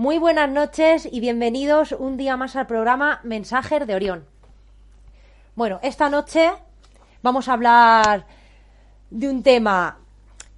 Muy 0.00 0.16
buenas 0.16 0.48
noches 0.48 1.06
y 1.12 1.20
bienvenidos 1.20 1.92
un 1.92 2.16
día 2.16 2.34
más 2.38 2.56
al 2.56 2.66
programa 2.66 3.20
Mensajes 3.22 3.86
de 3.86 3.94
Orión. 3.94 4.24
Bueno, 5.54 5.78
esta 5.82 6.08
noche 6.08 6.52
vamos 7.22 7.48
a 7.48 7.52
hablar 7.52 8.24
de 9.10 9.28
un 9.28 9.42
tema 9.42 9.98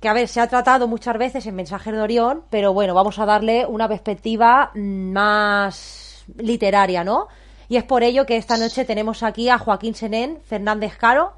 que, 0.01 0.09
a 0.09 0.13
ver, 0.13 0.29
se 0.29 0.41
ha 0.41 0.47
tratado 0.47 0.87
muchas 0.87 1.19
veces 1.19 1.45
en 1.45 1.57
Mensajes 1.57 1.93
de 1.93 2.01
Orión, 2.01 2.45
pero 2.51 2.73
bueno, 2.73 2.95
vamos 2.95 3.19
a 3.19 3.27
darle 3.27 3.67
una 3.67 3.89
perspectiva 3.89 4.71
más 4.77 6.25
literaria, 6.37 7.03
¿no? 7.03 7.27
Y 7.69 7.79
es 7.79 7.83
por 7.83 8.05
ello 8.05 8.25
que 8.27 8.37
esta 8.37 8.57
noche 8.57 8.85
tenemos 8.85 9.25
aquí 9.25 9.49
a 9.49 9.59
Joaquín 9.59 9.97
Senén 9.97 10.39
Fernández 10.45 10.97
Caro, 10.97 11.33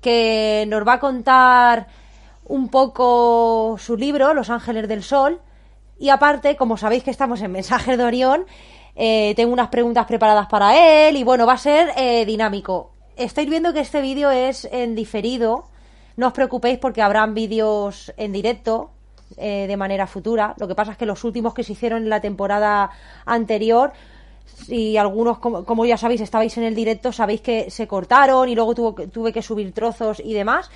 que 0.00 0.64
nos 0.66 0.84
va 0.84 0.94
a 0.94 0.98
contar 0.98 1.86
un 2.44 2.70
poco 2.70 3.76
su 3.78 3.96
libro, 3.96 4.34
Los 4.34 4.50
Ángeles 4.50 4.88
del 4.88 5.04
Sol. 5.04 5.40
Y 5.98 6.10
aparte, 6.10 6.56
como 6.56 6.76
sabéis 6.76 7.02
que 7.02 7.10
estamos 7.10 7.40
en 7.40 7.52
Mensajes 7.52 7.96
de 7.96 8.04
Orión, 8.04 8.46
eh, 8.94 9.34
tengo 9.36 9.52
unas 9.52 9.68
preguntas 9.68 10.06
preparadas 10.06 10.46
para 10.46 11.08
él 11.08 11.16
y 11.16 11.24
bueno, 11.24 11.46
va 11.46 11.54
a 11.54 11.58
ser 11.58 11.90
eh, 11.96 12.24
dinámico. 12.24 12.92
Estáis 13.16 13.48
viendo 13.48 13.72
que 13.72 13.80
este 13.80 14.00
vídeo 14.00 14.30
es 14.30 14.66
en 14.70 14.94
diferido. 14.94 15.68
No 16.16 16.28
os 16.28 16.32
preocupéis 16.32 16.78
porque 16.78 17.02
habrán 17.02 17.34
vídeos 17.34 18.12
en 18.16 18.32
directo 18.32 18.90
eh, 19.36 19.66
de 19.68 19.76
manera 19.76 20.06
futura. 20.06 20.54
Lo 20.58 20.68
que 20.68 20.74
pasa 20.74 20.92
es 20.92 20.98
que 20.98 21.06
los 21.06 21.24
últimos 21.24 21.52
que 21.52 21.64
se 21.64 21.72
hicieron 21.72 22.02
en 22.02 22.10
la 22.10 22.20
temporada 22.20 22.90
anterior 23.24 23.92
y 24.68 24.96
algunos, 24.96 25.38
como, 25.38 25.84
ya 25.84 25.98
sabéis, 25.98 26.20
estabais 26.20 26.56
en 26.56 26.64
el 26.64 26.74
directo, 26.74 27.12
sabéis 27.12 27.40
que 27.40 27.70
se 27.70 27.86
cortaron 27.86 28.48
y 28.48 28.54
luego 28.54 28.74
tuve 28.74 29.32
que 29.32 29.42
subir 29.42 29.72
trozos 29.72 30.20
y 30.24 30.32
demás. 30.32 30.70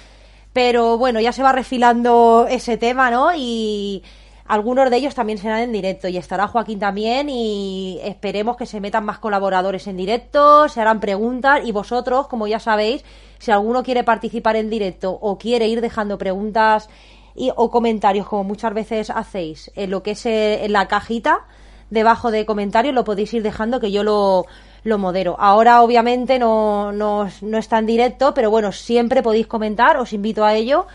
Pero 0.52 0.98
bueno, 0.98 1.21
ya 1.21 1.32
se 1.32 1.43
va 1.43 1.52
refilando 1.52 2.46
ese 2.51 2.77
tema, 2.77 3.10
¿no? 3.10 3.30
Y 3.37 4.02
algunos 4.50 4.90
de 4.90 4.96
ellos 4.96 5.14
también 5.14 5.38
serán 5.38 5.60
en 5.60 5.70
directo 5.70 6.09
y 6.09 6.16
estará 6.16 6.48
Joaquín 6.48 6.80
también 6.80 7.29
y 7.29 8.01
esperemos 8.02 8.57
que 8.57 8.66
se 8.66 8.80
metan 8.80 9.04
más 9.04 9.20
colaboradores 9.20 9.87
en 9.87 9.96
directo, 9.96 10.68
se 10.68 10.80
harán 10.80 10.98
preguntas 10.98 11.60
y 11.65 11.70
vosotros, 11.70 12.26
como 12.26 12.48
ya 12.48 12.59
sabéis, 12.59 13.04
si 13.38 13.52
alguno 13.52 13.84
quiere 13.84 14.02
participar 14.02 14.57
en 14.57 14.68
directo 14.68 15.12
o 15.12 15.38
quiere 15.38 15.68
ir 15.68 15.80
dejando 15.80 16.18
preguntas 16.18 16.90
y, 17.37 17.52
o 17.54 17.70
comentarios 17.70 18.26
como 18.26 18.42
muchas 18.42 18.74
veces 18.74 19.10
hacéis 19.10 19.70
en 19.76 19.90
lo 19.90 20.02
que 20.02 20.10
es 20.10 20.26
eh, 20.26 20.64
en 20.64 20.73
la 20.73 20.88
cajita 20.88 21.46
debajo 21.90 22.32
de 22.32 22.45
comentarios 22.45 22.92
lo 22.92 23.04
podéis 23.04 23.32
ir 23.35 23.45
dejando 23.45 23.79
que 23.79 23.92
yo 23.92 24.02
lo, 24.02 24.46
lo 24.82 24.98
modero. 24.98 25.37
Ahora 25.38 25.80
obviamente 25.80 26.40
no, 26.40 26.90
no, 26.90 27.29
no 27.40 27.59
está 27.59 27.79
en 27.79 27.87
directo, 27.87 28.35
pero 28.35 28.51
bueno, 28.51 28.73
siempre 28.73 29.23
podéis 29.23 29.46
comentar, 29.46 29.96
os 29.96 30.12
invito 30.12 30.45
a 30.45 30.54
ello. 30.54 30.88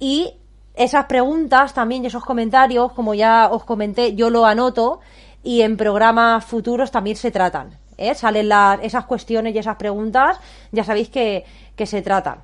Y 0.00 0.34
esas 0.76 1.06
preguntas 1.06 1.72
también 1.74 2.04
y 2.04 2.08
esos 2.08 2.24
comentarios, 2.24 2.92
como 2.92 3.14
ya 3.14 3.48
os 3.50 3.64
comenté, 3.64 4.14
yo 4.14 4.30
lo 4.30 4.44
anoto 4.44 5.00
y 5.42 5.62
en 5.62 5.76
programas 5.76 6.44
futuros 6.44 6.90
también 6.90 7.16
se 7.16 7.30
tratan. 7.30 7.78
¿eh? 7.96 8.14
Salen 8.14 8.48
las, 8.48 8.80
esas 8.82 9.06
cuestiones 9.06 9.54
y 9.54 9.58
esas 9.58 9.76
preguntas, 9.76 10.38
ya 10.72 10.84
sabéis 10.84 11.08
que, 11.08 11.44
que 11.74 11.86
se 11.86 12.02
tratan 12.02 12.40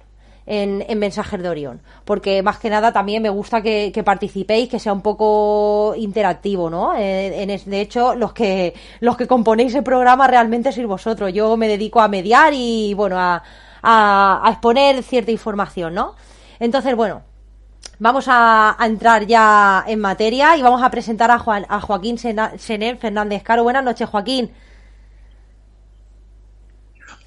en, 0.46 0.84
en, 0.88 0.98
Mensajes 0.98 1.42
de 1.42 1.48
Orión. 1.48 1.80
Porque 2.04 2.42
más 2.42 2.58
que 2.58 2.70
nada 2.70 2.92
también 2.92 3.22
me 3.22 3.28
gusta 3.28 3.60
que, 3.60 4.02
participéis, 4.04 4.68
que 4.68 4.78
sea 4.78 4.92
un 4.92 5.02
poco 5.02 5.94
interactivo, 5.96 6.70
¿no? 6.70 6.94
Eh, 6.96 7.42
en, 7.42 7.70
de 7.70 7.80
hecho, 7.80 8.14
los 8.14 8.32
que, 8.32 8.74
los 9.00 9.16
que 9.16 9.26
componéis 9.26 9.74
el 9.74 9.82
programa 9.82 10.26
realmente 10.26 10.72
sois 10.72 10.86
vosotros. 10.86 11.32
Yo 11.32 11.56
me 11.56 11.68
dedico 11.68 12.00
a 12.00 12.08
mediar 12.08 12.52
y, 12.54 12.94
bueno, 12.94 13.18
a, 13.18 13.42
a, 13.82 14.48
exponer 14.50 15.02
cierta 15.02 15.30
información, 15.30 15.94
¿no? 15.94 16.14
Entonces, 16.58 16.94
bueno, 16.94 17.22
vamos 18.02 18.24
a, 18.26 18.76
entrar 18.80 19.26
ya 19.26 19.84
en 19.86 20.00
materia 20.00 20.56
y 20.56 20.62
vamos 20.62 20.82
a 20.82 20.90
presentar 20.90 21.30
a, 21.30 21.38
Juan, 21.38 21.64
a 21.68 21.80
Joaquín 21.80 22.18
Senén 22.18 22.98
Fernández 22.98 23.44
Caro. 23.44 23.62
Buenas 23.62 23.84
noches, 23.84 24.08
Joaquín. 24.08 24.50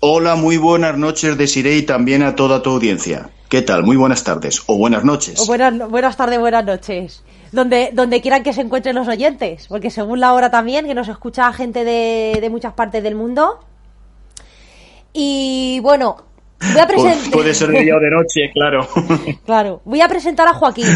Hola, 0.02 0.36
muy 0.36 0.58
buenas 0.58 0.98
noches, 0.98 1.38
Desiree, 1.38 1.78
y 1.78 1.84
también 1.84 2.24
a 2.24 2.36
toda 2.36 2.62
tu 2.62 2.72
audiencia. 2.72 3.30
¿Qué 3.48 3.62
tal? 3.62 3.84
Muy 3.84 3.96
buenas 3.96 4.26
tardes 4.26 4.64
o 4.68 4.78
buenas 4.78 5.06
noches. 5.06 5.40
O 5.40 5.46
buenas, 5.46 5.90
buenas 5.90 6.18
tardes, 6.18 6.40
buenas 6.40 6.66
noches. 6.66 7.24
Donde, 7.54 7.92
donde 7.94 8.20
quieran 8.20 8.44
que 8.44 8.52
se 8.52 8.60
encuentren 8.60 8.96
los 8.96 9.08
oyentes, 9.08 9.68
porque 9.70 9.90
según 9.90 10.20
la 10.20 10.34
hora 10.34 10.52
también, 10.52 10.86
que 10.88 10.94
nos 10.94 11.08
escucha 11.08 11.54
gente 11.54 11.86
de, 11.86 12.38
de 12.42 12.50
muchas 12.50 12.74
partes 12.74 13.02
del 13.02 13.16
mundo. 13.16 13.62
Y 15.14 15.80
bueno, 15.80 16.18
voy 16.60 16.82
a 16.82 16.88
presentar... 16.88 17.32
Puede 17.32 17.54
ser 17.54 17.70
de 17.70 17.82
día 17.82 17.96
o 17.96 18.00
de 18.00 18.10
noche, 18.10 18.52
claro. 18.54 18.88
claro, 19.46 19.82
voy 19.86 20.02
a 20.02 20.08
presentar 20.08 20.48
a 20.48 20.54
Joaquín. 20.54 20.88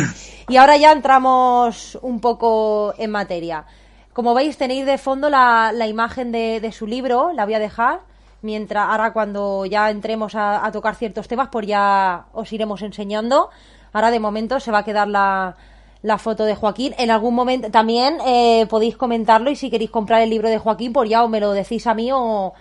Y 0.48 0.58
ahora 0.58 0.78
ya 0.78 0.92
entramos 0.92 1.98
un 2.02 2.20
poco 2.20 2.94
en 2.98 3.12
materia. 3.12 3.66
Como 4.14 4.34
veis, 4.34 4.58
tenéis 4.58 4.86
de 4.86 4.98
fondo 4.98 5.30
la, 5.30 5.72
la 5.74 5.88
imagen 5.88 6.32
de, 6.32 6.60
de 6.60 6.72
su 6.72 6.88
libro, 6.88 7.32
la 7.34 7.46
voy 7.46 7.54
a 7.54 7.60
dejar 7.60 8.02
mientras 8.42 8.88
ahora 8.90 9.12
cuando 9.14 9.66
ya 9.66 9.90
entremos 9.90 10.34
a, 10.36 10.70
tocar 10.72 10.96
ciertos 10.96 11.28
temas, 11.28 11.50
pues 11.52 11.68
ya 11.68 12.26
os 12.34 12.52
iremos 12.54 12.82
enseñando. 12.82 13.50
Ahora 13.94 14.12
de 14.12 14.20
momento 14.20 14.60
se 14.60 14.72
va 14.72 14.80
a 14.80 14.84
quedar 14.84 15.08
la, 15.08 15.56
la 16.02 16.18
foto 16.18 16.46
de 16.46 16.56
Joaquín. 16.56 16.94
En 16.98 17.12
algún 17.12 17.36
momento 17.36 17.70
también 17.72 18.18
eh, 18.26 18.66
podéis 18.70 18.96
comentarlo 18.96 19.50
y 19.50 19.56
si 19.56 19.70
queréis 19.70 19.92
comprar 19.92 20.22
el 20.22 20.30
libro 20.30 20.50
de 20.50 20.58
Joaquín, 20.58 20.94
pues 20.94 21.10
ya 21.10 21.24
o 21.24 21.28
me 21.28 21.40
lo 21.40 21.52
decís 21.52 21.86
a 21.88 21.94
mí 21.94 22.10
o, 22.14 22.54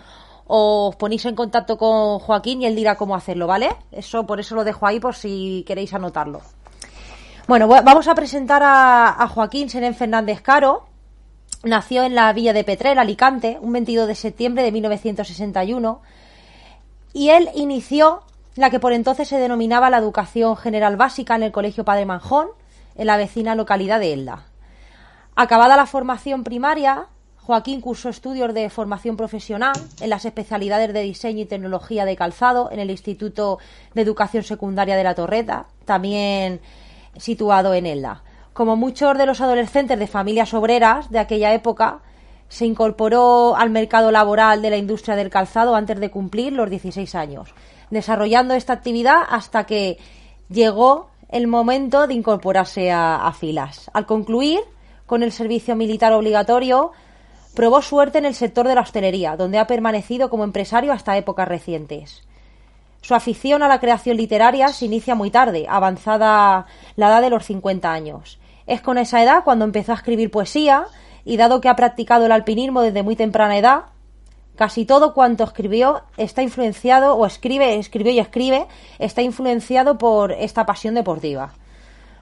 os 0.51 0.95
ponéis 0.95 1.23
en 1.25 1.35
contacto 1.35 1.77
con 1.77 2.17
Joaquín 2.17 2.63
y 2.63 2.65
él 2.65 2.75
dirá 2.75 2.95
cómo 2.95 3.15
hacerlo, 3.15 3.45
¿vale? 3.45 3.69
Eso 3.91 4.25
por 4.25 4.39
eso 4.39 4.55
lo 4.55 4.63
dejo 4.63 4.87
ahí 4.87 4.99
por 4.99 5.13
si 5.13 5.63
queréis 5.67 5.93
anotarlo. 5.93 6.41
Bueno, 7.47 7.67
vamos 7.67 8.07
a 8.07 8.15
presentar 8.15 8.63
a, 8.65 9.27
Joaquín 9.27 9.69
Serén 9.69 9.93
Fernández 9.93 10.41
Caro. 10.41 10.87
Nació 11.63 12.01
en 12.01 12.15
la 12.15 12.33
villa 12.33 12.51
de 12.51 12.63
Petrel, 12.63 12.97
Alicante, 12.97 13.59
un 13.61 13.73
22 13.73 14.07
de 14.07 14.15
septiembre 14.15 14.63
de 14.63 14.71
1961, 14.71 16.01
y 17.13 17.29
él 17.29 17.49
inició 17.53 18.23
la 18.55 18.71
que 18.71 18.79
por 18.79 18.93
entonces 18.93 19.27
se 19.27 19.37
denominaba 19.37 19.91
la 19.91 19.99
educación 19.99 20.57
general 20.57 20.97
básica 20.97 21.35
en 21.35 21.43
el 21.43 21.51
Colegio 21.51 21.85
Padre 21.85 22.07
Manjón, 22.07 22.47
en 22.95 23.05
la 23.05 23.17
vecina 23.17 23.53
localidad 23.53 23.99
de 23.99 24.13
Elda. 24.13 24.45
Acabada 25.35 25.77
la 25.77 25.85
formación 25.85 26.43
primaria, 26.43 27.07
Joaquín 27.49 27.81
cursó 27.81 28.09
estudios 28.09 28.53
de 28.53 28.69
formación 28.69 29.17
profesional 29.17 29.73
en 30.01 30.11
las 30.11 30.23
especialidades 30.23 30.93
de 30.93 31.01
diseño 31.01 31.41
y 31.41 31.45
tecnología 31.45 32.05
de 32.05 32.15
calzado 32.15 32.69
en 32.71 32.77
el 32.77 32.91
Instituto 32.91 33.57
de 33.95 34.03
Educación 34.03 34.43
Secundaria 34.43 34.95
de 34.95 35.03
la 35.03 35.15
Torreta, 35.15 35.65
también 35.83 36.61
situado 37.17 37.73
en 37.73 37.87
Elda. 37.87 38.21
Como 38.53 38.75
muchos 38.75 39.17
de 39.17 39.25
los 39.25 39.41
adolescentes 39.41 39.97
de 39.97 40.05
familias 40.05 40.53
obreras 40.53 41.09
de 41.09 41.17
aquella 41.17 41.51
época, 41.51 42.01
se 42.49 42.67
incorporó 42.67 43.55
al 43.55 43.71
mercado 43.71 44.11
laboral 44.11 44.61
de 44.61 44.69
la 44.69 44.77
industria 44.77 45.15
del 45.15 45.31
calzado 45.31 45.73
antes 45.73 45.99
de 45.99 46.11
cumplir 46.11 46.53
los 46.53 46.69
16 46.69 47.15
años, 47.15 47.55
desarrollando 47.89 48.53
esta 48.53 48.73
actividad 48.73 49.23
hasta 49.27 49.63
que 49.63 49.97
llegó 50.49 51.09
el 51.29 51.47
momento 51.47 52.05
de 52.05 52.13
incorporarse 52.13 52.91
a, 52.91 53.33
filas. 53.33 53.89
Al 53.95 54.05
concluir 54.05 54.59
con 55.07 55.23
el 55.23 55.31
servicio 55.31 55.75
militar 55.75 56.13
obligatorio, 56.13 56.91
probó 57.59 57.81
suerte 57.81 58.19
en 58.19 58.25
el 58.25 58.35
sector 58.35 58.65
de 58.69 58.73
la 58.73 58.79
hostelería, 58.79 59.35
donde 59.35 59.57
ha 59.57 59.67
permanecido 59.67 60.29
como 60.29 60.45
empresario 60.45 60.93
hasta 60.93 61.17
épocas 61.17 61.45
recientes. 61.45 62.23
Su 63.01 63.15
afición 63.15 63.63
a 63.63 63.67
la 63.67 63.81
creación 63.81 64.15
literaria 64.15 64.69
se 64.69 64.85
inicia 64.85 65.13
muy 65.13 65.29
tarde, 65.29 65.65
avanzada 65.67 66.67
la 66.95 67.09
edad 67.09 67.21
de 67.21 67.29
los 67.29 67.43
50 67.43 67.91
años. 67.91 68.39
Es 68.65 68.79
con 68.79 68.97
esa 68.97 69.21
edad 69.21 69.43
cuando 69.43 69.65
empezó 69.65 69.91
a 69.91 69.95
escribir 69.95 70.31
poesía 70.31 70.85
y 71.25 71.35
dado 71.35 71.59
que 71.59 71.67
ha 71.67 71.75
practicado 71.75 72.27
el 72.27 72.31
alpinismo 72.31 72.79
desde 72.79 73.03
muy 73.03 73.17
temprana 73.17 73.57
edad, 73.57 73.81
casi 74.55 74.85
todo 74.85 75.13
cuanto 75.13 75.43
escribió 75.43 76.03
está 76.15 76.41
influenciado 76.41 77.15
o 77.15 77.25
escribe, 77.25 77.77
escribió 77.77 78.13
y 78.13 78.19
escribe, 78.19 78.67
está 78.99 79.21
influenciado 79.21 79.97
por 79.97 80.31
esta 80.31 80.65
pasión 80.65 80.95
deportiva. 80.95 81.55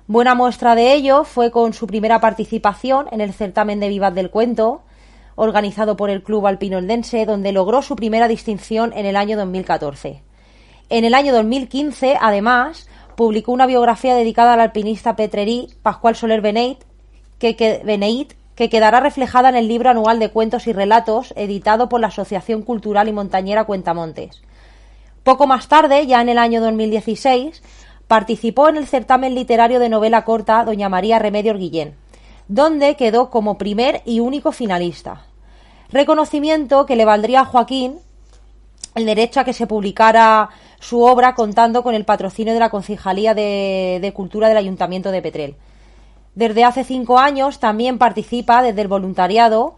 Buena 0.07 0.33
muestra 0.33 0.73
de 0.73 0.95
ello 0.95 1.25
fue 1.25 1.51
con 1.51 1.73
su 1.73 1.85
primera 1.85 2.19
participación 2.19 3.05
en 3.11 3.21
el 3.21 3.33
certamen 3.33 3.79
de 3.79 3.89
Vivas 3.89 4.15
del 4.15 4.31
Cuento, 4.31 4.81
organizado 5.37 5.95
por 5.95 6.09
el 6.09 6.23
Club 6.23 6.47
Alpino 6.47 6.79
Eldense, 6.79 7.25
donde 7.25 7.53
logró 7.53 7.81
su 7.81 7.95
primera 7.95 8.27
distinción 8.27 8.91
en 8.93 9.05
el 9.05 9.15
año 9.15 9.37
2014. 9.37 10.21
En 10.89 11.05
el 11.05 11.13
año 11.13 11.31
2015, 11.33 12.17
además, 12.19 12.89
publicó 13.15 13.51
una 13.51 13.67
biografía 13.67 14.15
dedicada 14.15 14.53
al 14.53 14.59
alpinista 14.59 15.15
petrerí 15.15 15.69
Pascual 15.83 16.15
Soler 16.15 16.41
Beneit, 16.41 16.79
que, 17.39 17.55
que 17.55 18.69
quedará 18.69 18.99
reflejada 18.99 19.49
en 19.49 19.55
el 19.55 19.67
libro 19.67 19.91
anual 19.91 20.17
de 20.19 20.31
cuentos 20.31 20.65
y 20.65 20.73
relatos 20.73 21.33
editado 21.37 21.87
por 21.87 22.01
la 22.01 22.07
Asociación 22.07 22.63
Cultural 22.63 23.07
y 23.07 23.13
Montañera 23.13 23.65
Cuentamontes. 23.65 24.41
Poco 25.23 25.45
más 25.45 25.67
tarde, 25.67 26.07
ya 26.07 26.21
en 26.21 26.29
el 26.29 26.39
año 26.39 26.61
2016, 26.61 27.61
participó 28.07 28.69
en 28.69 28.77
el 28.77 28.87
certamen 28.87 29.35
literario 29.35 29.79
de 29.79 29.89
novela 29.89 30.25
corta 30.25 30.63
Doña 30.63 30.89
María 30.89 31.19
Remedios 31.19 31.59
Guillén, 31.59 31.95
donde 32.47 32.95
quedó 32.95 33.29
como 33.29 33.57
primer 33.57 34.01
y 34.05 34.19
único 34.19 34.51
finalista. 34.51 35.25
Reconocimiento 35.89 36.85
que 36.85 36.95
le 36.95 37.05
valdría 37.05 37.41
a 37.41 37.45
Joaquín 37.45 37.99
el 38.97 39.05
derecho 39.05 39.39
a 39.39 39.43
que 39.43 39.53
se 39.53 39.67
publicara 39.67 40.49
su 40.79 41.03
obra 41.03 41.35
contando 41.35 41.83
con 41.83 41.93
el 41.93 42.03
patrocinio 42.03 42.53
de 42.53 42.59
la 42.59 42.71
Concejalía 42.71 43.33
de, 43.35 44.11
Cultura 44.15 44.47
del 44.47 44.57
Ayuntamiento 44.57 45.11
de 45.11 45.21
Petrel. 45.21 45.55
Desde 46.33 46.63
hace 46.63 46.83
cinco 46.83 47.19
años 47.19 47.59
también 47.59 47.99
participa 47.99 48.61
desde 48.63 48.81
el 48.81 48.87
voluntariado 48.87 49.75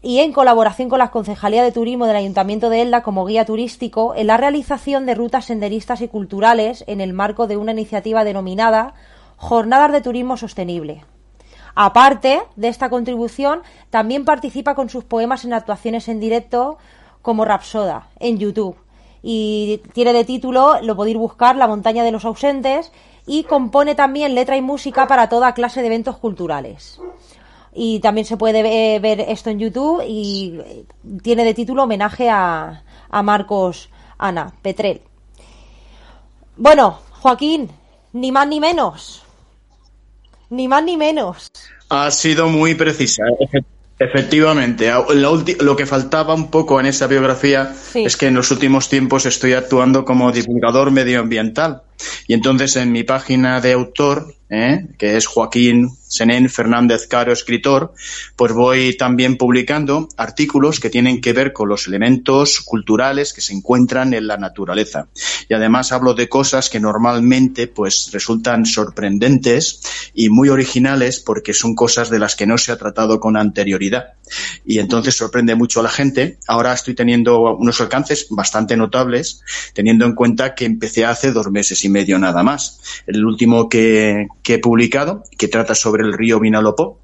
y 0.00 0.20
en 0.20 0.32
colaboración 0.32 0.88
con 0.88 0.98
la 0.98 1.10
Concejalía 1.10 1.62
de 1.62 1.72
Turismo 1.72 2.06
del 2.06 2.16
Ayuntamiento 2.16 2.70
de 2.70 2.82
Elda 2.82 3.02
como 3.02 3.26
guía 3.26 3.44
turístico 3.44 4.14
en 4.14 4.28
la 4.28 4.36
realización 4.36 5.06
de 5.06 5.14
rutas 5.14 5.46
senderistas 5.46 6.00
y 6.00 6.08
culturales 6.08 6.84
en 6.86 7.00
el 7.00 7.12
marco 7.12 7.46
de 7.46 7.56
una 7.56 7.72
iniciativa 7.72 8.24
denominada 8.24 8.94
Jornadas 9.36 9.92
de 9.92 10.00
Turismo 10.00 10.36
Sostenible. 10.36 11.04
Aparte 11.80 12.42
de 12.56 12.66
esta 12.66 12.90
contribución, 12.90 13.62
también 13.90 14.24
participa 14.24 14.74
con 14.74 14.90
sus 14.90 15.04
poemas 15.04 15.44
en 15.44 15.52
actuaciones 15.52 16.08
en 16.08 16.18
directo 16.18 16.76
como 17.22 17.44
Rapsoda 17.44 18.08
en 18.18 18.38
YouTube. 18.38 18.76
Y 19.22 19.80
tiene 19.92 20.12
de 20.12 20.24
título, 20.24 20.80
lo 20.82 20.96
podéis 20.96 21.16
buscar, 21.16 21.54
La 21.54 21.68
montaña 21.68 22.02
de 22.02 22.10
los 22.10 22.24
ausentes, 22.24 22.90
y 23.28 23.44
compone 23.44 23.94
también 23.94 24.34
letra 24.34 24.56
y 24.56 24.60
música 24.60 25.06
para 25.06 25.28
toda 25.28 25.54
clase 25.54 25.80
de 25.80 25.86
eventos 25.86 26.16
culturales 26.16 26.98
y 27.72 28.00
también 28.00 28.24
se 28.24 28.36
puede 28.36 28.98
ver 28.98 29.20
esto 29.20 29.50
en 29.50 29.60
YouTube 29.60 30.02
y 30.04 30.84
tiene 31.22 31.44
de 31.44 31.54
título 31.54 31.84
homenaje 31.84 32.28
a, 32.28 32.82
a 33.08 33.22
Marcos 33.22 33.88
Ana 34.18 34.52
Petrel. 34.62 35.02
Bueno, 36.56 36.98
Joaquín, 37.20 37.70
ni 38.14 38.32
más 38.32 38.48
ni 38.48 38.58
menos. 38.58 39.27
Ni 40.50 40.68
más 40.68 40.82
ni 40.84 40.96
menos. 40.96 41.50
Ha 41.88 42.10
sido 42.10 42.48
muy 42.48 42.74
precisa. 42.74 43.24
Efectivamente, 44.00 44.92
lo 45.60 45.74
que 45.74 45.84
faltaba 45.84 46.32
un 46.34 46.50
poco 46.50 46.78
en 46.78 46.86
esa 46.86 47.08
biografía 47.08 47.74
es 47.94 48.16
que 48.16 48.26
en 48.26 48.34
los 48.34 48.50
últimos 48.52 48.88
tiempos 48.88 49.26
estoy 49.26 49.54
actuando 49.54 50.04
como 50.04 50.30
divulgador 50.30 50.92
medioambiental. 50.92 51.82
Y 52.28 52.34
entonces 52.34 52.76
en 52.76 52.92
mi 52.92 53.02
página 53.02 53.60
de 53.60 53.72
autor, 53.72 54.32
¿eh? 54.50 54.86
que 54.98 55.16
es 55.16 55.26
Joaquín 55.26 55.90
Senén 56.08 56.48
Fernández 56.48 57.06
Caro, 57.06 57.32
escritor, 57.32 57.92
pues 58.34 58.52
voy 58.52 58.96
también 58.96 59.36
publicando 59.36 60.08
artículos 60.16 60.80
que 60.80 60.90
tienen 60.90 61.20
que 61.20 61.32
ver 61.32 61.52
con 61.52 61.68
los 61.68 61.86
elementos 61.86 62.60
culturales 62.60 63.32
que 63.32 63.40
se 63.40 63.52
encuentran 63.52 64.14
en 64.14 64.26
la 64.26 64.38
naturaleza. 64.38 65.08
Y 65.48 65.54
además 65.54 65.92
hablo 65.92 66.14
de 66.14 66.28
cosas 66.28 66.70
que 66.70 66.80
normalmente 66.80 67.66
pues 67.66 68.10
resultan 68.12 68.64
sorprendentes 68.66 69.82
y 70.14 70.30
muy 70.30 70.48
originales 70.48 71.20
porque 71.20 71.54
son 71.54 71.74
cosas 71.74 72.10
de 72.10 72.18
las 72.18 72.36
que 72.36 72.46
no 72.46 72.58
se 72.58 72.72
ha 72.72 72.78
tratado 72.78 73.20
con 73.20 73.36
anterioridad. 73.36 74.14
Y 74.64 74.78
entonces 74.78 75.16
sorprende 75.16 75.54
mucho 75.54 75.80
a 75.80 75.82
la 75.82 75.88
gente. 75.88 76.38
Ahora 76.46 76.72
estoy 76.72 76.94
teniendo 76.94 77.56
unos 77.56 77.80
alcances 77.80 78.26
bastante 78.30 78.76
notables, 78.76 79.42
teniendo 79.74 80.04
en 80.04 80.14
cuenta 80.14 80.54
que 80.54 80.64
empecé 80.64 81.04
hace 81.04 81.32
dos 81.32 81.50
meses 81.50 81.84
y 81.84 81.88
medio 81.88 82.18
nada 82.18 82.42
más. 82.42 82.80
El 83.06 83.24
último 83.24 83.68
que, 83.68 84.28
que 84.42 84.54
he 84.54 84.58
publicado, 84.58 85.22
que 85.36 85.48
trata 85.48 85.74
sobre 85.74 85.97
el 86.00 86.12
río 86.12 86.40
Vinalopó, 86.40 87.00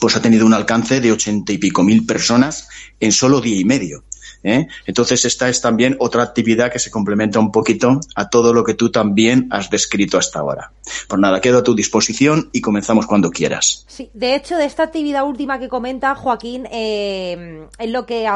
pues 0.00 0.16
ha 0.16 0.22
tenido 0.22 0.46
un 0.46 0.54
alcance 0.54 1.00
de 1.00 1.12
ochenta 1.12 1.52
y 1.52 1.58
pico 1.58 1.82
mil 1.82 2.06
personas 2.06 2.68
en 2.98 3.12
solo 3.12 3.40
día 3.40 3.60
y 3.60 3.64
medio. 3.64 4.04
¿eh? 4.42 4.66
Entonces 4.86 5.24
esta 5.24 5.48
es 5.48 5.60
también 5.60 5.96
otra 6.00 6.22
actividad 6.22 6.72
que 6.72 6.78
se 6.78 6.90
complementa 6.90 7.38
un 7.38 7.52
poquito 7.52 8.00
a 8.14 8.30
todo 8.30 8.54
lo 8.54 8.64
que 8.64 8.74
tú 8.74 8.90
también 8.90 9.48
has 9.50 9.68
descrito 9.68 10.16
hasta 10.16 10.40
ahora. 10.40 10.72
Pues 11.08 11.20
nada, 11.20 11.40
quedo 11.40 11.58
a 11.58 11.62
tu 11.62 11.74
disposición 11.74 12.48
y 12.52 12.62
comenzamos 12.62 13.06
cuando 13.06 13.30
quieras. 13.30 13.84
Sí, 13.86 14.10
de 14.14 14.34
hecho 14.34 14.56
de 14.56 14.64
esta 14.64 14.84
actividad 14.84 15.24
última 15.24 15.58
que 15.58 15.68
comenta 15.68 16.14
Joaquín, 16.14 16.66
eh, 16.72 17.66
es 17.78 17.90
lo 17.90 18.06
que 18.06 18.26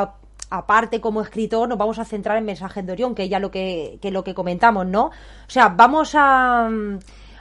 aparte 0.51 1.01
como 1.01 1.23
escritor 1.23 1.67
nos 1.67 1.79
vamos 1.79 1.99
a 1.99 2.05
centrar 2.05 2.37
en 2.37 2.45
Mensajes 2.45 2.85
de 2.85 2.93
Orión, 2.93 3.15
que 3.15 3.29
ya 3.29 3.39
lo 3.39 3.51
que, 3.51 3.99
lo 4.03 4.23
que 4.23 4.35
comentamos, 4.35 4.87
¿no? 4.87 5.07
O 5.07 5.13
sea, 5.49 5.69
vamos 5.69 6.13
a... 6.15 6.69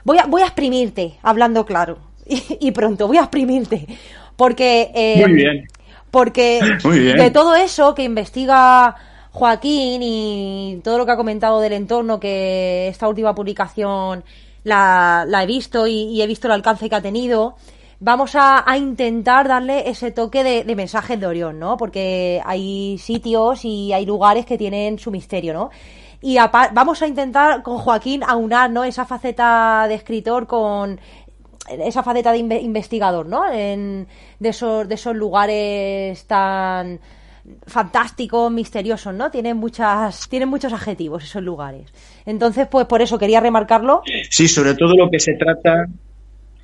Voy 0.06 0.18
a, 0.18 0.26
voy 0.26 0.42
a 0.42 0.46
exprimirte, 0.46 1.18
hablando 1.22 1.64
claro 1.64 2.13
y, 2.60 2.70
pronto, 2.72 3.06
voy 3.06 3.18
a 3.18 3.22
exprimirte. 3.22 3.86
Porque, 4.36 4.90
eh, 4.94 5.64
porque 6.10 6.60
de 7.16 7.30
todo 7.30 7.54
eso 7.54 7.94
que 7.94 8.02
investiga 8.02 8.96
Joaquín 9.30 10.00
y 10.02 10.80
todo 10.82 10.98
lo 10.98 11.06
que 11.06 11.12
ha 11.12 11.16
comentado 11.16 11.60
del 11.60 11.72
entorno, 11.72 12.20
que 12.20 12.88
esta 12.88 13.08
última 13.08 13.34
publicación 13.34 14.24
la, 14.64 15.26
he 15.42 15.46
visto 15.46 15.86
y, 15.86 16.20
he 16.20 16.26
visto 16.26 16.46
el 16.46 16.52
alcance 16.52 16.88
que 16.88 16.94
ha 16.94 17.02
tenido, 17.02 17.56
vamos 18.00 18.32
a, 18.34 18.64
intentar 18.76 19.48
darle 19.48 19.88
ese 19.88 20.10
toque 20.10 20.42
de, 20.42 20.64
de 20.64 20.76
mensajes 20.76 21.18
de 21.20 21.26
Orión, 21.26 21.58
¿no? 21.58 21.76
Porque 21.76 22.40
hay 22.44 22.98
sitios 22.98 23.64
y 23.64 23.92
hay 23.92 24.06
lugares 24.06 24.46
que 24.46 24.58
tienen 24.58 24.98
su 24.98 25.10
misterio, 25.10 25.52
¿no? 25.52 25.70
Y 26.26 26.38
vamos 26.72 27.02
a 27.02 27.06
intentar 27.06 27.62
con 27.62 27.76
Joaquín 27.76 28.22
aunar, 28.26 28.70
¿no? 28.70 28.82
Esa 28.82 29.04
faceta 29.04 29.84
de 29.86 29.94
escritor 29.94 30.46
con 30.46 30.98
esa 31.68 32.02
faceta 32.02 32.32
de 32.32 32.38
investigador, 32.38 33.26
¿no? 33.26 33.50
En, 33.50 34.06
de, 34.38 34.48
esos, 34.48 34.88
de 34.88 34.94
esos 34.94 35.14
lugares 35.14 36.24
tan 36.26 37.00
fantásticos, 37.66 38.50
misteriosos, 38.50 39.14
¿no? 39.14 39.30
Tienen 39.30 39.56
muchas, 39.56 40.28
tienen 40.28 40.48
muchos 40.48 40.72
adjetivos 40.72 41.24
esos 41.24 41.42
lugares. 41.42 41.92
Entonces, 42.24 42.66
pues 42.68 42.86
por 42.86 43.02
eso 43.02 43.18
quería 43.18 43.40
remarcarlo. 43.40 44.02
Sí, 44.30 44.48
sobre 44.48 44.74
todo 44.74 44.94
lo 44.94 45.10
que 45.10 45.20
se 45.20 45.34
trata 45.34 45.86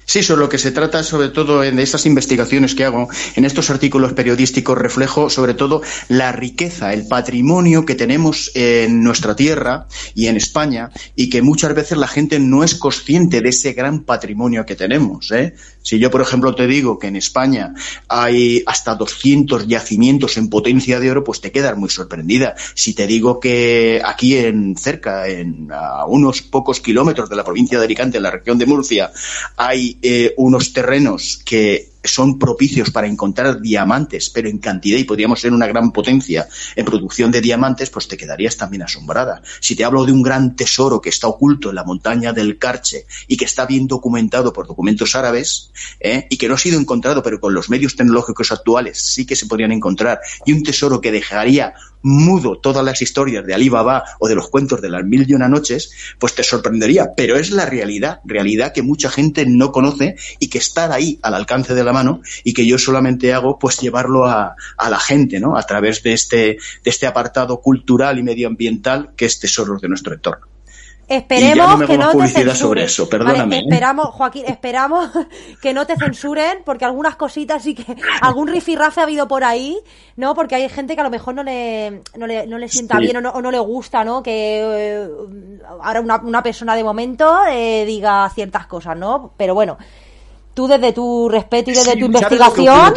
Sí, 0.04 0.24
sobre 0.24 0.40
lo 0.40 0.48
que 0.48 0.58
se 0.58 0.72
trata, 0.72 1.04
sobre 1.04 1.28
todo 1.28 1.62
en 1.62 1.78
estas 1.78 2.04
investigaciones 2.04 2.74
que 2.74 2.84
hago, 2.84 3.08
en 3.36 3.44
estos 3.44 3.70
artículos 3.70 4.12
periodísticos, 4.12 4.76
reflejo 4.76 5.30
sobre 5.30 5.54
todo 5.54 5.82
la 6.08 6.32
riqueza, 6.32 6.92
el 6.92 7.06
patrimonio 7.06 7.86
que 7.86 7.94
tenemos 7.94 8.50
en 8.54 9.04
nuestra 9.04 9.36
tierra 9.36 9.86
y 10.14 10.26
en 10.26 10.36
España 10.36 10.90
y 11.14 11.30
que 11.30 11.42
muchas 11.42 11.74
veces 11.74 11.96
la 11.96 12.08
gente 12.08 12.40
no 12.40 12.64
es 12.64 12.74
consciente 12.74 13.40
de 13.40 13.50
ese 13.50 13.72
gran 13.72 14.00
patrimonio 14.00 14.66
que 14.66 14.74
tenemos. 14.74 15.30
¿eh? 15.30 15.54
Si 15.82 15.98
yo, 16.00 16.10
por 16.10 16.20
ejemplo, 16.20 16.54
te 16.56 16.66
digo 16.66 16.98
que 16.98 17.06
en 17.06 17.16
España 17.16 17.74
hay 18.08 18.64
hasta 18.66 18.96
200 18.96 19.68
yacimientos 19.68 20.36
en 20.36 20.50
potencia 20.50 20.98
de 20.98 21.10
oro, 21.10 21.22
pues 21.22 21.40
te 21.40 21.52
quedas 21.52 21.76
muy 21.76 21.88
sorprendida. 21.88 22.56
Si 22.74 22.94
te 22.94 23.06
digo 23.06 23.38
que 23.38 24.02
aquí 24.04 24.36
en 24.36 24.76
cerca, 24.76 25.28
en 25.28 25.68
a 25.72 26.04
unos 26.06 26.42
pocos 26.42 26.80
kilómetros 26.80 27.30
de 27.30 27.36
la 27.36 27.44
provincia 27.44 27.78
de 27.78 27.84
Alicante, 27.84 28.16
en 28.16 28.24
la 28.24 28.30
región 28.30 28.58
de 28.58 28.66
Murcia, 28.66 29.12
hay 29.56 29.98
eh, 30.02 30.34
unos 30.36 30.72
terrenos 30.72 31.40
que 31.44 31.88
son 32.02 32.38
propicios 32.38 32.90
para 32.90 33.06
encontrar 33.06 33.60
diamantes, 33.60 34.30
pero 34.30 34.48
en 34.48 34.58
cantidad 34.58 34.98
y 34.98 35.04
podríamos 35.04 35.40
ser 35.40 35.52
una 35.52 35.66
gran 35.66 35.92
potencia 35.92 36.48
en 36.76 36.84
producción 36.84 37.30
de 37.30 37.40
diamantes, 37.40 37.90
pues 37.90 38.08
te 38.08 38.16
quedarías 38.16 38.56
también 38.56 38.82
asombrada. 38.82 39.42
Si 39.60 39.76
te 39.76 39.84
hablo 39.84 40.04
de 40.04 40.12
un 40.12 40.22
gran 40.22 40.56
tesoro 40.56 41.00
que 41.00 41.10
está 41.10 41.28
oculto 41.28 41.70
en 41.70 41.76
la 41.76 41.84
montaña 41.84 42.32
del 42.32 42.58
Carche 42.58 43.06
y 43.26 43.36
que 43.36 43.44
está 43.44 43.66
bien 43.66 43.86
documentado 43.86 44.52
por 44.52 44.66
documentos 44.66 45.14
árabes 45.14 45.70
¿eh? 46.00 46.26
y 46.30 46.36
que 46.36 46.48
no 46.48 46.54
ha 46.54 46.58
sido 46.58 46.78
encontrado, 46.78 47.22
pero 47.22 47.40
con 47.40 47.54
los 47.54 47.70
medios 47.70 47.96
tecnológicos 47.96 48.52
actuales 48.52 49.00
sí 49.00 49.26
que 49.26 49.36
se 49.36 49.46
podrían 49.46 49.72
encontrar, 49.72 50.20
y 50.44 50.52
un 50.52 50.62
tesoro 50.62 51.00
que 51.00 51.12
dejaría 51.12 51.74
mudo 52.02 52.58
todas 52.58 52.84
las 52.84 53.02
historias 53.02 53.44
de 53.44 53.54
Alibaba 53.54 54.04
o 54.18 54.28
de 54.28 54.34
los 54.34 54.48
cuentos 54.48 54.80
de 54.80 54.88
las 54.88 55.04
mil 55.04 55.28
y 55.28 55.34
una 55.34 55.48
noches, 55.48 55.90
pues 56.18 56.34
te 56.34 56.42
sorprendería. 56.42 57.12
Pero 57.16 57.36
es 57.36 57.50
la 57.50 57.66
realidad, 57.66 58.20
realidad 58.24 58.72
que 58.72 58.82
mucha 58.82 59.10
gente 59.10 59.44
no 59.46 59.72
conoce 59.72 60.16
y 60.38 60.48
que 60.48 60.58
está 60.58 60.92
ahí 60.92 61.18
al 61.22 61.34
alcance 61.34 61.74
de 61.74 61.84
la 61.84 61.92
mano 61.92 61.99
y 62.44 62.52
que 62.52 62.66
yo 62.66 62.78
solamente 62.78 63.32
hago 63.32 63.58
pues 63.58 63.78
llevarlo 63.78 64.26
a, 64.26 64.54
a 64.76 64.90
la 64.90 64.98
gente, 64.98 65.40
¿no? 65.40 65.56
A 65.56 65.62
través 65.62 66.02
de 66.02 66.12
este, 66.12 66.36
de 66.36 66.58
este 66.90 67.06
apartado 67.06 67.60
cultural 67.60 68.18
y 68.18 68.22
medioambiental 68.22 69.10
que 69.16 69.26
es 69.26 69.38
Tesoros 69.40 69.80
de 69.80 69.88
nuestro 69.88 70.14
entorno. 70.14 70.50
Esperemos 71.10 71.88
que 71.88 71.98
no 71.98 72.12
te 72.12 72.28
censuren. 72.28 72.54
sobre 72.54 72.84
eso, 72.84 73.08
perdóname. 73.08 73.56
¿eh? 73.56 73.62
esperamos, 73.64 74.06
Joaquín, 74.10 74.44
esperamos 74.46 75.10
que 75.60 75.74
no 75.74 75.84
te 75.84 75.96
censuren, 75.96 76.58
porque 76.64 76.84
algunas 76.84 77.16
cositas 77.16 77.64
sí 77.64 77.74
que, 77.74 77.84
algún 78.20 78.46
rifirrafe 78.46 79.00
ha 79.00 79.02
habido 79.02 79.26
por 79.26 79.42
ahí, 79.42 79.76
¿no? 80.14 80.36
Porque 80.36 80.54
hay 80.54 80.68
gente 80.68 80.94
que 80.94 81.00
a 81.00 81.04
lo 81.04 81.10
mejor 81.10 81.34
no 81.34 81.42
le, 81.42 82.02
no 82.16 82.28
le, 82.28 82.46
no 82.46 82.58
le 82.58 82.68
sienta 82.68 82.98
bien 82.98 83.16
o 83.16 83.20
no, 83.20 83.30
o 83.30 83.42
no, 83.42 83.50
le 83.50 83.58
gusta, 83.58 84.04
¿no? 84.04 84.22
Que 84.22 84.60
eh, 84.62 85.08
ahora 85.82 86.00
una, 86.00 86.16
una, 86.18 86.44
persona 86.44 86.76
de 86.76 86.84
momento 86.84 87.40
eh, 87.50 87.84
diga 87.84 88.30
ciertas 88.32 88.68
cosas, 88.68 88.96
¿no? 88.96 89.32
Pero 89.36 89.52
bueno, 89.52 89.78
tú 90.54 90.66
desde 90.66 90.92
tu 90.92 91.28
respeto 91.28 91.70
y 91.70 91.74
desde 91.74 91.96
tu 91.96 92.06
investigación, 92.06 92.94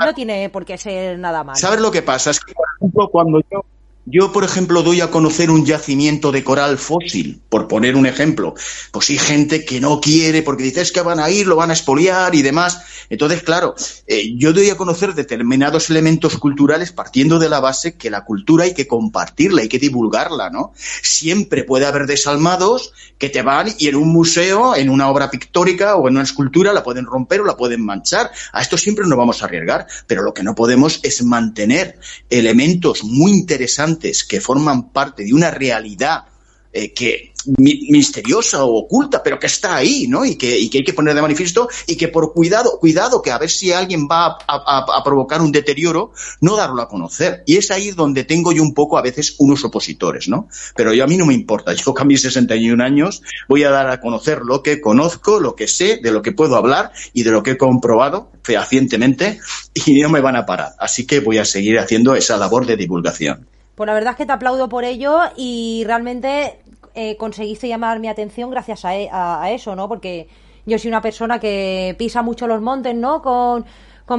no 0.00 0.14
tiene 0.14 0.48
por 0.48 0.64
qué 0.64 0.78
ser 0.78 1.18
nada 1.18 1.44
mal. 1.44 1.56
¿Sabes 1.56 1.80
lo 1.80 1.90
que 1.90 2.02
pasa? 2.02 2.30
Es 2.30 2.40
que, 2.40 2.52
por 2.54 2.66
ejemplo, 2.76 3.08
cuando 3.08 3.40
yo 3.50 3.64
yo, 4.04 4.32
por 4.32 4.42
ejemplo, 4.42 4.82
doy 4.82 5.00
a 5.00 5.12
conocer 5.12 5.50
un 5.50 5.64
yacimiento 5.64 6.32
de 6.32 6.42
coral 6.42 6.76
fósil, 6.76 7.40
por 7.48 7.68
poner 7.68 7.94
un 7.94 8.06
ejemplo. 8.06 8.54
Pues 8.90 9.10
hay 9.10 9.18
gente 9.18 9.64
que 9.64 9.80
no 9.80 10.00
quiere 10.00 10.42
porque 10.42 10.64
dice 10.64 10.80
es 10.80 10.90
que 10.90 11.02
van 11.02 11.20
a 11.20 11.30
ir, 11.30 11.46
lo 11.46 11.54
van 11.54 11.70
a 11.70 11.74
expoliar 11.74 12.34
y 12.34 12.42
demás. 12.42 12.80
Entonces, 13.10 13.42
claro, 13.44 13.76
eh, 14.08 14.32
yo 14.36 14.52
doy 14.52 14.70
a 14.70 14.76
conocer 14.76 15.14
determinados 15.14 15.88
elementos 15.88 16.36
culturales 16.38 16.90
partiendo 16.90 17.38
de 17.38 17.48
la 17.48 17.60
base 17.60 17.96
que 17.96 18.10
la 18.10 18.24
cultura 18.24 18.64
hay 18.64 18.74
que 18.74 18.88
compartirla, 18.88 19.62
hay 19.62 19.68
que 19.68 19.78
divulgarla, 19.78 20.50
¿no? 20.50 20.72
Siempre 20.74 21.62
puede 21.62 21.86
haber 21.86 22.06
desalmados 22.06 22.92
que 23.18 23.28
te 23.28 23.42
van 23.42 23.68
y 23.78 23.86
en 23.86 23.94
un 23.94 24.08
museo, 24.08 24.74
en 24.74 24.90
una 24.90 25.08
obra 25.08 25.30
pictórica 25.30 25.94
o 25.94 26.08
en 26.08 26.14
una 26.14 26.24
escultura 26.24 26.72
la 26.72 26.82
pueden 26.82 27.06
romper 27.06 27.42
o 27.42 27.44
la 27.44 27.56
pueden 27.56 27.84
manchar. 27.84 28.32
A 28.52 28.62
esto 28.62 28.76
siempre 28.76 29.06
nos 29.06 29.16
vamos 29.16 29.42
a 29.42 29.44
arriesgar, 29.44 29.86
pero 30.08 30.22
lo 30.22 30.34
que 30.34 30.42
no 30.42 30.56
podemos 30.56 30.98
es 31.04 31.22
mantener 31.22 32.00
elementos 32.28 33.04
muy 33.04 33.30
interesantes 33.30 33.91
que 33.98 34.40
forman 34.40 34.90
parte 34.90 35.24
de 35.24 35.32
una 35.32 35.50
realidad 35.50 36.24
eh, 36.72 36.92
que 36.92 37.32
misteriosa 37.58 38.64
o 38.64 38.76
oculta, 38.78 39.22
pero 39.22 39.38
que 39.38 39.46
está 39.46 39.76
ahí, 39.76 40.06
¿no? 40.08 40.24
Y 40.24 40.36
que, 40.36 40.70
que, 40.70 40.78
hay 40.78 40.84
que 40.84 40.92
poner 40.92 41.14
de 41.14 41.22
manifiesto 41.22 41.68
y 41.86 41.96
que 41.96 42.08
por 42.08 42.32
cuidado, 42.32 42.78
cuidado, 42.78 43.20
que 43.20 43.30
a 43.30 43.38
ver 43.38 43.50
si 43.50 43.72
alguien 43.72 44.06
va 44.10 44.38
a, 44.46 45.02
provocar 45.04 45.42
un 45.42 45.52
deterioro, 45.52 46.12
no 46.40 46.56
darlo 46.56 46.80
a 46.82 46.88
conocer. 46.88 47.42
Y 47.46 47.56
es 47.56 47.70
ahí 47.70 47.90
donde 47.90 48.24
tengo 48.24 48.52
yo 48.52 48.62
un 48.62 48.74
poco 48.74 48.96
a 48.96 49.02
veces 49.02 49.34
unos 49.38 49.64
opositores, 49.64 50.28
¿no? 50.28 50.48
Pero 50.76 50.94
yo 50.94 51.04
a 51.04 51.06
mí 51.06 51.16
no 51.16 51.26
me 51.26 51.34
importa. 51.34 51.72
Yo 51.74 51.92
con 51.94 52.06
mis 52.06 52.22
61 52.22 52.82
años 52.82 53.22
voy 53.48 53.64
a 53.64 53.70
dar 53.70 53.90
a 53.90 54.00
conocer 54.00 54.42
lo 54.42 54.62
que 54.62 54.80
conozco, 54.80 55.40
lo 55.40 55.54
que 55.54 55.68
sé, 55.68 55.98
de 56.02 56.12
lo 56.12 56.22
que 56.22 56.32
puedo 56.32 56.56
hablar 56.56 56.92
y 57.12 57.24
de 57.24 57.32
lo 57.32 57.42
que 57.42 57.52
he 57.52 57.58
comprobado 57.58 58.30
fehacientemente 58.42 59.40
y 59.74 60.00
no 60.00 60.08
me 60.08 60.20
van 60.20 60.36
a 60.36 60.46
parar. 60.46 60.72
Así 60.78 61.06
que 61.06 61.20
voy 61.20 61.38
a 61.38 61.44
seguir 61.44 61.78
haciendo 61.78 62.14
esa 62.14 62.36
labor 62.36 62.66
de 62.66 62.76
divulgación. 62.76 63.46
Pues 63.74 63.86
la 63.86 63.94
verdad 63.94 64.12
es 64.12 64.16
que 64.16 64.26
te 64.26 64.32
aplaudo 64.32 64.68
por 64.68 64.84
ello 64.84 65.18
y 65.36 65.84
realmente 65.86 66.60
eh, 66.94 67.16
conseguiste 67.16 67.68
llamar 67.68 68.00
mi 68.00 68.08
atención 68.08 68.50
gracias 68.50 68.84
e, 68.84 69.08
a, 69.10 69.50
eso, 69.50 69.74
¿no? 69.74 69.88
Porque 69.88 70.28
yo 70.66 70.78
soy 70.78 70.88
una 70.88 71.00
persona 71.00 71.38
que 71.40 71.94
pisa 71.98 72.22
mucho 72.22 72.46
los 72.46 72.60
montes, 72.60 72.94
¿no? 72.94 73.22
Con, 73.22 73.64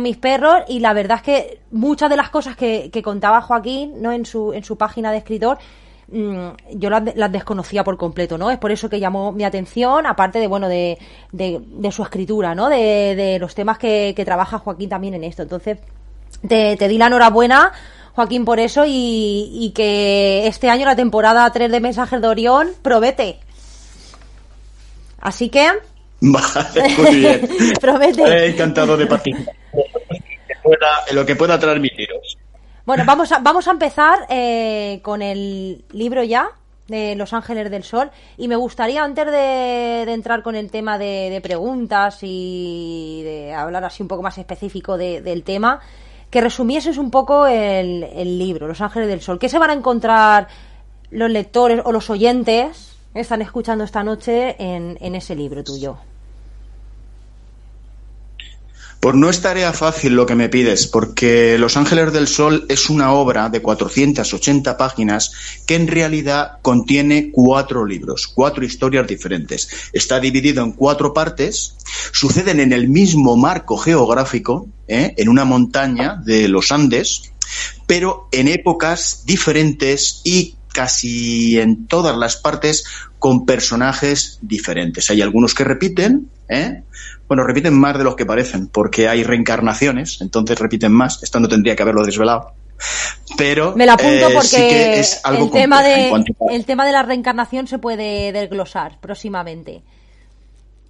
mis 0.01 0.17
perros 0.17 0.63
y 0.67 0.79
la 0.79 0.91
verdad 0.91 1.17
es 1.17 1.21
que 1.21 1.59
muchas 1.69 2.09
de 2.09 2.17
las 2.17 2.31
cosas 2.31 2.55
que, 2.55 2.89
contaba 3.03 3.41
Joaquín, 3.41 4.01
¿no? 4.01 4.11
En 4.11 4.25
su, 4.25 4.51
en 4.51 4.63
su 4.63 4.75
página 4.75 5.11
de 5.11 5.19
escritor, 5.19 5.59
mm, 6.11 6.47
yo 6.71 6.89
las, 6.89 7.31
desconocía 7.31 7.83
por 7.83 7.95
completo, 7.95 8.39
¿no? 8.39 8.49
Es 8.49 8.57
por 8.57 8.71
eso 8.71 8.89
que 8.89 8.99
llamó 8.99 9.31
mi 9.31 9.43
atención, 9.43 10.07
aparte 10.07 10.39
de, 10.39 10.47
bueno, 10.47 10.67
de, 10.67 10.97
de, 11.31 11.91
su 11.91 12.01
escritura, 12.01 12.55
¿no? 12.55 12.69
De, 12.69 13.15
de 13.15 13.37
los 13.37 13.53
temas 13.53 13.77
que, 13.77 14.13
que, 14.15 14.25
trabaja 14.25 14.57
Joaquín 14.57 14.89
también 14.89 15.13
en 15.13 15.25
esto. 15.25 15.43
Entonces, 15.43 15.77
te, 16.47 16.75
te 16.75 16.87
di 16.87 16.97
la 16.97 17.05
enhorabuena 17.05 17.71
Joaquín, 18.15 18.45
por 18.45 18.59
eso 18.59 18.83
y, 18.87 19.71
que 19.75 20.47
este 20.47 20.69
año 20.69 20.85
la 20.85 20.95
temporada 20.95 21.51
3 21.51 21.71
de 21.71 21.79
Mensajes 21.79 22.21
de 22.21 22.27
Orión 22.27 22.69
promete. 22.81 23.39
Así 25.19 25.49
que... 25.49 25.67
Vale, 26.21 26.97
muy 26.97 27.15
bien. 27.15 27.49
promete. 27.81 28.47
encantado 28.47 28.95
de 28.95 29.07
participar 29.07 29.55
en 31.07 31.15
lo 31.15 31.25
que 31.25 31.35
pueda 31.35 31.59
transmitiros. 31.59 32.37
Bueno, 32.85 33.03
vamos 33.05 33.31
a, 33.31 33.39
vamos 33.39 33.67
a 33.67 33.71
empezar 33.71 34.25
eh, 34.29 34.99
con 35.03 35.21
el 35.21 35.85
libro 35.91 36.23
ya 36.23 36.49
de 36.87 37.15
Los 37.15 37.31
Ángeles 37.31 37.71
del 37.71 37.83
Sol 37.83 38.11
y 38.37 38.47
me 38.47 38.57
gustaría 38.57 39.03
antes 39.03 39.25
de, 39.25 40.01
entrar 40.03 40.43
con 40.43 40.55
el 40.55 40.69
tema 40.69 40.97
de, 40.97 41.39
preguntas 41.41 42.19
y 42.21 43.21
de 43.23 43.53
hablar 43.53 43.85
así 43.85 44.03
un 44.03 44.09
poco 44.09 44.21
más 44.21 44.37
específico 44.37 44.97
del 44.97 45.43
tema, 45.43 45.79
que 46.33 46.41
resumieses 46.41 46.97
un 46.97 47.11
poco 47.11 47.45
el, 47.45 48.39
libro, 48.39 48.67
Los 48.67 48.81
Ángeles 48.81 49.07
del 49.07 49.21
Sol. 49.21 49.37
¿Qué 49.37 49.49
se 49.49 49.59
van 49.59 49.69
a 49.69 49.73
encontrar 49.73 50.47
los 51.11 51.29
lectores 51.29 51.79
o 51.85 51.91
los 51.91 52.09
oyentes 52.09 52.95
que 53.13 53.19
están 53.19 53.43
escuchando 53.43 53.83
esta 53.83 54.03
noche 54.03 54.55
en, 54.57 54.97
en 54.99 55.13
ese 55.13 55.35
libro 55.35 55.63
tuyo? 55.63 55.97
Pues 59.03 59.17
no 59.17 59.29
es 59.29 59.41
tarea 59.41 59.73
fácil 59.73 60.13
lo 60.13 60.25
que 60.25 60.33
me 60.35 60.47
pides, 60.47 60.87
porque 60.87 61.57
Los 61.57 61.75
Ángeles 61.75 62.13
del 62.13 62.25
Sol 62.25 62.65
es 62.69 62.89
una 62.89 63.11
obra 63.11 63.49
de 63.49 63.61
480 63.61 64.77
páginas 64.77 65.33
que 65.67 65.75
en 65.75 65.87
realidad 65.89 66.59
contiene 66.61 67.29
cuatro 67.29 67.85
libros, 67.85 68.29
cuatro 68.29 68.63
historias 68.63 69.05
diferentes. 69.05 69.67
Está 69.91 70.21
dividido 70.21 70.63
en 70.63 70.71
cuatro 70.71 71.13
partes, 71.13 71.75
suceden 72.13 72.61
en 72.61 72.71
el 72.71 72.87
mismo 72.87 73.35
marco 73.35 73.75
geográfico, 73.75 74.69
¿eh? 74.87 75.13
en 75.17 75.27
una 75.27 75.43
montaña 75.43 76.15
de 76.23 76.47
los 76.47 76.71
Andes, 76.71 77.33
pero 77.85 78.29
en 78.31 78.47
épocas 78.47 79.23
diferentes 79.25 80.21
y 80.23 80.55
casi 80.73 81.59
en 81.59 81.87
todas 81.87 82.17
las 82.17 82.37
partes 82.37 82.85
con 83.19 83.45
personajes 83.45 84.39
diferentes. 84.41 85.09
Hay 85.09 85.21
algunos 85.21 85.53
que 85.53 85.65
repiten, 85.65 86.29
¿eh? 86.49 86.83
Bueno, 87.27 87.43
repiten 87.43 87.73
más 87.73 87.97
de 87.97 88.03
los 88.03 88.15
que 88.15 88.25
parecen, 88.25 88.67
porque 88.67 89.07
hay 89.07 89.23
reencarnaciones, 89.23 90.21
entonces 90.21 90.59
repiten 90.59 90.91
más. 90.91 91.21
Esto 91.23 91.39
no 91.39 91.47
tendría 91.47 91.75
que 91.75 91.83
haberlo 91.83 92.03
desvelado. 92.03 92.53
Pero 93.37 93.75
me 93.75 93.85
la 93.85 93.93
apunto 93.93 94.29
eh, 94.29 94.33
porque 94.33 94.99
es 94.99 95.21
algo 95.23 95.45
el 95.45 95.51
tema 95.51 95.83
de 95.83 96.11
el 96.51 96.65
tema 96.65 96.85
de 96.85 96.91
la 96.91 97.03
reencarnación 97.03 97.67
se 97.67 97.79
puede 97.79 98.31
desglosar 98.31 98.99
próximamente. 98.99 99.81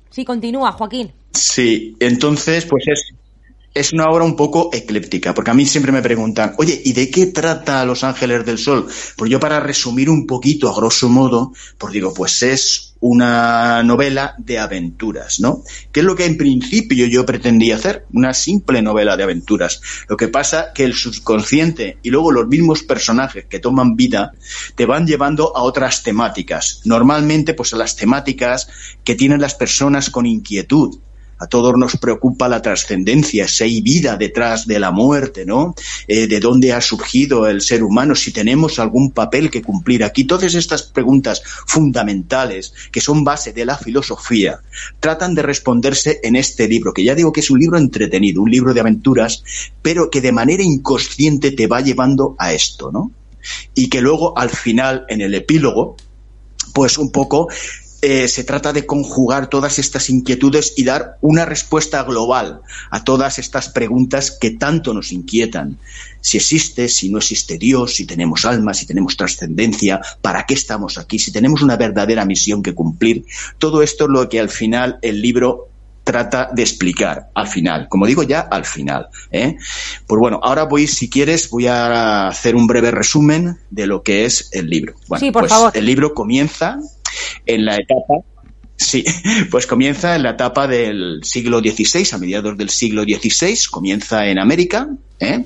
Sí, 0.09 0.25
continúa, 0.25 0.71
Joaquín. 0.71 1.11
Sí, 1.33 1.95
entonces 1.99 2.65
pues 2.65 2.87
es 2.87 3.13
es 3.73 3.91
una 3.91 4.09
obra 4.09 4.23
un 4.23 4.35
poco 4.35 4.69
ecléptica, 4.71 5.33
porque 5.33 5.51
a 5.51 5.53
mí 5.53 5.65
siempre 5.65 5.91
me 5.91 6.01
preguntan, 6.01 6.53
oye, 6.57 6.79
¿y 6.85 6.93
de 6.93 7.09
qué 7.09 7.27
trata 7.27 7.85
Los 7.85 8.03
Ángeles 8.03 8.45
del 8.45 8.59
Sol? 8.59 8.87
Pues 9.17 9.31
yo 9.31 9.39
para 9.39 9.59
resumir 9.59 10.09
un 10.09 10.27
poquito, 10.27 10.69
a 10.69 10.75
grosso 10.75 11.09
modo, 11.09 11.53
pues 11.77 11.93
digo, 11.93 12.13
pues 12.13 12.43
es 12.43 12.93
una 12.99 13.83
novela 13.83 14.35
de 14.37 14.59
aventuras, 14.59 15.39
¿no? 15.41 15.63
Que 15.91 15.99
es 15.99 16.05
lo 16.05 16.15
que 16.15 16.25
en 16.25 16.37
principio 16.37 17.05
yo 17.07 17.25
pretendía 17.25 17.75
hacer, 17.75 18.05
una 18.13 18.33
simple 18.33 18.81
novela 18.81 19.17
de 19.17 19.23
aventuras. 19.23 19.81
Lo 20.07 20.15
que 20.15 20.29
pasa 20.29 20.71
que 20.73 20.85
el 20.85 20.93
subconsciente 20.93 21.97
y 22.01 22.11
luego 22.11 22.31
los 22.31 22.47
mismos 22.47 22.83
personajes 22.83 23.45
que 23.45 23.59
toman 23.59 23.97
vida 23.97 24.31
te 24.75 24.85
van 24.85 25.05
llevando 25.05 25.57
a 25.57 25.63
otras 25.63 26.03
temáticas. 26.03 26.81
Normalmente, 26.85 27.53
pues 27.53 27.73
a 27.73 27.77
las 27.77 27.97
temáticas 27.97 28.69
que 29.03 29.15
tienen 29.15 29.41
las 29.41 29.55
personas 29.55 30.09
con 30.09 30.25
inquietud, 30.25 30.99
a 31.43 31.47
todos 31.47 31.77
nos 31.77 31.97
preocupa 31.97 32.47
la 32.47 32.61
trascendencia, 32.61 33.49
si 33.49 33.63
hay 33.65 33.81
vida 33.81 34.15
detrás 34.15 34.65
de 34.65 34.79
la 34.79 34.91
muerte, 34.91 35.45
¿no? 35.45 35.75
Eh, 36.07 36.27
¿De 36.27 36.39
dónde 36.39 36.71
ha 36.71 36.79
surgido 36.79 37.47
el 37.47 37.59
ser 37.59 37.83
humano? 37.83 38.15
Si 38.15 38.31
tenemos 38.31 38.79
algún 38.79 39.11
papel 39.11 39.51
que 39.51 39.61
cumplir 39.61 40.05
aquí. 40.05 40.23
Todas 40.23 40.55
estas 40.55 40.83
preguntas 40.83 41.43
fundamentales, 41.67 42.73
que 42.93 43.01
son 43.01 43.25
base 43.25 43.51
de 43.51 43.65
la 43.65 43.77
filosofía, 43.77 44.61
tratan 45.01 45.35
de 45.35 45.41
responderse 45.41 46.21
en 46.23 46.37
este 46.37 46.69
libro, 46.69 46.93
que 46.93 47.03
ya 47.03 47.13
digo 47.13 47.33
que 47.33 47.41
es 47.41 47.51
un 47.51 47.59
libro 47.59 47.77
entretenido, 47.77 48.41
un 48.41 48.49
libro 48.49 48.73
de 48.73 48.79
aventuras, 48.79 49.43
pero 49.81 50.09
que 50.09 50.21
de 50.21 50.31
manera 50.31 50.63
inconsciente 50.63 51.51
te 51.51 51.67
va 51.67 51.81
llevando 51.81 52.35
a 52.39 52.53
esto, 52.53 52.89
¿no? 52.89 53.11
Y 53.75 53.89
que 53.89 53.99
luego, 53.99 54.37
al 54.37 54.49
final, 54.49 55.05
en 55.09 55.19
el 55.19 55.35
epílogo, 55.35 55.97
pues 56.73 56.97
un 56.97 57.11
poco 57.11 57.49
eh, 58.05 58.27
se 58.27 58.43
trata 58.43 58.73
de 58.73 58.85
conjugar 58.85 59.47
todas 59.47 59.79
estas 59.79 60.09
inquietudes 60.09 60.73
y 60.75 60.83
dar 60.83 61.17
una 61.21 61.45
respuesta 61.45 62.03
global 62.03 62.59
a 62.89 63.05
todas 63.05 63.39
estas 63.39 63.69
preguntas 63.69 64.29
que 64.29 64.51
tanto 64.51 64.93
nos 64.93 65.13
inquietan. 65.13 65.77
Si 66.19 66.35
existe, 66.35 66.89
si 66.89 67.07
no 67.07 67.19
existe 67.19 67.57
Dios, 67.57 67.95
si 67.95 68.05
tenemos 68.05 68.43
alma, 68.43 68.73
si 68.73 68.85
tenemos 68.85 69.15
trascendencia, 69.15 70.01
para 70.21 70.45
qué 70.45 70.53
estamos 70.53 70.97
aquí, 70.97 71.17
si 71.17 71.31
tenemos 71.31 71.61
una 71.61 71.77
verdadera 71.77 72.25
misión 72.25 72.61
que 72.61 72.75
cumplir. 72.75 73.23
Todo 73.57 73.81
esto 73.81 74.03
es 74.03 74.09
lo 74.09 74.27
que 74.27 74.41
al 74.41 74.49
final 74.49 74.99
el 75.01 75.21
libro 75.21 75.69
trata 76.03 76.49
de 76.53 76.61
explicar 76.61 77.29
al 77.33 77.47
final, 77.47 77.87
como 77.87 78.05
digo 78.05 78.23
ya 78.23 78.41
al 78.41 78.65
final. 78.65 79.07
¿eh? 79.31 79.55
Pues 80.07 80.19
bueno, 80.19 80.41
ahora 80.43 80.63
voy, 80.63 80.87
si 80.87 81.09
quieres, 81.09 81.49
voy 81.49 81.67
a 81.67 82.27
hacer 82.27 82.57
un 82.57 82.67
breve 82.67 82.91
resumen 82.91 83.59
de 83.69 83.87
lo 83.87 84.03
que 84.03 84.25
es 84.25 84.49
el 84.51 84.69
libro. 84.69 84.95
sí, 85.17 85.31
por 85.31 85.43
pues 85.43 85.53
favor. 85.53 85.71
El 85.73 85.85
libro 85.85 86.13
comienza 86.13 86.79
en 87.45 87.65
la 87.65 87.75
etapa 87.75 88.23
Sí, 88.75 89.05
pues 89.51 89.67
comienza 89.67 90.15
en 90.15 90.23
la 90.23 90.31
etapa 90.31 90.67
del 90.67 91.21
siglo 91.23 91.59
XVI, 91.59 92.07
a 92.11 92.17
mediados 92.17 92.57
del 92.57 92.69
siglo 92.69 93.03
XVI, 93.03 93.57
comienza 93.69 94.27
en 94.27 94.39
América. 94.39 94.89
¿eh? 95.19 95.45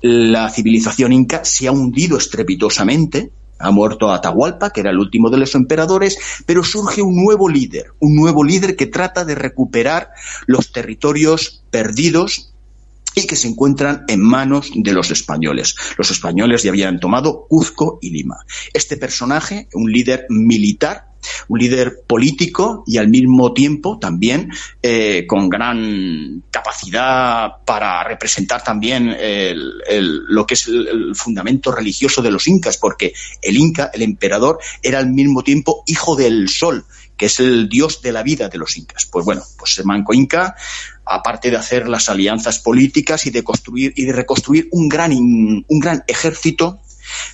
La 0.00 0.48
civilización 0.50 1.12
inca 1.12 1.44
se 1.44 1.68
ha 1.68 1.72
hundido 1.72 2.16
estrepitosamente, 2.18 3.30
ha 3.58 3.70
muerto 3.72 4.12
Atahualpa, 4.12 4.70
que 4.70 4.80
era 4.80 4.90
el 4.90 4.98
último 4.98 5.30
de 5.30 5.38
los 5.38 5.54
emperadores, 5.54 6.18
pero 6.46 6.62
surge 6.62 7.02
un 7.02 7.16
nuevo 7.16 7.48
líder, 7.48 7.86
un 7.98 8.14
nuevo 8.14 8.44
líder 8.44 8.76
que 8.76 8.86
trata 8.86 9.24
de 9.24 9.34
recuperar 9.34 10.10
los 10.46 10.70
territorios 10.70 11.64
perdidos 11.70 12.54
y 13.16 13.26
que 13.26 13.34
se 13.34 13.48
encuentran 13.48 14.04
en 14.06 14.20
manos 14.20 14.70
de 14.72 14.92
los 14.92 15.10
españoles. 15.10 15.74
Los 15.96 16.12
españoles 16.12 16.62
ya 16.62 16.70
habían 16.70 17.00
tomado 17.00 17.46
Cuzco 17.48 17.98
y 18.00 18.10
Lima. 18.10 18.36
Este 18.72 18.96
personaje, 18.96 19.68
un 19.74 19.90
líder 19.90 20.26
militar, 20.28 21.07
un 21.48 21.58
líder 21.58 22.02
político 22.06 22.84
y 22.86 22.98
al 22.98 23.08
mismo 23.08 23.52
tiempo 23.52 23.98
también 23.98 24.50
eh, 24.82 25.26
con 25.26 25.48
gran 25.48 26.44
capacidad 26.50 27.64
para 27.64 28.04
representar 28.04 28.62
también 28.62 29.16
lo 30.28 30.46
que 30.46 30.54
es 30.54 30.68
el, 30.68 31.14
fundamento 31.14 31.72
religioso 31.72 32.22
de 32.22 32.30
los 32.30 32.46
incas, 32.48 32.76
porque 32.76 33.12
el 33.42 33.56
inca, 33.56 33.90
el 33.92 34.02
emperador, 34.02 34.58
era 34.82 34.98
al 34.98 35.10
mismo 35.10 35.42
tiempo 35.42 35.82
hijo 35.86 36.16
del 36.16 36.48
sol, 36.48 36.84
que 37.16 37.26
es 37.26 37.40
el 37.40 37.68
dios 37.68 38.00
de 38.00 38.12
la 38.12 38.22
vida 38.22 38.48
de 38.48 38.58
los 38.58 38.76
incas. 38.76 39.06
Pues 39.06 39.24
bueno, 39.24 39.42
pues 39.58 39.78
el 39.78 39.84
manco 39.84 40.14
inca, 40.14 40.54
aparte 41.04 41.50
de 41.50 41.56
hacer 41.56 41.88
las 41.88 42.08
alianzas 42.08 42.60
políticas 42.60 43.26
y 43.26 43.30
de 43.30 43.42
construir 43.42 43.92
y 43.96 44.04
de 44.04 44.12
reconstruir 44.12 44.68
un 44.70 44.88
gran, 44.88 45.12
un 45.12 45.80
gran 45.80 46.04
ejército 46.06 46.80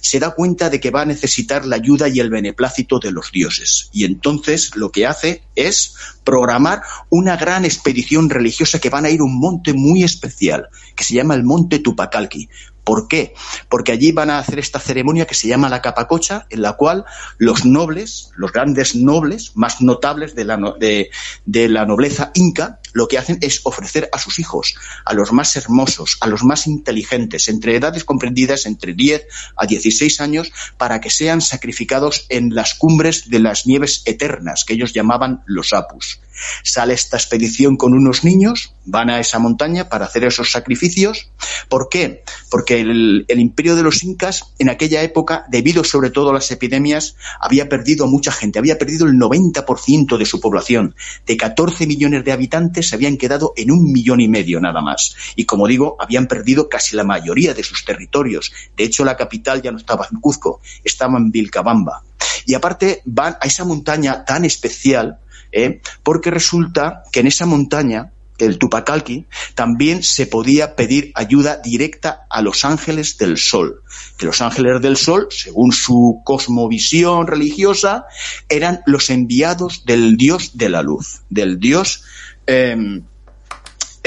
se 0.01 0.21
da 0.21 0.31
cuenta 0.31 0.71
de 0.71 0.81
que 0.81 0.91
va 0.91 1.03
a 1.03 1.07
necesitar 1.07 1.67
la 1.67 1.77
ayuda 1.77 2.09
y 2.09 2.21
el 2.21 2.31
beneplácito 2.31 2.99
de 2.99 3.13
los 3.13 3.33
dioses. 3.33 3.89
Y 3.93 4.05
entonces 4.05 4.77
lo 4.77 4.91
que 4.91 5.07
hace 5.07 5.43
es 5.55 5.95
programar 6.25 6.83
una 7.11 7.37
gran 7.37 7.65
expedición 7.65 8.31
religiosa 8.31 8.79
que 8.79 8.91
van 8.91 9.05
a 9.05 9.11
ir 9.11 9.21
a 9.21 9.25
un 9.25 9.39
monte 9.39 9.73
muy 9.73 10.03
especial, 10.03 10.69
que 10.97 11.05
se 11.05 11.15
llama 11.15 11.35
el 11.35 11.45
Monte 11.45 11.79
Tupacalqui. 11.79 12.49
¿Por 12.85 13.09
qué? 13.09 13.35
Porque 13.71 13.93
allí 13.93 14.13
van 14.13 14.31
a 14.31 14.39
hacer 14.39 14.59
esta 14.59 14.79
ceremonia 14.79 15.27
que 15.27 15.35
se 15.35 15.49
llama 15.49 15.71
la 15.71 15.81
capacocha, 15.81 16.47
en 16.51 16.61
la 16.61 16.75
cual 16.75 17.07
los 17.39 17.65
nobles, 17.65 18.31
los 18.37 18.53
grandes 18.53 18.95
nobles 18.95 19.53
más 19.55 19.81
notables 19.81 20.35
de 20.35 20.45
la, 20.45 21.87
nobleza 21.87 22.31
inca, 22.35 22.81
lo 22.93 23.09
que 23.09 23.19
hacen 23.19 23.39
es 23.41 23.63
ofrecer 23.65 24.11
a 24.13 24.19
sus 24.19 24.39
hijos, 24.39 24.77
a 25.05 25.15
los 25.15 25.33
más 25.33 25.57
hermosos, 25.57 26.19
a 26.21 26.27
los 26.27 26.45
más 26.45 26.67
inteligentes, 26.67 27.49
entre 27.49 27.77
edades 27.77 28.05
comprendidas 28.05 28.67
entre 28.67 28.93
10 28.93 29.27
a 29.57 29.67
16 29.67 30.21
años, 30.21 30.53
para 30.77 31.01
que 31.01 31.11
sean 31.11 31.41
sacrificados 31.41 32.27
en 32.29 32.55
las 32.55 32.75
cumbres 32.75 33.31
de 33.31 33.41
las 33.41 33.67
nieves 33.67 34.03
eternas, 34.05 34.65
que 34.65 34.75
ellos 34.75 34.93
llamaban 34.93 35.43
los 35.47 35.73
apus. 35.73 36.21
Sale 36.63 36.95
esta 36.95 37.17
expedición 37.17 37.77
con 37.77 37.95
unos 37.95 38.25
niños, 38.25 38.75
van 38.85 39.11
a 39.11 39.21
esa 39.21 39.39
montaña 39.39 39.89
para 39.89 40.07
hacer 40.07 40.25
esos 40.25 40.51
sacrificios. 40.51 41.31
¿Por 41.69 41.89
qué? 41.89 42.23
Porque 42.51 42.81
el, 42.81 43.25
imperio 43.29 43.77
de 43.77 43.83
los 43.83 44.03
incas 44.05 44.53
en 44.59 44.69
aquella 44.69 45.03
época, 45.03 45.47
debido 45.49 45.85
sobre 45.85 46.11
todo 46.11 46.31
a 46.31 46.35
las 46.35 46.51
epidemias, 46.51 47.17
había 47.41 47.69
perdido 47.69 48.05
a 48.05 48.09
mucha 48.09 48.33
gente, 48.33 48.59
había 48.59 48.79
perdido 48.79 49.07
el 49.07 49.15
90% 49.15 50.17
de 50.17 50.27
su 50.27 50.41
población. 50.41 50.95
De 51.27 51.37
14 51.37 51.87
millones 51.87 52.25
de 52.25 52.33
habitantes 52.33 52.89
se 52.89 52.97
habían 52.97 53.17
quedado 53.17 53.53
en 53.57 53.71
un 53.71 53.93
millón 53.93 54.21
y 54.21 54.29
medio 54.29 54.61
nada 54.61 54.81
más. 54.81 55.15
Y 55.37 55.45
como 55.45 55.67
digo, 55.67 55.97
habían 56.01 56.27
perdido 56.27 56.69
casi 56.69 56.97
la 56.97 57.05
mayoría 57.05 57.55
de 57.55 57.63
sus 57.63 57.85
territorios. 57.85 58.53
De 58.77 58.85
hecho, 58.85 59.05
la 59.05 59.17
capital 59.17 59.63
ya 59.63 59.73
no 59.73 59.79
estaba 59.79 60.09
en 60.11 60.21
Cuzco, 60.21 60.61
estaba 60.83 61.19
en 61.19 61.31
Vilcabamba. 61.31 62.03
Y 62.47 62.55
aparte 62.55 63.03
van 63.05 63.37
a 63.41 63.47
esa 63.47 63.65
montaña 63.65 64.25
tan 64.25 64.45
especial 64.45 65.19
¿eh? 65.55 65.81
porque 66.03 66.31
resulta 66.31 67.03
que 67.13 67.21
en 67.21 67.29
esa 67.29 67.47
montaña, 67.47 68.13
el 68.39 68.59
Tupacalqui, 68.59 69.27
también 69.55 70.03
se 70.03 70.27
podía 70.27 70.75
pedir 70.77 71.13
ayuda 71.15 71.59
directa 71.59 72.27
a 72.29 72.43
los 72.43 72.65
ángeles 72.65 73.17
del 73.17 73.39
sol. 73.39 73.83
Que 74.19 74.27
los 74.27 74.41
ángeles 74.41 74.83
del 74.83 74.97
sol, 74.97 75.29
según 75.31 75.73
su 75.73 76.21
cosmovisión 76.25 77.27
religiosa, 77.27 78.07
eran 78.49 78.83
los 78.87 79.11
enviados 79.11 79.85
del 79.85 80.17
dios 80.17 80.59
de 80.59 80.69
la 80.69 80.83
luz, 80.83 81.23
del 81.31 81.59
dios 81.59 82.03
eh, 82.47 83.01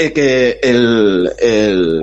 eh, 0.00 0.12
que 0.12 0.60
el, 0.62 1.32
el, 1.40 2.02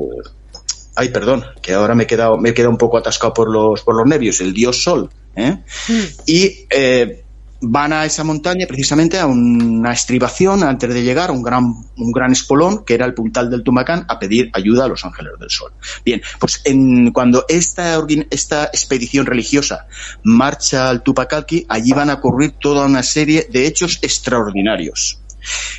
ay 0.96 1.10
perdón 1.10 1.46
que 1.62 1.74
ahora 1.74 1.96
me 1.96 2.04
he 2.04 2.08
quedado 2.08 2.38
me 2.38 2.50
he 2.50 2.54
quedado 2.54 2.72
un 2.72 2.78
poco 2.78 2.98
atascado 2.98 3.34
por 3.34 3.50
los 3.50 3.84
por 3.84 3.96
los 3.96 4.06
nervios 4.06 4.42
el 4.42 4.54
dios 4.54 4.84
sol 4.84 5.10
¿eh? 5.36 5.60
mm. 5.88 6.02
y 6.26 6.66
eh, 6.70 7.24
van 7.68 7.94
a 7.94 8.06
esa 8.06 8.24
montaña 8.24 8.68
precisamente 8.68 9.20
a 9.20 9.26
una 9.26 9.92
estribación 9.92 10.64
antes 10.64 10.94
de 10.94 11.04
llegar 11.04 11.30
a 11.30 11.34
un 11.34 11.42
gran, 11.42 11.66
un 11.98 12.12
gran 12.12 12.32
espolón 12.32 12.86
que 12.86 12.94
era 12.94 13.06
el 13.06 13.14
puntal 13.14 13.50
del 13.50 13.64
Tumacán 13.64 14.06
a 14.08 14.20
pedir 14.20 14.50
ayuda 14.54 14.86
a 14.86 14.88
los 14.88 15.04
ángeles 15.04 15.34
del 15.40 15.50
sol. 15.50 15.72
Bien, 16.04 16.22
pues 16.40 16.62
en, 16.64 17.12
cuando 17.12 17.46
esta, 17.50 18.00
esta 18.30 18.66
expedición 18.66 19.26
religiosa 19.26 19.88
marcha 20.24 20.90
al 20.90 21.02
Tupacalqui, 21.02 21.66
allí 21.68 21.92
van 21.92 22.10
a 22.10 22.16
ocurrir 22.16 22.52
toda 22.60 22.86
una 22.86 23.04
serie 23.04 23.48
de 23.50 23.66
hechos 23.66 24.00
extraordinarios. 24.02 25.20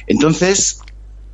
Entonces, 0.06 0.80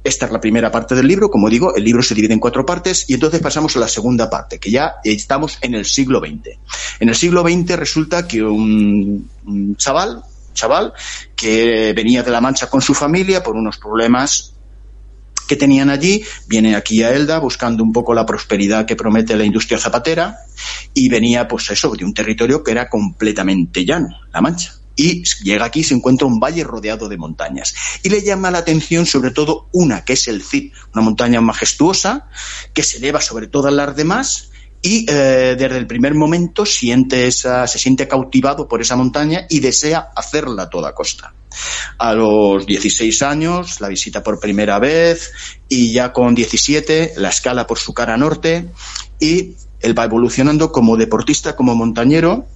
esta 0.04 0.26
es 0.26 0.32
la 0.32 0.40
primera 0.40 0.70
parte 0.70 0.94
del 0.94 1.06
libro, 1.06 1.30
como 1.30 1.48
digo, 1.48 1.76
el 1.76 1.84
libro 1.84 2.02
se 2.02 2.14
divide 2.14 2.34
en 2.34 2.40
cuatro 2.40 2.66
partes 2.66 3.04
y 3.08 3.14
entonces 3.14 3.40
pasamos 3.40 3.76
a 3.76 3.80
la 3.80 3.88
segunda 3.88 4.28
parte, 4.28 4.58
que 4.58 4.70
ya 4.70 4.96
estamos 5.04 5.58
en 5.62 5.74
el 5.74 5.84
siglo 5.84 6.20
XX. 6.20 6.58
En 7.00 7.08
el 7.08 7.14
siglo 7.14 7.42
XX 7.42 7.76
resulta 7.76 8.26
que 8.26 8.42
un, 8.42 9.30
un 9.46 9.76
chaval, 9.76 10.24
chaval 10.52 10.92
que 11.36 11.92
venía 11.94 12.22
de 12.22 12.30
La 12.30 12.40
Mancha 12.40 12.68
con 12.68 12.82
su 12.82 12.94
familia 12.94 13.42
por 13.42 13.56
unos 13.56 13.78
problemas 13.78 14.54
que 15.48 15.56
tenían 15.56 15.90
allí, 15.90 16.24
viene 16.46 16.76
aquí 16.76 17.02
a 17.02 17.12
Elda 17.12 17.38
buscando 17.38 17.82
un 17.82 17.92
poco 17.92 18.14
la 18.14 18.24
prosperidad 18.24 18.86
que 18.86 18.96
promete 18.96 19.36
la 19.36 19.44
industria 19.44 19.78
zapatera 19.78 20.38
y 20.94 21.08
venía 21.08 21.48
pues 21.48 21.70
eso, 21.70 21.90
de 21.90 22.04
un 22.04 22.14
territorio 22.14 22.62
que 22.62 22.70
era 22.70 22.88
completamente 22.88 23.84
llano, 23.84 24.08
La 24.32 24.40
Mancha 24.40 24.74
y 24.96 25.24
llega 25.42 25.64
aquí 25.64 25.80
y 25.80 25.84
se 25.84 25.94
encuentra 25.94 26.26
un 26.26 26.38
valle 26.38 26.64
rodeado 26.64 27.08
de 27.08 27.16
montañas. 27.16 27.74
Y 28.02 28.10
le 28.10 28.22
llama 28.22 28.50
la 28.50 28.58
atención 28.58 29.06
sobre 29.06 29.30
todo 29.30 29.68
una, 29.72 30.04
que 30.04 30.14
es 30.14 30.28
el 30.28 30.42
Cid, 30.42 30.72
una 30.94 31.02
montaña 31.02 31.40
majestuosa 31.40 32.28
que 32.74 32.82
se 32.82 32.98
eleva 32.98 33.20
sobre 33.20 33.46
todas 33.46 33.72
las 33.72 33.96
demás 33.96 34.51
y 34.82 35.06
eh, 35.08 35.54
desde 35.56 35.78
el 35.78 35.86
primer 35.86 36.14
momento 36.14 36.66
siente 36.66 37.28
esa, 37.28 37.66
se 37.68 37.78
siente 37.78 38.08
cautivado 38.08 38.66
por 38.66 38.82
esa 38.82 38.96
montaña 38.96 39.46
y 39.48 39.60
desea 39.60 40.10
hacerla 40.16 40.64
a 40.64 40.70
toda 40.70 40.92
costa. 40.92 41.32
A 41.98 42.14
los 42.14 42.66
16 42.66 43.22
años 43.22 43.80
la 43.80 43.88
visita 43.88 44.22
por 44.24 44.40
primera 44.40 44.80
vez 44.80 45.32
y 45.68 45.92
ya 45.92 46.12
con 46.12 46.34
17 46.34 47.14
la 47.16 47.28
escala 47.28 47.66
por 47.66 47.78
su 47.78 47.94
cara 47.94 48.16
norte 48.16 48.66
y 49.20 49.54
él 49.80 49.96
va 49.96 50.04
evolucionando 50.04 50.72
como 50.72 50.96
deportista, 50.96 51.54
como 51.54 51.76
montañero 51.76 52.46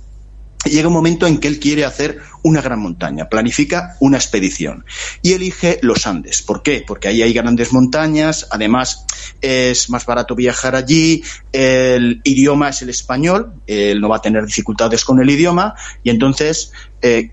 llega 0.70 0.88
un 0.88 0.94
momento 0.94 1.26
en 1.26 1.38
que 1.38 1.48
él 1.48 1.58
quiere 1.58 1.84
hacer 1.84 2.18
una 2.42 2.60
gran 2.60 2.80
montaña, 2.80 3.28
planifica 3.28 3.96
una 4.00 4.16
expedición 4.16 4.84
y 5.22 5.32
elige 5.32 5.78
los 5.82 6.06
Andes. 6.06 6.42
¿Por 6.42 6.62
qué? 6.62 6.84
Porque 6.86 7.08
ahí 7.08 7.22
hay 7.22 7.32
grandes 7.32 7.72
montañas, 7.72 8.46
además 8.50 9.04
es 9.40 9.90
más 9.90 10.06
barato 10.06 10.34
viajar 10.34 10.76
allí, 10.76 11.22
el 11.52 12.20
idioma 12.24 12.68
es 12.68 12.82
el 12.82 12.90
español, 12.90 13.54
él 13.66 14.00
no 14.00 14.08
va 14.08 14.16
a 14.16 14.22
tener 14.22 14.44
dificultades 14.44 15.04
con 15.04 15.20
el 15.20 15.30
idioma 15.30 15.74
y 16.02 16.10
entonces 16.10 16.72
eh, 17.02 17.32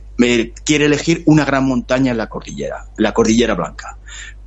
quiere 0.64 0.86
elegir 0.86 1.24
una 1.26 1.46
gran 1.46 1.66
montaña 1.66 2.12
en 2.12 2.18
la 2.18 2.30
cordillera, 2.30 2.86
la 2.98 3.14
cordillera 3.14 3.54
blanca. 3.56 3.98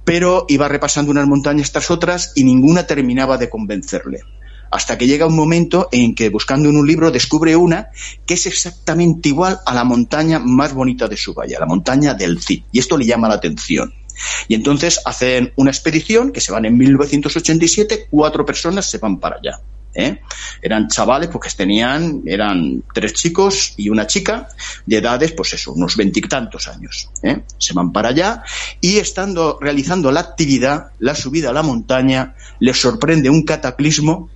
Pero 0.05 0.47
iba 0.49 0.69
repasando 0.69 1.11
unas 1.11 1.27
montañas 1.27 1.73
tras 1.73 1.91
otras 1.91 2.33
y 2.37 2.45
ninguna 2.45 2.87
terminaba 2.87 3.39
de 3.39 3.51
convencerle 3.51 4.21
hasta 4.77 4.99
que 4.99 5.07
llega 5.07 5.27
un 5.27 5.35
momento 5.35 5.89
en 5.91 6.15
que 6.15 6.29
buscando 6.29 6.69
en 6.69 6.77
un 6.77 6.87
libro 6.87 7.11
descubre 7.11 7.57
una 7.57 7.89
que 8.27 8.35
es 8.35 8.47
exactamente 8.47 9.31
igual 9.31 9.59
a 9.65 9.75
la 9.75 9.85
montaña 9.85 10.39
más 10.39 10.75
bonita 10.75 11.09
de 11.09 11.17
su 11.17 11.33
valle, 11.33 11.57
la 11.59 11.65
montaña 11.65 12.13
del 12.13 12.43
Cid. 12.43 12.65
Y 12.73 12.79
esto 12.79 12.99
le 12.99 13.07
llama 13.07 13.27
la 13.27 13.37
atención. 13.37 13.95
Y 14.49 14.55
entonces 14.55 15.01
hacen 15.07 15.51
una 15.57 15.71
expedición 15.71 16.31
que 16.31 16.43
se 16.43 16.53
van 16.53 16.67
en 16.67 16.77
1987, 16.77 18.09
cuatro 18.11 18.45
personas 18.45 18.85
se 18.85 18.99
van 18.99 19.19
para 19.19 19.37
allá. 19.37 19.61
¿eh? 19.95 20.21
Eran 20.61 20.89
chavales 20.89 21.31
porque 21.31 21.49
tenían, 21.57 22.23
eran 22.27 22.85
tres 22.93 23.15
chicos 23.15 23.73
y 23.79 23.89
una 23.89 24.07
chica 24.07 24.49
de 24.85 24.99
edades, 24.99 25.33
pues 25.33 25.55
eso, 25.55 25.73
unos 25.73 25.97
veintitantos 25.97 26.69
años. 26.69 27.09
¿eh? 27.23 27.45
Se 27.57 27.73
van 27.73 27.93
para 27.93 28.11
allá 28.11 28.43
y 28.83 28.99
estando 28.99 29.59
realizando 29.59 30.13
la 30.13 30.21
actividad, 30.21 30.89
la 30.99 31.15
subida 31.15 31.49
a 31.49 31.55
la 31.55 31.63
montaña, 31.63 32.35
les 32.61 32.79
sorprende 32.79 33.31
un 33.31 33.43
cataclismo 33.43 34.29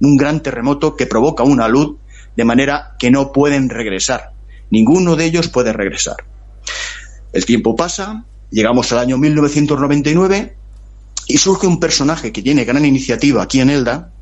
un 0.00 0.16
gran 0.16 0.42
terremoto 0.42 0.96
que 0.96 1.06
provoca 1.06 1.42
una 1.42 1.68
luz 1.68 1.96
de 2.36 2.44
manera 2.44 2.94
que 2.98 3.10
no 3.10 3.32
pueden 3.32 3.68
regresar. 3.68 4.32
Ninguno 4.70 5.16
de 5.16 5.24
ellos 5.24 5.48
puede 5.48 5.72
regresar. 5.72 6.16
El 7.32 7.44
tiempo 7.44 7.76
pasa, 7.76 8.24
llegamos 8.50 8.92
al 8.92 8.98
año 8.98 9.18
1999 9.18 10.56
y 11.28 11.38
surge 11.38 11.66
un 11.66 11.80
personaje 11.80 12.32
que 12.32 12.42
tiene 12.42 12.64
gran 12.64 12.84
iniciativa 12.84 13.42
aquí 13.42 13.60
en 13.60 13.70
Elda 13.70 14.12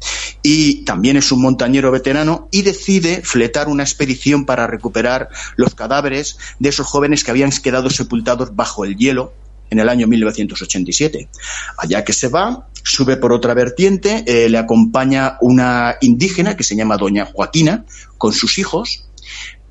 y 0.43 0.85
también 0.85 1.17
es 1.17 1.33
un 1.33 1.41
montañero 1.41 1.91
veterano 1.91 2.49
y 2.51 2.63
decide 2.63 3.23
fletar 3.23 3.69
una 3.69 3.83
expedición 3.83 4.45
para 4.45 4.67
recuperar 4.67 5.29
los 5.57 5.75
cadáveres 5.75 6.39
de 6.59 6.69
esos 6.69 6.87
jóvenes 6.87 7.25
que 7.25 7.31
habían 7.31 7.51
quedado 7.51 7.91
sepultados 7.91 8.55
bajo 8.55 8.85
el 8.85 8.97
hielo 8.97 9.33
en 9.71 9.79
el 9.79 9.89
año 9.89 10.07
1987. 10.07 11.29
Allá 11.79 12.05
que 12.05 12.13
se 12.13 12.29
va, 12.29 12.69
sube 12.83 13.17
por 13.17 13.33
otra 13.33 13.55
vertiente, 13.55 14.25
eh, 14.27 14.49
le 14.49 14.59
acompaña 14.59 15.37
una 15.41 15.97
indígena 16.01 16.57
que 16.57 16.65
se 16.65 16.77
llama 16.77 16.97
Doña 16.97 17.27
Joaquina 17.27 17.85
con 18.19 18.33
sus 18.33 18.59
hijos, 18.59 19.07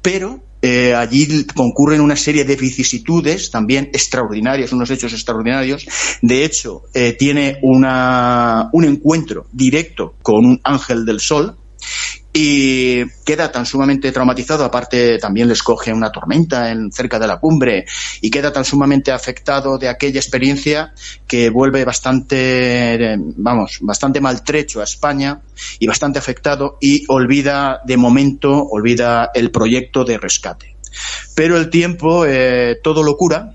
pero 0.01 0.43
eh, 0.62 0.95
allí 0.95 1.45
concurren 1.56 1.99
una 1.99 2.15
serie 2.15 2.45
de 2.45 2.56
vicisitudes 2.56 3.51
también 3.51 3.89
extraordinarias, 3.93 4.71
unos 4.71 4.89
hechos 4.89 5.12
extraordinarios. 5.12 5.86
De 6.21 6.45
hecho, 6.45 6.84
eh, 6.93 7.13
tiene 7.19 7.60
una, 7.62 8.69
un 8.71 8.86
encuentro 8.86 9.47
directo 9.51 10.15
con 10.21 10.45
un 10.45 10.62
ángel 10.63 11.06
del 11.06 11.19
sol 11.19 11.58
y 12.36 13.06
queda 13.24 13.52
tan 13.52 13.67
sumamente 13.67 14.12
traumatizado, 14.12 14.65
aparte 14.65 15.19
también 15.19 15.48
les 15.48 15.62
coge 15.62 15.93
una 15.93 16.12
tormenta 16.12 16.72
en, 16.72 16.91
cerca 16.91 17.19
de 17.19 17.28
la 17.28 17.38
cumbre 17.38 17.86
y 18.22 18.32
queda 18.32 18.52
tan 18.52 18.65
sumamente 18.65 19.12
afectado 19.12 19.78
de 19.78 19.88
aquella 19.88 20.19
experiencia 20.19 20.93
que 21.28 21.52
vuelve 21.52 21.86
bastante, 21.86 23.17
vamos, 23.38 23.78
bastante 23.82 24.19
maltrecho 24.19 24.82
a 24.82 24.86
España 24.86 25.41
y 25.78 25.86
bastante 25.86 26.17
afectado 26.17 26.80
y 26.82 27.06
olvida 27.08 27.82
de 27.86 27.98
momento, 27.98 28.63
olvida 28.65 29.30
el 29.36 29.52
proyecto 29.52 30.04
de 30.04 30.17
rescate. 30.17 30.76
Pero 31.36 31.58
el 31.58 31.69
tiempo 31.69 32.26
eh, 32.26 32.80
todo 32.84 33.04
lo 33.04 33.15
cura 33.15 33.54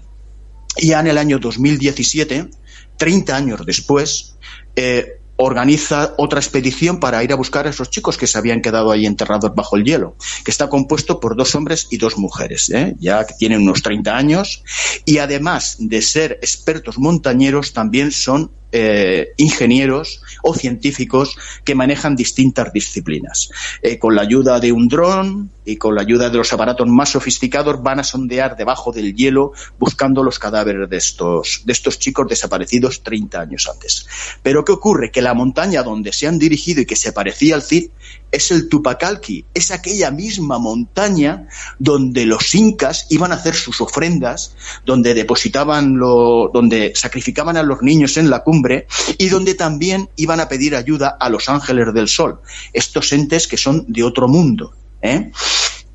ya 0.76 1.00
en 1.00 1.08
el 1.08 1.18
año 1.18 1.40
2017, 1.40 2.48
30 2.96 3.36
años 3.36 3.66
después, 3.66 4.36
eh, 4.76 5.17
organiza 5.38 6.14
otra 6.18 6.40
expedición 6.40 6.98
para 6.98 7.22
ir 7.22 7.32
a 7.32 7.36
buscar 7.36 7.66
a 7.66 7.70
esos 7.70 7.90
chicos 7.90 8.18
que 8.18 8.26
se 8.26 8.36
habían 8.36 8.60
quedado 8.60 8.90
ahí 8.90 9.06
enterrados 9.06 9.54
bajo 9.54 9.76
el 9.76 9.84
hielo, 9.84 10.16
que 10.44 10.50
está 10.50 10.68
compuesto 10.68 11.20
por 11.20 11.36
dos 11.36 11.54
hombres 11.54 11.86
y 11.90 11.96
dos 11.96 12.18
mujeres, 12.18 12.68
¿eh? 12.70 12.96
ya 12.98 13.24
que 13.24 13.34
tienen 13.34 13.62
unos 13.62 13.82
30 13.82 14.16
años, 14.16 14.64
y 15.04 15.18
además 15.18 15.76
de 15.78 16.02
ser 16.02 16.32
expertos 16.42 16.98
montañeros, 16.98 17.72
también 17.72 18.10
son 18.10 18.50
eh, 18.70 19.32
ingenieros 19.38 20.22
o 20.42 20.54
científicos 20.54 21.36
que 21.64 21.74
manejan 21.74 22.16
distintas 22.16 22.72
disciplinas. 22.72 23.50
Eh, 23.82 23.98
con 23.98 24.14
la 24.14 24.22
ayuda 24.22 24.60
de 24.60 24.72
un 24.72 24.88
dron 24.88 25.50
y 25.64 25.76
con 25.76 25.94
la 25.94 26.02
ayuda 26.02 26.30
de 26.30 26.36
los 26.36 26.52
aparatos 26.52 26.86
más 26.88 27.10
sofisticados 27.10 27.82
van 27.82 28.00
a 28.00 28.04
sondear 28.04 28.56
debajo 28.56 28.92
del 28.92 29.14
hielo 29.14 29.52
buscando 29.78 30.22
los 30.22 30.38
cadáveres 30.38 30.88
de 30.88 30.96
estos, 30.96 31.62
de 31.64 31.72
estos 31.72 31.98
chicos 31.98 32.28
desaparecidos 32.28 33.02
30 33.02 33.40
años 33.40 33.68
antes. 33.72 34.06
Pero 34.42 34.64
¿qué 34.64 34.72
ocurre? 34.72 35.10
Que 35.10 35.22
la 35.22 35.34
montaña 35.34 35.82
donde 35.82 36.12
se 36.12 36.26
han 36.26 36.38
dirigido 36.38 36.82
y 36.82 36.86
que 36.86 36.96
se 36.96 37.12
parecía 37.12 37.54
al 37.54 37.62
Cid 37.62 37.90
es 38.30 38.50
el 38.50 38.68
Tupacalqui, 38.68 39.44
es 39.54 39.70
aquella 39.70 40.10
misma 40.10 40.58
montaña 40.58 41.48
donde 41.78 42.26
los 42.26 42.54
incas 42.54 43.06
iban 43.10 43.32
a 43.32 43.36
hacer 43.36 43.54
sus 43.54 43.80
ofrendas, 43.80 44.54
donde 44.84 45.14
depositaban 45.14 45.96
lo, 45.96 46.50
donde 46.52 46.92
sacrificaban 46.94 47.56
a 47.56 47.62
los 47.62 47.82
niños 47.82 48.16
en 48.16 48.30
la 48.30 48.42
cumbre 48.42 48.86
y 49.16 49.28
donde 49.28 49.54
también 49.54 50.08
iban 50.16 50.40
a 50.40 50.48
pedir 50.48 50.76
ayuda 50.76 51.16
a 51.18 51.28
los 51.28 51.48
ángeles 51.48 51.92
del 51.94 52.08
sol, 52.08 52.40
estos 52.72 53.12
entes 53.12 53.46
que 53.46 53.56
son 53.56 53.84
de 53.88 54.02
otro 54.02 54.28
mundo. 54.28 54.72
¿eh? 55.00 55.30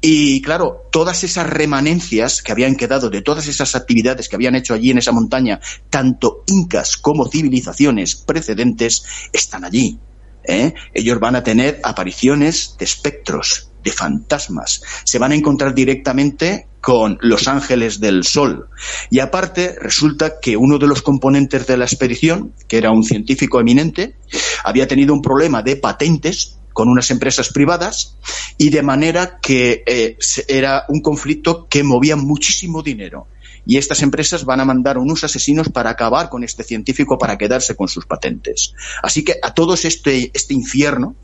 Y 0.05 0.41
claro, 0.41 0.83
todas 0.91 1.23
esas 1.23 1.47
remanencias 1.49 2.41
que 2.41 2.51
habían 2.51 2.75
quedado 2.75 3.09
de 3.09 3.21
todas 3.21 3.47
esas 3.47 3.73
actividades 3.73 4.27
que 4.27 4.35
habían 4.35 4.53
hecho 4.53 4.73
allí 4.73 4.91
en 4.91 4.97
esa 4.97 5.13
montaña, 5.13 5.61
tanto 5.89 6.43
incas 6.47 6.97
como 6.97 7.29
civilizaciones 7.29 8.17
precedentes, 8.17 9.05
están 9.31 9.63
allí. 9.63 9.97
¿Eh? 10.43 10.73
ellos 10.93 11.19
van 11.19 11.35
a 11.35 11.43
tener 11.43 11.79
apariciones 11.83 12.75
de 12.77 12.85
espectros, 12.85 13.69
de 13.83 13.91
fantasmas. 13.91 14.81
Se 15.03 15.19
van 15.19 15.31
a 15.31 15.35
encontrar 15.35 15.73
directamente 15.73 16.67
con 16.81 17.17
los 17.21 17.47
ángeles 17.47 17.99
del 17.99 18.23
sol. 18.25 18.67
Y 19.09 19.19
aparte, 19.19 19.75
resulta 19.79 20.39
que 20.41 20.57
uno 20.57 20.77
de 20.77 20.87
los 20.87 21.01
componentes 21.01 21.65
de 21.65 21.77
la 21.77 21.85
expedición, 21.85 22.53
que 22.67 22.77
era 22.77 22.91
un 22.91 23.03
científico 23.03 23.59
eminente, 23.59 24.15
había 24.63 24.87
tenido 24.87 25.13
un 25.13 25.21
problema 25.21 25.61
de 25.61 25.77
patentes 25.77 26.57
con 26.73 26.89
unas 26.89 27.09
empresas 27.11 27.49
privadas 27.49 28.17
y 28.57 28.69
de 28.69 28.81
manera 28.81 29.39
que 29.41 29.83
eh, 29.85 30.17
era 30.47 30.85
un 30.89 31.01
conflicto 31.01 31.67
que 31.69 31.83
movía 31.83 32.15
muchísimo 32.15 32.81
dinero 32.81 33.27
y 33.65 33.77
estas 33.77 34.01
empresas 34.01 34.45
van 34.45 34.59
a 34.59 34.65
mandar 34.65 34.97
unos 34.97 35.23
asesinos 35.23 35.69
para 35.69 35.91
acabar 35.91 36.29
con 36.29 36.43
este 36.43 36.63
científico 36.63 37.17
para 37.17 37.37
quedarse 37.37 37.75
con 37.75 37.87
sus 37.87 38.05
patentes. 38.05 38.73
Así 39.01 39.23
que 39.23 39.35
a 39.41 39.53
todos 39.53 39.85
este, 39.85 40.31
este 40.33 40.53
infierno 40.53 41.15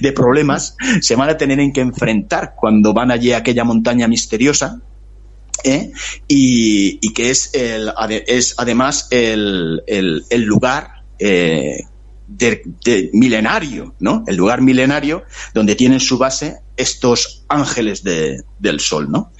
de 0.00 0.12
problemas 0.12 0.76
se 1.00 1.16
van 1.16 1.28
a 1.28 1.36
tener 1.36 1.60
en 1.60 1.72
que 1.72 1.80
enfrentar 1.82 2.54
cuando 2.56 2.92
van 2.92 3.10
allí 3.10 3.32
a 3.32 3.38
aquella 3.38 3.64
montaña 3.64 4.08
misteriosa 4.08 4.80
¿eh? 5.64 5.92
y, 6.28 7.12
que 7.12 7.30
es, 7.30 7.50
el, 7.54 7.92
es 8.26 8.54
además 8.56 9.08
el, 9.10 9.82
el, 9.86 10.42
lugar 10.42 11.02
eh, 11.18 11.84
de, 12.26 13.10
milenario, 13.12 13.94
¿no? 14.00 14.24
El 14.26 14.36
lugar 14.36 14.62
milenario 14.62 15.24
donde 15.54 15.74
tienen 15.74 16.00
su 16.00 16.18
base 16.18 16.58
estos 16.76 17.44
ángeles 17.48 18.02
del 18.02 18.80
sol, 18.80 19.10
¿no? 19.10 19.32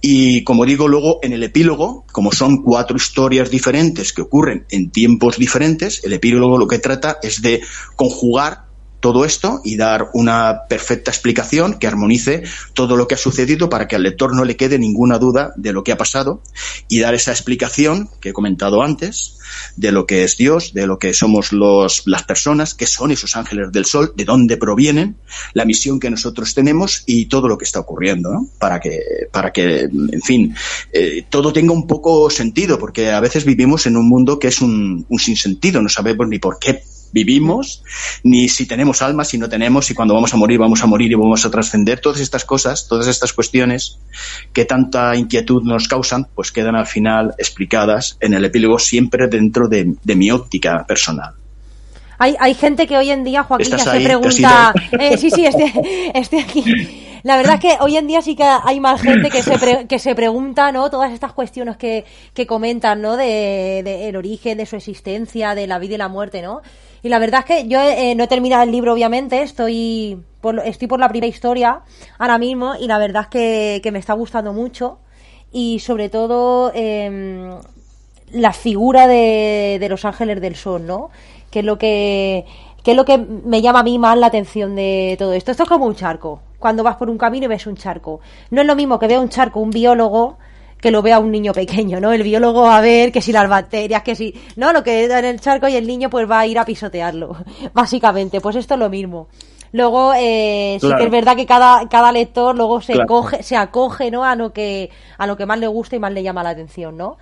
Y 0.00 0.42
como 0.42 0.64
digo 0.64 0.88
luego 0.88 1.20
en 1.22 1.32
el 1.32 1.42
epílogo, 1.44 2.04
como 2.10 2.32
son 2.32 2.62
cuatro 2.62 2.96
historias 2.96 3.50
diferentes 3.50 4.12
que 4.12 4.22
ocurren 4.22 4.66
en 4.70 4.90
tiempos 4.90 5.36
diferentes, 5.36 6.02
el 6.04 6.12
epílogo 6.14 6.58
lo 6.58 6.66
que 6.66 6.78
trata 6.78 7.18
es 7.22 7.40
de 7.42 7.62
conjugar 7.94 8.71
todo 9.02 9.26
esto 9.26 9.60
y 9.64 9.76
dar 9.76 10.08
una 10.14 10.62
perfecta 10.68 11.10
explicación 11.10 11.74
que 11.74 11.88
armonice 11.88 12.44
todo 12.72 12.96
lo 12.96 13.08
que 13.08 13.16
ha 13.16 13.18
sucedido 13.18 13.68
para 13.68 13.88
que 13.88 13.96
al 13.96 14.04
lector 14.04 14.34
no 14.34 14.44
le 14.44 14.56
quede 14.56 14.78
ninguna 14.78 15.18
duda 15.18 15.52
de 15.56 15.72
lo 15.72 15.82
que 15.82 15.92
ha 15.92 15.98
pasado 15.98 16.40
y 16.88 17.00
dar 17.00 17.12
esa 17.12 17.32
explicación 17.32 18.08
que 18.20 18.30
he 18.30 18.32
comentado 18.32 18.80
antes 18.80 19.38
de 19.76 19.90
lo 19.92 20.06
que 20.06 20.22
es 20.22 20.36
Dios, 20.36 20.72
de 20.72 20.86
lo 20.86 20.98
que 20.98 21.12
somos 21.12 21.52
los, 21.52 22.04
las 22.06 22.22
personas, 22.22 22.74
que 22.74 22.86
son 22.86 23.10
esos 23.10 23.36
ángeles 23.36 23.72
del 23.72 23.84
sol, 23.84 24.12
de 24.16 24.24
dónde 24.24 24.56
provienen, 24.56 25.16
la 25.52 25.64
misión 25.64 25.98
que 25.98 26.08
nosotros 26.08 26.54
tenemos 26.54 27.02
y 27.04 27.26
todo 27.26 27.48
lo 27.48 27.58
que 27.58 27.64
está 27.64 27.80
ocurriendo, 27.80 28.32
¿no? 28.32 28.48
Para 28.58 28.80
que, 28.80 29.02
para 29.32 29.52
que, 29.52 29.80
en 29.80 30.22
fin, 30.22 30.54
eh, 30.92 31.26
todo 31.28 31.52
tenga 31.52 31.72
un 31.72 31.88
poco 31.88 32.30
sentido, 32.30 32.78
porque 32.78 33.10
a 33.10 33.20
veces 33.20 33.44
vivimos 33.44 33.86
en 33.86 33.96
un 33.96 34.08
mundo 34.08 34.38
que 34.38 34.48
es 34.48 34.60
un, 34.60 35.04
un 35.08 35.18
sinsentido, 35.18 35.82
no 35.82 35.88
sabemos 35.88 36.28
ni 36.28 36.38
por 36.38 36.58
qué 36.58 36.82
vivimos, 37.12 37.82
ni 38.22 38.48
si 38.48 38.66
tenemos 38.66 39.02
alma, 39.02 39.24
si 39.24 39.38
no 39.38 39.48
tenemos, 39.48 39.90
y 39.90 39.94
cuando 39.94 40.14
vamos 40.14 40.32
a 40.34 40.36
morir 40.36 40.58
vamos 40.58 40.82
a 40.82 40.86
morir 40.86 41.12
y 41.12 41.14
vamos 41.14 41.44
a 41.44 41.50
trascender. 41.50 42.00
Todas 42.00 42.20
estas 42.20 42.44
cosas, 42.44 42.88
todas 42.88 43.06
estas 43.06 43.32
cuestiones 43.32 43.98
que 44.52 44.64
tanta 44.64 45.14
inquietud 45.16 45.62
nos 45.62 45.88
causan, 45.88 46.26
pues 46.34 46.52
quedan 46.52 46.74
al 46.74 46.86
final 46.86 47.34
explicadas 47.38 48.16
en 48.20 48.34
el 48.34 48.44
epílogo 48.44 48.78
siempre 48.78 49.28
dentro 49.28 49.68
de, 49.68 49.94
mi 50.14 50.30
óptica 50.30 50.84
personal. 50.86 51.34
Hay, 52.18 52.36
hay 52.38 52.54
gente 52.54 52.86
que 52.86 52.96
hoy 52.96 53.10
en 53.10 53.24
día, 53.24 53.42
Joaquín, 53.42 53.70
ya 53.70 53.78
se 53.78 54.00
pregunta... 54.00 54.72
Eh, 54.92 55.16
sí, 55.16 55.30
sí, 55.30 55.44
estoy, 55.44 56.38
aquí. 56.40 56.64
La 57.24 57.36
verdad 57.36 57.54
es 57.54 57.60
que 57.60 57.76
hoy 57.80 57.96
en 57.96 58.06
día 58.06 58.20
sí 58.20 58.36
que 58.36 58.44
hay 58.44 58.78
más 58.78 59.00
gente 59.00 59.30
que 59.30 59.42
se, 59.42 59.86
que 59.88 59.98
se 59.98 60.14
pregunta, 60.14 60.70
¿no? 60.70 60.90
Todas 60.90 61.12
estas 61.12 61.32
cuestiones 61.32 61.76
que, 61.76 62.04
que 62.34 62.46
comentan, 62.46 63.00
¿no? 63.00 63.16
De, 63.16 63.82
de, 63.84 64.08
el 64.08 64.16
origen, 64.16 64.58
de 64.58 64.66
su 64.66 64.76
existencia, 64.76 65.54
de 65.54 65.66
la 65.66 65.78
vida 65.78 65.94
y 65.94 65.98
la 65.98 66.08
muerte, 66.08 66.42
¿no? 66.42 66.62
Y 67.02 67.08
la 67.08 67.18
verdad 67.18 67.40
es 67.40 67.46
que 67.46 67.68
yo 67.68 67.80
eh, 67.80 68.14
no 68.14 68.24
he 68.24 68.28
terminado 68.28 68.62
el 68.62 68.70
libro, 68.70 68.92
obviamente, 68.92 69.42
estoy 69.42 70.22
por, 70.40 70.60
estoy 70.60 70.88
por 70.88 71.00
la 71.00 71.08
primera 71.08 71.26
historia 71.26 71.82
ahora 72.18 72.38
mismo 72.38 72.74
y 72.78 72.86
la 72.86 72.98
verdad 72.98 73.22
es 73.22 73.80
que, 73.82 73.90
me 73.92 73.98
está 73.98 74.12
gustando 74.12 74.52
mucho 74.52 74.98
y 75.50 75.80
sobre 75.80 76.08
todo 76.08 76.72
em, 76.74 77.50
la 78.32 78.52
figura 78.52 79.06
de, 79.08 79.78
de, 79.80 79.88
los 79.88 80.04
ángeles 80.04 80.40
del 80.40 80.54
sol, 80.54 80.86
¿no? 80.86 81.10
Que 81.50 81.58
es 81.58 81.64
lo 81.64 81.76
que, 81.76 82.46
que 82.82 82.92
es 82.92 82.96
lo 82.96 83.04
que 83.04 83.18
me 83.18 83.62
llama 83.62 83.80
a 83.80 83.84
mí 83.84 83.98
más 83.98 84.16
la 84.18 84.26
atención 84.26 84.74
de 84.74 85.16
todo 85.18 85.32
esto. 85.32 85.50
Esto 85.50 85.64
es 85.64 85.68
como 85.68 85.86
un 85.86 85.94
charco. 85.94 86.40
Cuando 86.58 86.82
vas 86.82 86.96
por 86.96 87.10
un 87.10 87.18
camino 87.18 87.46
y 87.46 87.48
ves 87.48 87.66
un 87.66 87.76
charco. 87.76 88.20
No 88.50 88.60
es 88.60 88.66
lo 88.66 88.76
mismo 88.76 88.98
que 88.98 89.08
vea 89.08 89.20
un 89.20 89.28
charco 89.28 89.60
un 89.60 89.70
biólogo 89.70 90.38
que 90.82 90.90
lo 90.90 91.00
vea 91.00 91.20
un 91.20 91.30
niño 91.30 91.52
pequeño, 91.52 92.00
¿no? 92.00 92.12
El 92.12 92.24
biólogo 92.24 92.62
va 92.62 92.78
a 92.78 92.80
ver 92.80 93.12
que 93.12 93.22
si 93.22 93.30
las 93.30 93.48
bacterias, 93.48 94.02
que 94.02 94.16
si, 94.16 94.34
no, 94.56 94.72
lo 94.72 94.82
que 94.82 95.06
da 95.06 95.20
en 95.20 95.26
el 95.26 95.40
charco 95.40 95.68
y 95.68 95.76
el 95.76 95.86
niño 95.86 96.10
pues 96.10 96.28
va 96.28 96.40
a 96.40 96.46
ir 96.46 96.58
a 96.58 96.64
pisotearlo, 96.64 97.36
básicamente. 97.72 98.40
Pues 98.40 98.56
esto 98.56 98.74
es 98.74 98.80
lo 98.80 98.90
mismo. 98.90 99.28
Luego, 99.70 100.12
eh, 100.12 100.78
sí 100.80 100.88
que 100.98 101.04
es 101.04 101.10
verdad 101.10 101.36
que 101.36 101.46
cada, 101.46 101.88
cada 101.88 102.10
lector 102.10 102.56
luego 102.56 102.80
se 102.80 103.06
coge, 103.06 103.44
se 103.44 103.56
acoge, 103.56 104.10
¿no? 104.10 104.24
A 104.24 104.34
lo 104.34 104.52
que, 104.52 104.90
a 105.18 105.26
lo 105.28 105.36
que 105.36 105.46
más 105.46 105.60
le 105.60 105.68
gusta 105.68 105.94
y 105.94 106.00
más 106.00 106.12
le 106.12 106.24
llama 106.24 106.42
la 106.42 106.50
atención, 106.50 106.96
¿no? 106.96 107.16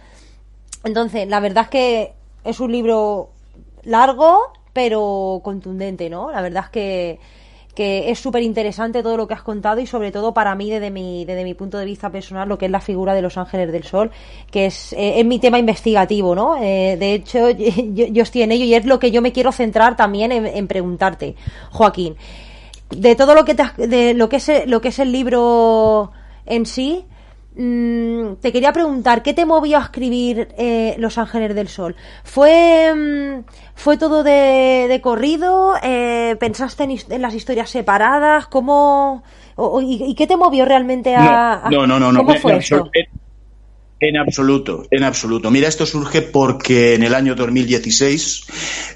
Entonces, 0.83 1.29
la 1.29 1.39
verdad 1.39 1.65
es 1.65 1.71
que 1.71 2.15
es 2.45 2.61
un 2.61 2.73
libro 2.73 3.29
largo, 3.83 4.55
pero 4.73 5.43
contundente, 5.45 6.09
¿no? 6.09 6.33
La 6.33 6.41
verdad 6.41 6.65
es 6.65 6.71
que, 6.71 7.21
que 7.75 8.11
es 8.11 8.19
súper 8.19 8.43
interesante 8.43 9.03
todo 9.03 9.17
lo 9.17 9.29
que 9.29 9.35
has 9.35 9.43
contado 9.43 9.81
y 9.81 9.87
sobre 9.87 10.11
todo 10.11 10.35
para 10.35 10.55
mí 10.55 10.71
desde 10.71 10.91
mi, 10.91 11.25
desde 11.25 11.45
mi 11.45 11.55
punto 11.55 11.79
de 11.79 11.85
vista 11.85 12.11
personal 12.11 12.49
lo 12.49 12.59
que 12.59 12.67
es 12.67 12.71
la 12.71 12.81
figura 12.81 13.15
de 13.15 13.23
los 13.23 13.37
ángeles 13.39 13.71
del 13.73 13.85
sol, 13.85 14.11
que 14.51 14.67
es, 14.67 14.95
eh, 14.97 15.23
mi 15.25 15.39
tema 15.39 15.59
investigativo, 15.59 16.35
¿no? 16.35 16.57
Eh, 16.63 16.97
de 16.99 17.15
hecho, 17.15 17.51
yo, 17.51 18.23
estoy 18.23 18.43
en 18.43 18.53
ello 18.53 18.65
y 18.65 18.75
es 18.75 18.85
lo 18.85 18.99
que 18.99 19.11
yo 19.11 19.23
me 19.23 19.33
quiero 19.33 19.53
centrar 19.53 19.97
también 19.97 20.33
en, 20.33 20.67
preguntarte, 20.67 21.37
Joaquín. 21.71 22.17
De 22.91 23.15
todo 23.15 23.35
lo 23.35 23.45
que, 23.45 23.55
de 23.55 24.15
lo 24.15 24.29
que, 24.29 24.37
es, 24.37 24.51
lo 24.67 24.81
que 24.81 24.89
es 24.89 24.99
el 24.99 25.13
libro 25.13 26.11
en 26.47 26.67
sí, 26.67 27.05
Mm, 27.57 28.35
te 28.41 28.53
quería 28.53 28.73
preguntar, 28.73 29.23
¿qué 29.23 29.35
te 29.35 29.45
movió 29.45 29.79
a 29.79 29.83
escribir 29.83 30.49
eh, 30.57 30.95
Los 30.99 31.19
Ángeles 31.19 31.55
del 31.55 31.69
Sol? 31.69 31.97
¿Fue, 32.23 32.95
mm, 32.95 33.45
fue 33.75 33.97
todo 33.97 34.23
de, 34.23 35.01
corrido? 35.03 35.75
Eh, 35.83 36.37
¿Pensaste 36.39 36.85
en, 36.85 37.23
las 37.23 37.35
historias 37.35 37.69
separadas? 37.69 38.47
¿Cómo, 38.47 39.25
y, 39.83 40.15
qué 40.15 40.27
te 40.27 40.37
movió 40.37 40.65
realmente 40.65 41.15
a...? 41.17 41.65
No, 41.71 41.87
no, 41.87 41.99
no, 41.99 42.13
no. 42.13 42.21
¿Cómo 42.25 42.35
fue 42.37 42.57
eso? 42.57 42.89
En 44.03 44.17
absoluto, 44.17 44.87
en 44.91 45.05
absoluto. 45.05 45.51
Mira, 45.51 45.69
esto 45.69 45.85
surge 45.85 46.23
porque 46.23 46.95
en 46.95 47.03
el 47.03 47.15
año 47.15 47.35
2016 47.35 48.47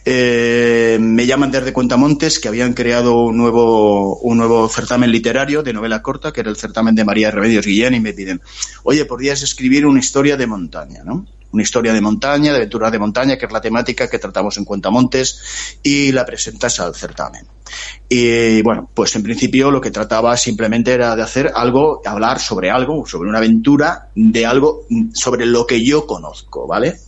eh, 0.06 0.96
me 0.98 1.26
llaman 1.26 1.50
desde 1.50 1.74
Cuentamontes 1.74 2.38
que 2.38 2.48
habían 2.48 2.72
creado 2.72 3.24
un 3.24 3.36
nuevo, 3.36 4.16
un 4.20 4.38
nuevo 4.38 4.66
certamen 4.70 5.12
literario 5.12 5.62
de 5.62 5.74
novela 5.74 6.00
corta, 6.00 6.32
que 6.32 6.40
era 6.40 6.48
el 6.48 6.56
certamen 6.56 6.94
de 6.94 7.04
María 7.04 7.30
Remedios 7.30 7.66
Guillén, 7.66 7.92
y 7.92 8.00
me 8.00 8.14
piden, 8.14 8.40
oye, 8.84 9.04
¿podrías 9.04 9.42
escribir 9.42 9.84
una 9.84 10.00
historia 10.00 10.38
de 10.38 10.46
montaña, 10.46 11.02
no? 11.04 11.26
Una 11.52 11.62
historia 11.62 11.92
de 11.92 12.00
montaña, 12.00 12.52
de 12.52 12.56
aventura 12.56 12.90
de 12.90 12.98
montaña, 12.98 13.36
que 13.36 13.44
es 13.44 13.52
la 13.52 13.60
temática 13.60 14.08
que 14.08 14.18
tratamos 14.18 14.56
en 14.56 14.64
Cuentamontes, 14.64 15.78
y 15.82 16.12
la 16.12 16.24
presentas 16.24 16.80
al 16.80 16.94
certamen. 16.94 17.46
Y 18.08 18.62
bueno, 18.62 18.90
pues 18.94 19.16
en 19.16 19.22
principio 19.22 19.70
lo 19.70 19.80
que 19.80 19.90
trataba 19.90 20.36
simplemente 20.36 20.92
era 20.92 21.16
de 21.16 21.22
hacer 21.22 21.50
algo, 21.54 22.00
hablar 22.04 22.38
sobre 22.38 22.70
algo, 22.70 23.06
sobre 23.06 23.28
una 23.28 23.38
aventura 23.38 24.10
de 24.14 24.46
algo 24.46 24.86
sobre 25.14 25.46
lo 25.46 25.66
que 25.66 25.84
yo 25.84 26.06
conozco, 26.06 26.66
¿vale? 26.66 26.98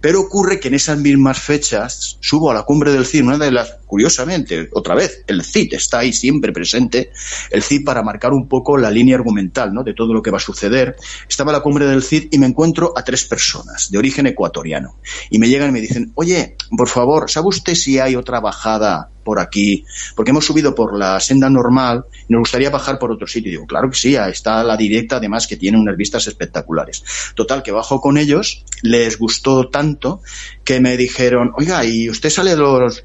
Pero 0.00 0.20
ocurre 0.20 0.60
que 0.60 0.68
en 0.68 0.74
esas 0.74 0.98
mismas 0.98 1.40
fechas 1.40 2.18
subo 2.20 2.50
a 2.50 2.54
la 2.54 2.62
cumbre 2.62 2.92
del 2.92 3.06
CID, 3.06 3.24
una 3.24 3.38
de 3.38 3.50
las, 3.50 3.78
curiosamente, 3.86 4.68
otra 4.72 4.94
vez, 4.94 5.24
el 5.26 5.42
CID 5.42 5.74
está 5.74 6.00
ahí 6.00 6.12
siempre 6.12 6.52
presente, 6.52 7.10
el 7.50 7.62
CID 7.62 7.84
para 7.84 8.02
marcar 8.02 8.32
un 8.32 8.48
poco 8.48 8.78
la 8.78 8.90
línea 8.90 9.16
argumental, 9.16 9.74
¿no? 9.74 9.82
De 9.82 9.94
todo 9.94 10.14
lo 10.14 10.22
que 10.22 10.30
va 10.30 10.36
a 10.36 10.40
suceder. 10.40 10.96
Estaba 11.28 11.50
a 11.50 11.54
la 11.54 11.60
cumbre 11.60 11.86
del 11.86 12.02
CID 12.02 12.28
y 12.30 12.38
me 12.38 12.46
encuentro 12.46 12.92
a 12.96 13.02
tres 13.02 13.24
personas 13.24 13.90
de 13.90 13.98
origen 13.98 14.26
ecuatoriano. 14.26 14.98
Y 15.30 15.38
me 15.38 15.48
llegan 15.48 15.70
y 15.70 15.72
me 15.72 15.80
dicen, 15.80 16.12
oye, 16.14 16.56
por 16.76 16.88
favor, 16.88 17.30
¿sabe 17.30 17.48
usted 17.48 17.74
si 17.74 17.98
hay 17.98 18.14
otra 18.14 18.40
bajada 18.40 19.10
por 19.26 19.40
aquí, 19.40 19.84
porque 20.14 20.30
hemos 20.30 20.46
subido 20.46 20.72
por 20.72 20.96
la 20.96 21.18
senda 21.18 21.50
normal 21.50 22.04
nos 22.28 22.38
gustaría 22.38 22.70
bajar 22.70 22.96
por 22.98 23.10
otro 23.10 23.26
sitio. 23.26 23.48
Y 23.48 23.52
digo, 23.52 23.66
claro 23.66 23.90
que 23.90 23.96
sí, 23.96 24.14
está 24.14 24.62
la 24.62 24.76
directa 24.76 25.16
además 25.16 25.48
que 25.48 25.56
tiene 25.56 25.78
unas 25.78 25.96
vistas 25.96 26.28
espectaculares. 26.28 27.02
Total, 27.34 27.64
que 27.64 27.72
bajo 27.72 28.00
con 28.00 28.18
ellos, 28.18 28.64
les 28.82 29.18
gustó 29.18 29.68
tanto 29.68 30.22
que 30.64 30.78
me 30.80 30.96
dijeron, 30.96 31.52
oiga, 31.56 31.84
¿y 31.84 32.08
usted 32.08 32.30
sale 32.30 32.54
los 32.54 33.04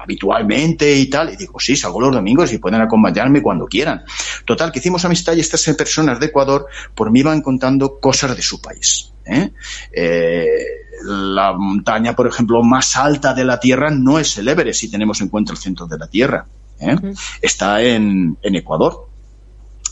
habitualmente 0.00 0.94
y 0.94 1.06
tal. 1.10 1.34
Y 1.34 1.36
digo, 1.36 1.58
sí, 1.58 1.76
salgo 1.76 2.00
los 2.00 2.14
domingos 2.14 2.52
y 2.52 2.58
pueden 2.58 2.80
acompañarme 2.80 3.42
cuando 3.42 3.66
quieran. 3.66 4.04
Total, 4.44 4.70
que 4.70 4.78
hicimos 4.78 5.04
amistad 5.04 5.34
y 5.34 5.40
estas 5.40 5.64
personas 5.76 6.20
de 6.20 6.26
Ecuador 6.26 6.66
por 6.94 7.10
me 7.10 7.18
iban 7.18 7.42
contando 7.42 7.98
cosas 7.98 8.36
de 8.36 8.42
su 8.42 8.60
país. 8.62 9.12
¿eh? 9.26 9.50
eh 9.92 10.83
la 11.02 11.52
montaña, 11.52 12.14
por 12.14 12.26
ejemplo, 12.26 12.62
más 12.62 12.96
alta 12.96 13.34
de 13.34 13.44
la 13.44 13.60
Tierra 13.60 13.90
no 13.90 14.18
es 14.18 14.38
el 14.38 14.48
Everest 14.48 14.80
si 14.80 14.90
tenemos 14.90 15.20
en 15.20 15.28
cuenta 15.28 15.52
el 15.52 15.58
centro 15.58 15.86
de 15.86 15.98
la 15.98 16.06
Tierra. 16.06 16.46
¿eh? 16.80 16.96
Está 17.40 17.82
en, 17.82 18.38
Ecuador. 18.42 19.08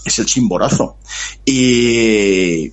Es 0.05 0.19
el 0.19 0.27
Chimborazo. 0.27 0.97
Y, 1.45 2.73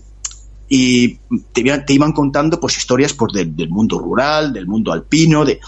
y 0.67 1.19
te, 1.51 1.93
iban 1.93 2.11
contando 2.13 2.59
pues 2.59 2.77
historias 2.77 3.13
pues, 3.13 3.33
del 3.33 3.69
mundo 3.69 3.99
rural, 3.99 4.53
del 4.53 4.67
mundo 4.67 4.91
alpino, 4.91 5.43
de, 5.45 5.59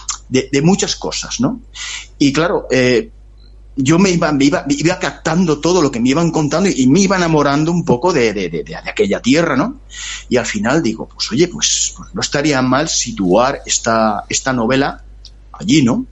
muchas 0.62 0.96
cosas, 0.96 1.40
¿no? 1.40 1.60
Y 2.18 2.32
claro, 2.32 2.66
eh, 2.70 3.10
yo 3.76 3.98
me 3.98 4.10
iba, 4.10 4.30
me 4.32 4.44
iba, 4.44 4.64
iba, 4.68 4.98
captando 4.98 5.60
todo 5.60 5.80
lo 5.80 5.90
que 5.90 6.00
me 6.00 6.10
iban 6.10 6.30
contando 6.30 6.68
y, 6.68 6.86
me 6.86 7.00
iba 7.00 7.16
enamorando 7.16 7.72
un 7.72 7.84
poco 7.84 8.12
de, 8.12 8.32
de, 8.32 8.48
de, 8.48 8.76
aquella 8.76 9.20
tierra, 9.20 9.56
¿no? 9.56 9.80
Y 10.28 10.36
al 10.36 10.46
final 10.46 10.82
digo, 10.82 11.08
pues 11.08 11.30
oye, 11.32 11.48
pues, 11.48 11.94
pues, 11.96 12.14
no 12.14 12.20
estaría 12.20 12.60
mal 12.60 12.88
situar 12.88 13.62
esta, 13.64 14.24
esta 14.28 14.52
novela 14.52 15.02
allí, 15.52 15.82
¿no? 15.82 16.06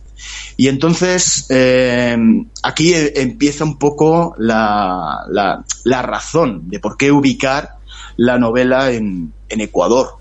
Y 0.56 0.68
entonces 0.68 1.46
eh, 1.50 2.16
aquí 2.62 2.94
e, 2.94 3.20
empieza 3.22 3.64
un 3.64 3.78
poco 3.78 4.34
la, 4.38 5.24
la, 5.28 5.64
la, 5.84 6.02
razón 6.02 6.68
de 6.68 6.78
por 6.78 6.96
qué 6.96 7.10
ubicar 7.10 7.76
la 8.16 8.38
novela 8.38 8.90
en, 8.90 9.32
en 9.48 9.60
Ecuador. 9.60 10.18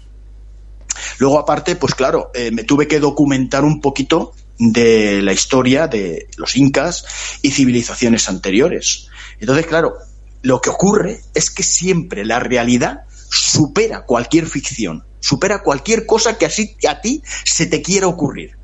Luego, 1.19 1.39
aparte, 1.39 1.75
pues 1.75 1.95
claro, 1.95 2.31
eh, 2.33 2.51
me 2.51 2.63
tuve 2.63 2.87
que 2.87 2.99
documentar 2.99 3.63
un 3.63 3.81
poquito 3.81 4.33
de 4.59 5.21
la 5.21 5.31
historia 5.31 5.87
de 5.87 6.27
los 6.37 6.55
incas 6.55 7.05
y 7.41 7.51
civilizaciones 7.51 8.27
anteriores. 8.27 9.07
Entonces, 9.39 9.65
claro, 9.65 9.95
lo 10.41 10.61
que 10.61 10.69
ocurre 10.69 11.21
es 11.33 11.49
que 11.49 11.63
siempre 11.63 12.25
la 12.25 12.39
realidad 12.39 13.05
supera 13.31 14.05
cualquier 14.05 14.45
ficción, 14.45 15.05
supera 15.21 15.63
cualquier 15.63 16.05
cosa 16.05 16.37
que 16.37 16.45
así 16.45 16.75
a 16.87 17.01
ti 17.01 17.23
se 17.45 17.65
te 17.65 17.81
quiera 17.81 18.07
ocurrir. 18.07 18.58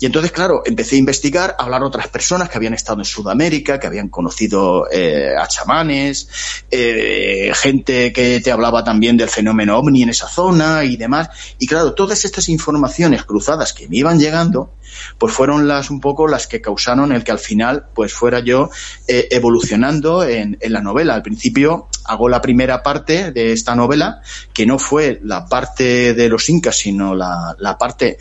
Y 0.00 0.06
entonces, 0.06 0.32
claro, 0.32 0.62
empecé 0.64 0.96
a 0.96 0.98
investigar, 0.98 1.54
a 1.58 1.64
hablar 1.64 1.82
a 1.82 1.86
otras 1.86 2.08
personas 2.08 2.48
que 2.48 2.56
habían 2.56 2.72
estado 2.72 3.00
en 3.00 3.04
Sudamérica, 3.04 3.78
que 3.78 3.86
habían 3.86 4.08
conocido 4.08 4.88
eh, 4.90 5.34
a 5.38 5.46
chamanes, 5.46 6.26
eh, 6.70 7.52
gente 7.54 8.10
que 8.10 8.40
te 8.40 8.50
hablaba 8.50 8.82
también 8.82 9.18
del 9.18 9.28
fenómeno 9.28 9.78
ovni 9.78 10.02
en 10.02 10.08
esa 10.08 10.26
zona 10.26 10.84
y 10.84 10.96
demás. 10.96 11.28
Y 11.58 11.66
claro, 11.66 11.92
todas 11.92 12.24
estas 12.24 12.48
informaciones 12.48 13.24
cruzadas 13.24 13.74
que 13.74 13.88
me 13.88 13.98
iban 13.98 14.18
llegando, 14.18 14.72
pues 15.18 15.34
fueron 15.34 15.68
las 15.68 15.90
un 15.90 16.00
poco 16.00 16.26
las 16.26 16.46
que 16.46 16.62
causaron 16.62 17.12
el 17.12 17.22
que 17.22 17.32
al 17.32 17.38
final 17.38 17.86
pues 17.94 18.14
fuera 18.14 18.40
yo 18.40 18.70
eh, 19.06 19.28
evolucionando 19.30 20.24
en, 20.24 20.56
en, 20.60 20.72
la 20.72 20.80
novela. 20.80 21.14
Al 21.14 21.22
principio 21.22 21.88
hago 22.06 22.28
la 22.30 22.40
primera 22.40 22.82
parte 22.82 23.32
de 23.32 23.52
esta 23.52 23.76
novela, 23.76 24.22
que 24.54 24.64
no 24.64 24.78
fue 24.78 25.20
la 25.22 25.44
parte 25.44 26.14
de 26.14 26.28
los 26.30 26.48
incas, 26.48 26.78
sino 26.78 27.14
la, 27.14 27.54
la 27.58 27.76
parte 27.76 28.18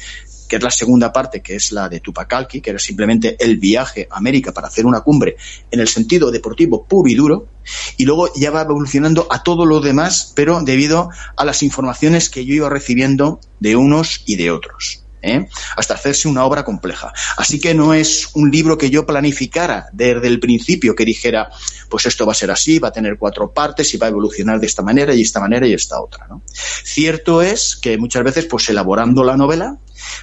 que 0.50 0.58
es 0.58 0.64
la 0.64 0.72
segunda 0.72 1.14
parte, 1.14 1.42
que 1.42 1.56
es 1.56 1.72
la 1.72 1.88
de 1.88 2.02
Tupacalqui, 2.02 2.60
que 2.60 2.72
era 2.72 2.80
simplemente 2.80 3.38
el 3.40 3.58
viaje 3.58 4.08
a 4.10 4.18
América 4.18 4.52
para 4.52 4.68
hacer 4.68 4.86
una 4.86 5.02
cumbre 5.02 5.38
en 5.72 5.80
el 5.80 5.88
sentido 5.88 6.32
deportivo 6.32 6.84
puro 6.84 7.08
y 7.08 7.16
duro, 7.16 7.48
y 7.98 8.04
luego 8.04 8.34
ya 8.36 8.52
va 8.52 8.64
evolucionando 8.64 9.28
a 9.30 9.44
todo 9.44 9.66
lo 9.66 9.80
demás, 9.80 10.34
pero 10.36 10.60
debido 10.62 11.10
a 11.38 11.46
las 11.46 11.62
informaciones 11.64 12.30
que 12.30 12.44
yo 12.44 12.56
iba 12.56 12.70
recibiendo 12.70 13.40
de 13.60 13.76
unos 13.76 14.24
y 14.26 14.36
de 14.36 14.52
otros. 14.52 15.04
¿Eh? 15.22 15.48
hasta 15.76 15.94
hacerse 15.94 16.28
una 16.28 16.46
obra 16.46 16.64
compleja. 16.64 17.14
Así 17.38 17.60
que 17.60 17.74
no 17.74 17.94
es 17.94 18.30
un 18.34 18.52
libro 18.52 18.78
que 18.78 18.90
yo 18.90 19.06
planificara 19.06 19.88
desde 19.94 20.28
el 20.28 20.40
principio, 20.40 20.96
que 20.96 21.06
dijera, 21.06 21.50
pues 21.90 22.06
esto 22.06 22.26
va 22.26 22.32
a 22.32 22.36
ser 22.36 22.52
así, 22.52 22.80
va 22.80 22.90
a 22.90 22.94
tener 22.94 23.18
cuatro 23.18 23.52
partes 23.52 23.94
y 23.94 23.98
va 23.98 24.08
a 24.08 24.10
evolucionar 24.10 24.60
de 24.60 24.68
esta 24.68 24.82
manera 24.82 25.14
y 25.14 25.22
esta 25.22 25.40
manera 25.40 25.68
y 25.68 25.74
esta 25.74 26.02
otra. 26.02 26.28
Cierto 26.54 27.42
es 27.42 27.76
que 27.76 27.98
muchas 27.98 28.24
veces, 28.24 28.46
pues 28.46 28.70
elaborando 28.70 29.24
la 29.24 29.38
novela, 29.38 29.78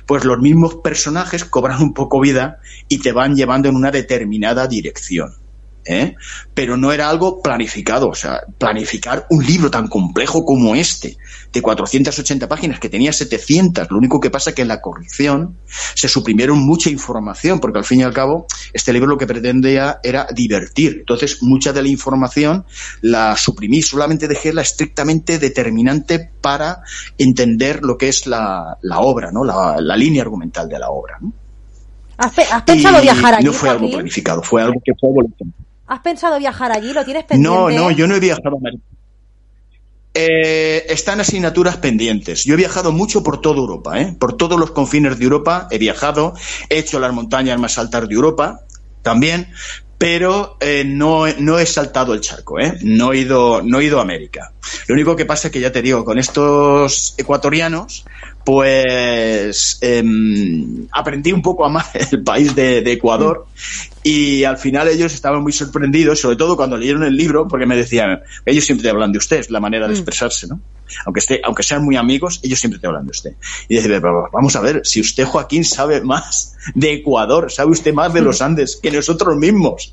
pues 0.06 0.24
los 0.24 0.38
mismos 0.38 0.76
personajes 0.76 1.44
cobran 1.44 1.82
un 1.82 1.94
poco 1.94 2.20
vida 2.20 2.58
y 2.88 2.98
te 2.98 3.12
van 3.12 3.36
llevando 3.36 3.68
en 3.68 3.76
una 3.76 3.90
determinada 3.90 4.66
dirección. 4.66 5.45
¿Eh? 5.86 6.14
pero 6.54 6.76
no 6.76 6.92
era 6.92 7.08
algo 7.08 7.42
planificado. 7.42 8.08
O 8.08 8.14
sea, 8.14 8.42
planificar 8.58 9.26
un 9.30 9.44
libro 9.44 9.70
tan 9.70 9.88
complejo 9.88 10.44
como 10.44 10.74
este, 10.74 11.16
de 11.52 11.62
480 11.62 12.48
páginas, 12.48 12.80
que 12.80 12.88
tenía 12.88 13.12
700, 13.12 13.90
lo 13.90 13.98
único 13.98 14.20
que 14.20 14.30
pasa 14.30 14.50
es 14.50 14.56
que 14.56 14.62
en 14.62 14.68
la 14.68 14.80
corrección 14.80 15.56
se 15.94 16.08
suprimieron 16.08 16.58
mucha 16.58 16.90
información, 16.90 17.60
porque 17.60 17.78
al 17.78 17.84
fin 17.84 18.00
y 18.00 18.02
al 18.02 18.12
cabo 18.12 18.46
este 18.72 18.92
libro 18.92 19.08
lo 19.08 19.18
que 19.18 19.26
pretendía 19.26 20.00
era 20.02 20.26
divertir. 20.34 20.96
Entonces, 21.00 21.42
mucha 21.42 21.72
de 21.72 21.82
la 21.82 21.88
información 21.88 22.64
la 23.00 23.36
suprimí, 23.36 23.82
solamente 23.82 24.28
dejé 24.28 24.52
la 24.52 24.62
estrictamente 24.62 25.38
determinante 25.38 26.30
para 26.40 26.82
entender 27.18 27.82
lo 27.82 27.96
que 27.96 28.08
es 28.08 28.26
la, 28.26 28.76
obra, 28.98 29.30
¿no? 29.32 29.44
La, 29.44 29.96
línea 29.96 30.22
argumental 30.22 30.68
de 30.68 30.78
la 30.78 30.90
obra. 30.90 31.18
¿Has, 32.18 32.32
pensado 32.64 33.00
viajar 33.00 33.34
allí? 33.34 33.44
No 33.44 33.52
fue 33.52 33.70
algo 33.70 33.90
planificado, 33.90 34.42
fue 34.42 34.62
algo 34.62 34.80
que 34.84 34.92
fue 34.98 35.10
voluntario. 35.10 35.52
¿Has 35.86 36.00
pensado 36.00 36.38
viajar 36.38 36.72
allí? 36.72 36.92
¿Lo 36.92 37.04
tienes 37.04 37.24
pendiente? 37.24 37.56
No, 37.56 37.70
no, 37.70 37.90
yo 37.90 38.06
no 38.06 38.14
he 38.14 38.20
viajado 38.20 38.56
a. 38.56 38.96
Eh, 40.18 40.86
están 40.88 41.20
asignaturas 41.20 41.76
pendientes. 41.76 42.44
Yo 42.44 42.54
he 42.54 42.56
viajado 42.56 42.90
mucho 42.90 43.22
por 43.22 43.42
toda 43.42 43.58
Europa, 43.58 44.00
¿eh? 44.00 44.16
por 44.18 44.34
todos 44.34 44.58
los 44.58 44.70
confines 44.70 45.18
de 45.18 45.24
Europa 45.24 45.68
he 45.70 45.76
viajado, 45.76 46.32
he 46.70 46.78
hecho 46.78 46.98
las 46.98 47.12
montañas 47.12 47.60
más 47.60 47.76
altas 47.76 48.08
de 48.08 48.14
Europa 48.14 48.60
también, 49.02 49.52
pero 49.98 50.56
eh, 50.60 50.84
no, 50.86 51.26
no, 51.38 51.58
he 51.58 51.66
saltado 51.66 52.14
el 52.14 52.22
charco, 52.22 52.58
¿eh? 52.58 52.78
no, 52.82 53.12
he 53.12 53.18
ido, 53.18 53.60
no 53.62 53.78
he 53.78 53.84
ido 53.84 53.98
a 53.98 54.02
América. 54.02 54.52
Lo 54.88 54.94
único 54.94 55.16
que 55.16 55.26
pasa 55.26 55.48
es 55.48 55.52
que 55.52 55.60
ya 55.60 55.70
te 55.70 55.82
digo, 55.82 56.02
con 56.02 56.18
estos 56.18 57.14
ecuatorianos, 57.18 58.06
pues 58.46 59.78
em, 59.80 60.86
aprendí 60.92 61.32
un 61.32 61.42
poco 61.42 61.64
a 61.64 61.66
amar 61.66 61.84
el 62.12 62.22
país 62.22 62.54
de, 62.54 62.78
Ecuador 62.92 63.44
y 64.04 64.44
al 64.44 64.56
final 64.56 64.86
ellos 64.86 65.12
estaban 65.12 65.42
muy 65.42 65.52
sorprendidos, 65.52 66.20
sobre 66.20 66.36
todo 66.36 66.56
cuando 66.56 66.76
leyeron 66.76 67.02
el 67.02 67.16
libro, 67.16 67.48
porque 67.48 67.66
me 67.66 67.76
decían, 67.76 68.20
ellos 68.44 68.64
siempre 68.64 68.84
te 68.84 68.90
hablan 68.90 69.10
de 69.10 69.18
usted, 69.18 69.38
es 69.38 69.50
la 69.50 69.58
manera 69.58 69.88
de 69.88 69.94
mm. 69.94 69.96
expresarse, 69.96 70.46
¿no? 70.46 70.60
Aunque, 71.06 71.18
esté, 71.18 71.40
aunque 71.42 71.64
sean 71.64 71.84
muy 71.84 71.96
amigos, 71.96 72.38
ellos 72.44 72.60
siempre 72.60 72.78
te 72.78 72.86
hablan 72.86 73.06
de 73.06 73.10
usted. 73.10 73.34
Y 73.68 73.74
dice, 73.74 73.98
vamos 73.98 74.54
a 74.54 74.60
ver, 74.60 74.82
si 74.84 75.00
usted, 75.00 75.24
Joaquín, 75.24 75.64
sabe 75.64 76.00
más 76.02 76.54
de 76.72 76.92
Ecuador, 76.92 77.50
sabe 77.50 77.72
usted 77.72 77.92
más 77.94 78.14
de 78.14 78.20
los 78.20 78.40
Andes 78.42 78.78
que 78.80 78.92
nosotros 78.92 79.36
mismos. 79.36 79.92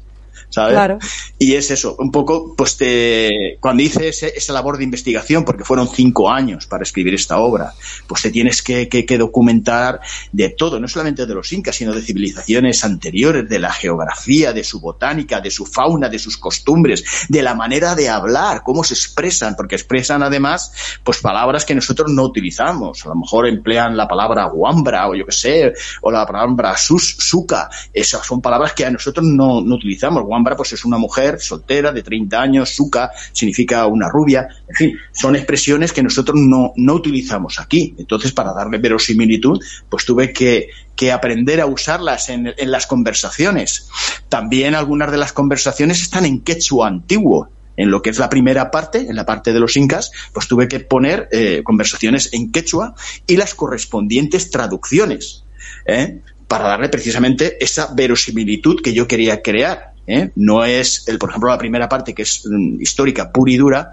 ¿Sabes? 0.54 0.74
Claro. 0.74 1.00
Y 1.40 1.56
es 1.56 1.72
eso, 1.72 1.96
un 1.98 2.12
poco, 2.12 2.54
pues 2.56 2.78
te, 2.78 3.58
cuando 3.60 3.82
hice 3.82 4.10
esa 4.10 4.54
labor 4.54 4.78
de 4.78 4.84
investigación, 4.84 5.44
porque 5.44 5.64
fueron 5.64 5.88
cinco 5.88 6.30
años 6.30 6.68
para 6.68 6.84
escribir 6.84 7.16
esta 7.16 7.40
obra, 7.40 7.74
pues 8.06 8.22
te 8.22 8.30
tienes 8.30 8.62
que, 8.62 8.88
que, 8.88 9.18
documentar 9.18 10.00
de 10.32 10.50
todo, 10.50 10.80
no 10.80 10.88
solamente 10.88 11.26
de 11.26 11.34
los 11.34 11.52
incas, 11.54 11.76
sino 11.76 11.94
de 11.94 12.04
civilizaciones 12.04 12.84
anteriores, 12.84 13.50
de 13.50 13.58
la 13.58 13.72
geografía, 13.72 14.54
de 14.54 14.64
su 14.64 14.80
botánica, 14.80 15.42
de 15.42 15.50
su 15.50 15.66
fauna, 15.66 16.08
de 16.08 16.20
sus 16.20 16.38
costumbres, 16.38 17.04
de 17.30 17.42
la 17.42 17.56
manera 17.56 17.96
de 17.96 18.10
hablar, 18.10 18.62
cómo 18.64 18.84
se 18.84 18.94
expresan, 18.94 19.56
porque 19.56 19.76
expresan 19.76 20.22
además, 20.22 20.72
pues 21.04 21.20
palabras 21.20 21.66
que 21.66 21.74
nosotros 21.74 22.12
no 22.12 22.24
utilizamos. 22.24 23.04
A 23.06 23.10
lo 23.10 23.16
mejor 23.16 23.48
emplean 23.48 23.98
la 23.98 24.08
palabra 24.08 24.46
guambra, 24.46 25.10
o 25.10 25.16
yo 25.16 25.26
qué 25.26 25.32
sé, 25.32 25.74
o 26.02 26.12
la 26.12 26.28
palabra 26.28 26.78
sus, 26.78 27.16
suka. 27.18 27.70
Esas 27.92 28.26
son 28.26 28.40
palabras 28.40 28.74
que 28.74 28.86
a 28.86 28.92
nosotros 28.92 29.26
no, 29.26 29.62
no 29.62 29.76
utilizamos 29.76 30.24
Pues 30.44 30.74
es 30.74 30.86
una 30.86 30.98
mujer 30.98 31.40
soltera 31.40 31.92
de 31.92 32.04
30 32.04 32.42
años, 32.42 32.70
suca 32.70 33.12
significa 33.32 33.86
una 33.88 34.10
rubia, 34.10 34.48
en 34.68 34.76
fin, 34.76 34.98
son 35.12 35.36
expresiones 35.36 35.94
que 35.94 36.04
nosotros 36.04 36.38
no, 36.40 36.74
no 36.76 36.94
utilizamos 36.94 37.60
aquí. 37.60 37.96
Entonces, 37.98 38.32
para 38.32 38.54
darle 38.54 38.78
verosimilitud, 38.78 39.60
pues 39.90 40.06
tuve 40.06 40.34
que, 40.34 40.70
que 40.96 41.12
aprender 41.12 41.62
a 41.62 41.66
usarlas 41.66 42.30
en, 42.30 42.54
en 42.56 42.72
las 42.72 42.88
conversaciones. 42.88 43.90
También 44.30 44.76
algunas 44.76 45.12
de 45.12 45.18
las 45.18 45.34
conversaciones 45.34 46.02
están 46.02 46.26
en 46.26 46.42
quechua 46.42 46.88
antiguo, 46.88 47.50
en 47.78 47.90
lo 47.90 48.02
que 48.02 48.10
es 48.10 48.20
la 48.20 48.30
primera 48.30 48.72
parte, 48.72 49.00
en 49.00 49.16
la 49.16 49.26
parte 49.26 49.54
de 49.54 49.60
los 49.60 49.76
incas, 49.78 50.12
pues 50.34 50.48
tuve 50.48 50.68
que 50.68 50.80
poner 50.80 51.28
eh, 51.32 51.62
conversaciones 51.64 52.34
en 52.34 52.52
quechua 52.52 52.96
y 53.28 53.38
las 53.38 53.56
correspondientes 53.56 54.52
traducciones, 54.52 55.46
¿eh? 55.86 56.22
para 56.48 56.68
darle 56.68 56.90
precisamente 56.90 57.64
esa 57.64 57.94
verosimilitud 57.94 58.82
que 58.82 58.94
yo 58.94 59.08
quería 59.08 59.42
crear. 59.42 59.93
¿Eh? 60.08 60.32
No 60.36 60.66
es, 60.66 61.08
el, 61.08 61.18
por 61.18 61.30
ejemplo, 61.30 61.50
la 61.50 61.58
primera 61.58 61.90
parte, 61.90 62.14
que 62.14 62.24
es 62.24 62.44
mm, 62.46 62.82
histórica, 62.82 63.32
pura 63.32 63.52
y 63.52 63.58
dura, 63.58 63.92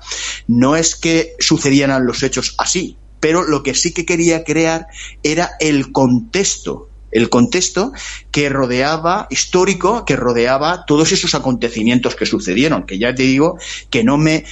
no 0.48 0.76
es 0.76 0.96
que 0.96 1.34
sucedieran 1.38 2.06
los 2.06 2.22
hechos 2.22 2.54
así, 2.58 2.96
pero 3.20 3.42
lo 3.44 3.62
que 3.62 3.74
sí 3.74 3.92
que 3.92 4.06
quería 4.06 4.44
crear 4.44 4.86
era 5.22 5.50
el 5.60 5.92
contexto 5.92 6.88
el 7.12 7.28
contexto 7.28 7.92
que 8.30 8.48
rodeaba, 8.48 9.26
histórico, 9.30 10.04
que 10.04 10.14
rodeaba 10.14 10.84
todos 10.86 11.10
esos 11.12 11.34
acontecimientos 11.34 12.14
que 12.14 12.26
sucedieron, 12.26 12.84
que 12.84 12.98
ya 12.98 13.14
te 13.14 13.24
digo 13.24 13.58
que 13.90 14.04
no 14.04 14.16
me, 14.16 14.44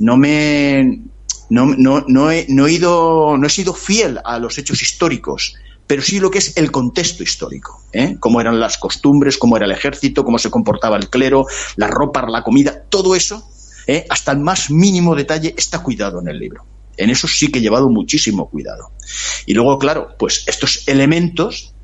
no 0.00 0.16
me, 0.16 1.02
no, 1.50 1.66
no, 1.66 2.04
no, 2.08 2.30
he, 2.30 2.46
no 2.48 2.66
he 2.66 2.72
ido, 2.72 3.36
no 3.38 3.46
he 3.46 3.50
sido 3.50 3.74
fiel 3.74 4.20
a 4.24 4.38
los 4.38 4.58
hechos 4.58 4.82
históricos, 4.82 5.54
pero 5.90 6.02
sí 6.02 6.20
lo 6.20 6.30
que 6.30 6.38
es 6.38 6.56
el 6.56 6.70
contexto 6.70 7.24
histórico, 7.24 7.82
¿eh? 7.92 8.16
cómo 8.20 8.40
eran 8.40 8.60
las 8.60 8.78
costumbres, 8.78 9.36
cómo 9.36 9.56
era 9.56 9.66
el 9.66 9.72
ejército, 9.72 10.22
cómo 10.22 10.38
se 10.38 10.48
comportaba 10.48 10.96
el 10.96 11.10
clero, 11.10 11.46
la 11.74 11.88
ropa, 11.88 12.24
la 12.28 12.44
comida, 12.44 12.84
todo 12.88 13.16
eso, 13.16 13.50
¿eh? 13.88 14.06
hasta 14.08 14.30
el 14.30 14.38
más 14.38 14.70
mínimo 14.70 15.16
detalle 15.16 15.52
está 15.58 15.80
cuidado 15.80 16.20
en 16.20 16.28
el 16.28 16.38
libro. 16.38 16.64
En 16.96 17.10
eso 17.10 17.26
sí 17.26 17.50
que 17.50 17.58
he 17.58 17.62
llevado 17.62 17.88
muchísimo 17.88 18.48
cuidado. 18.48 18.92
Y 19.46 19.54
luego, 19.54 19.80
claro, 19.80 20.14
pues 20.16 20.44
estos 20.46 20.86
elementos 20.86 21.74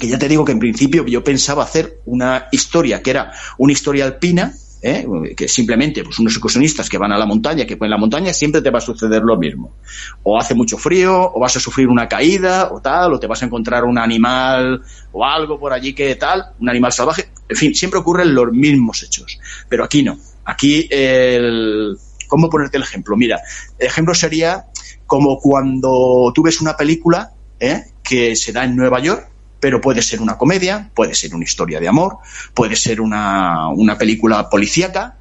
que 0.00 0.08
ya 0.08 0.18
te 0.18 0.26
digo 0.26 0.44
que 0.44 0.50
en 0.50 0.58
principio 0.58 1.06
yo 1.06 1.22
pensaba 1.22 1.62
hacer 1.62 2.00
una 2.06 2.48
historia 2.50 3.04
que 3.04 3.10
era 3.10 3.34
una 3.56 3.72
historia 3.72 4.04
alpina, 4.04 4.52
¿eh? 4.84 5.34
que 5.34 5.48
simplemente 5.48 6.04
pues 6.04 6.18
unos 6.18 6.34
excursionistas 6.34 6.90
que 6.90 6.98
van 6.98 7.10
a 7.10 7.16
la 7.16 7.24
montaña, 7.24 7.64
que 7.64 7.78
en 7.80 7.90
la 7.90 7.96
montaña 7.96 8.34
siempre 8.34 8.60
te 8.60 8.70
va 8.70 8.78
a 8.78 8.82
suceder 8.82 9.22
lo 9.22 9.36
mismo. 9.38 9.76
O 10.22 10.38
hace 10.38 10.54
mucho 10.54 10.76
frío, 10.76 11.32
o 11.32 11.40
vas 11.40 11.56
a 11.56 11.60
sufrir 11.60 11.88
una 11.88 12.06
caída, 12.06 12.70
o 12.70 12.82
tal, 12.82 13.14
o 13.14 13.18
te 13.18 13.26
vas 13.26 13.42
a 13.42 13.46
encontrar 13.46 13.84
un 13.84 13.98
animal 13.98 14.82
o 15.12 15.24
algo 15.24 15.58
por 15.58 15.72
allí 15.72 15.94
que 15.94 16.14
tal, 16.16 16.52
un 16.60 16.68
animal 16.68 16.92
salvaje. 16.92 17.30
En 17.48 17.56
fin, 17.56 17.74
siempre 17.74 17.98
ocurren 17.98 18.34
los 18.34 18.52
mismos 18.52 19.02
hechos. 19.02 19.38
Pero 19.70 19.84
aquí 19.84 20.02
no. 20.02 20.18
Aquí 20.44 20.86
el... 20.90 21.96
¿Cómo 22.28 22.50
ponerte 22.50 22.76
el 22.76 22.82
ejemplo? 22.82 23.16
Mira, 23.16 23.40
el 23.78 23.86
ejemplo 23.86 24.14
sería 24.14 24.66
como 25.06 25.38
cuando 25.38 26.30
tú 26.34 26.42
ves 26.42 26.60
una 26.60 26.76
película 26.76 27.32
¿eh? 27.58 27.84
que 28.02 28.36
se 28.36 28.52
da 28.52 28.64
en 28.64 28.76
Nueva 28.76 29.00
York 29.00 29.30
pero 29.64 29.80
puede 29.80 30.02
ser 30.02 30.20
una 30.20 30.36
comedia, 30.36 30.90
puede 30.92 31.14
ser 31.14 31.34
una 31.34 31.44
historia 31.44 31.80
de 31.80 31.88
amor, 31.88 32.18
puede 32.52 32.76
ser 32.76 33.00
una, 33.00 33.68
una 33.70 33.96
película 33.96 34.50
policíaca. 34.50 35.16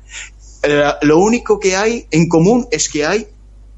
Eh, 0.62 0.84
lo 1.04 1.20
único 1.20 1.62
que 1.62 1.78
hay 1.78 2.08
en 2.12 2.28
común 2.28 2.68
es 2.70 2.90
que 2.90 3.06
hay 3.06 3.28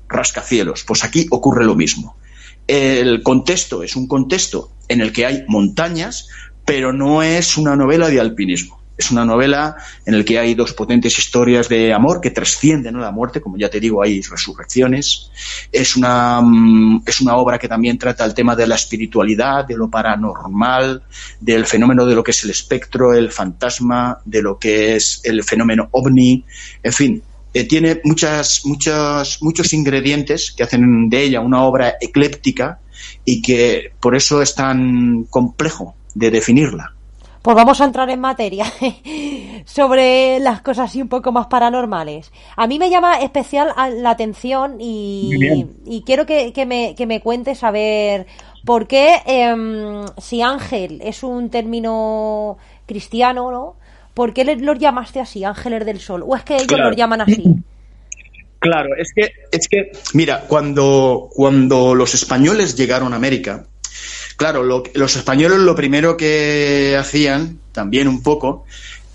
rascacielos. 0.10 0.84
Pues 0.84 1.04
aquí 1.04 1.28
ocurre 1.30 1.64
lo 1.66 1.76
mismo. 1.76 2.18
El 2.66 3.22
contexto 3.22 3.84
es 3.84 3.96
un 3.96 4.08
contexto 4.08 4.72
en 4.88 5.02
el 5.02 5.14
que 5.14 5.28
hay 5.28 5.46
montañas, 5.48 6.30
pero 6.66 6.92
no 6.92 7.22
es 7.22 7.58
una 7.58 7.76
novela 7.76 8.10
de 8.10 8.20
alpinismo. 8.20 8.80
Es 8.98 9.12
una 9.12 9.26
novela 9.26 9.76
en 10.06 10.18
la 10.18 10.24
que 10.24 10.40
hay 10.40 10.56
dos 10.56 10.74
potentes 10.74 11.18
historias 11.18 11.68
de 11.68 11.94
amor 11.94 12.22
que 12.22 12.32
trascienden 12.32 13.00
la 13.00 13.12
muerte, 13.12 13.42
como 13.42 13.58
ya 13.58 13.70
te 13.70 13.80
digo, 13.80 14.02
hay 14.02 14.22
resurrecciones. 14.22 15.32
Es 15.72 15.98
una, 15.98 16.40
mm, 16.42 17.04
es 17.06 17.22
una 17.22 17.36
obra 17.36 17.58
que 17.58 17.68
también 17.68 17.98
trata 17.98 18.24
el 18.24 18.34
tema 18.34 18.56
de 18.56 18.68
la 18.68 18.76
espiritualidad, 18.76 19.66
de 19.66 19.76
lo 19.76 19.90
paranormal, 19.90 21.04
del 21.40 21.66
fenómeno 21.66 22.06
de 22.06 22.16
lo 22.16 22.24
que 22.24 22.32
es 22.32 22.44
el 22.46 22.52
espectro, 22.52 23.14
el 23.14 23.32
fantasma, 23.32 24.20
de 24.24 24.42
lo 24.42 24.58
que 24.58 24.96
es 24.96 25.22
el 25.24 25.44
fenómeno 25.44 25.90
ovni. 25.92 26.46
En 26.82 26.94
fin, 26.94 27.24
eh, 27.54 27.64
tiene 27.66 28.02
muchas, 28.04 28.66
muchas, 28.66 29.42
muchos 29.42 29.74
ingredientes 29.74 30.52
que 30.52 30.64
hacen 30.64 31.10
de 31.10 31.24
ella 31.24 31.40
una 31.40 31.64
obra 31.64 31.96
ecléptica 32.02 32.80
y 33.24 33.42
que 33.42 33.94
por 34.00 34.16
eso 34.16 34.42
es 34.42 34.56
tan 34.56 35.26
complejo 35.30 35.96
de 36.14 36.32
definirla. 36.32 36.95
Pues 37.46 37.56
vamos 37.56 37.80
a 37.80 37.86
entrar 37.86 38.10
en 38.10 38.20
materia 38.20 38.66
sobre 39.66 40.40
las 40.40 40.62
cosas 40.62 40.90
así 40.90 41.00
un 41.00 41.10
poco 41.10 41.32
más 41.32 41.46
paranormales. 41.46 42.32
A 42.56 42.66
mí 42.66 42.80
me 42.80 42.90
llama 42.90 43.20
especial 43.20 43.68
la 44.02 44.10
atención 44.10 44.78
y, 44.80 45.72
quiero 46.08 46.26
que, 46.26 46.52
me, 46.66 46.96
que, 46.96 47.06
me, 47.06 47.22
cuentes 47.22 47.64
a 47.64 47.70
ver 47.70 48.26
por 48.66 48.88
qué 48.88 49.22
em, 49.28 50.08
si 50.18 50.42
ángel 50.42 51.00
es 51.04 51.22
un 51.22 51.52
término 51.52 52.58
cristiano, 52.88 53.52
¿no? 53.52 53.76
¿Por 54.16 54.34
qué 54.34 54.44
los 54.44 54.80
llamaste 54.80 55.20
así, 55.20 55.44
ángeles 55.44 55.86
del 55.86 56.00
sol? 56.00 56.24
¿O 56.26 56.36
es 56.36 56.44
que 56.44 56.56
ellos 56.56 56.80
los 56.80 56.96
llaman 56.96 57.22
así? 57.22 57.44
Claro, 58.58 58.96
es 58.98 59.14
que, 59.14 59.30
es 59.52 59.68
que, 59.68 59.92
mira, 60.16 60.46
cuando, 60.48 61.30
cuando 61.32 61.94
los 61.94 62.16
españoles 62.16 62.76
llegaron 62.76 63.14
a 63.14 63.18
América, 63.18 63.68
Claro, 64.38 64.64
los 64.64 65.16
españoles 65.16 65.60
lo 65.60 65.76
primero 65.76 66.18
que 66.18 66.96
hacían, 67.00 67.60
también 67.72 68.08
un 68.08 68.22
poco, 68.22 68.66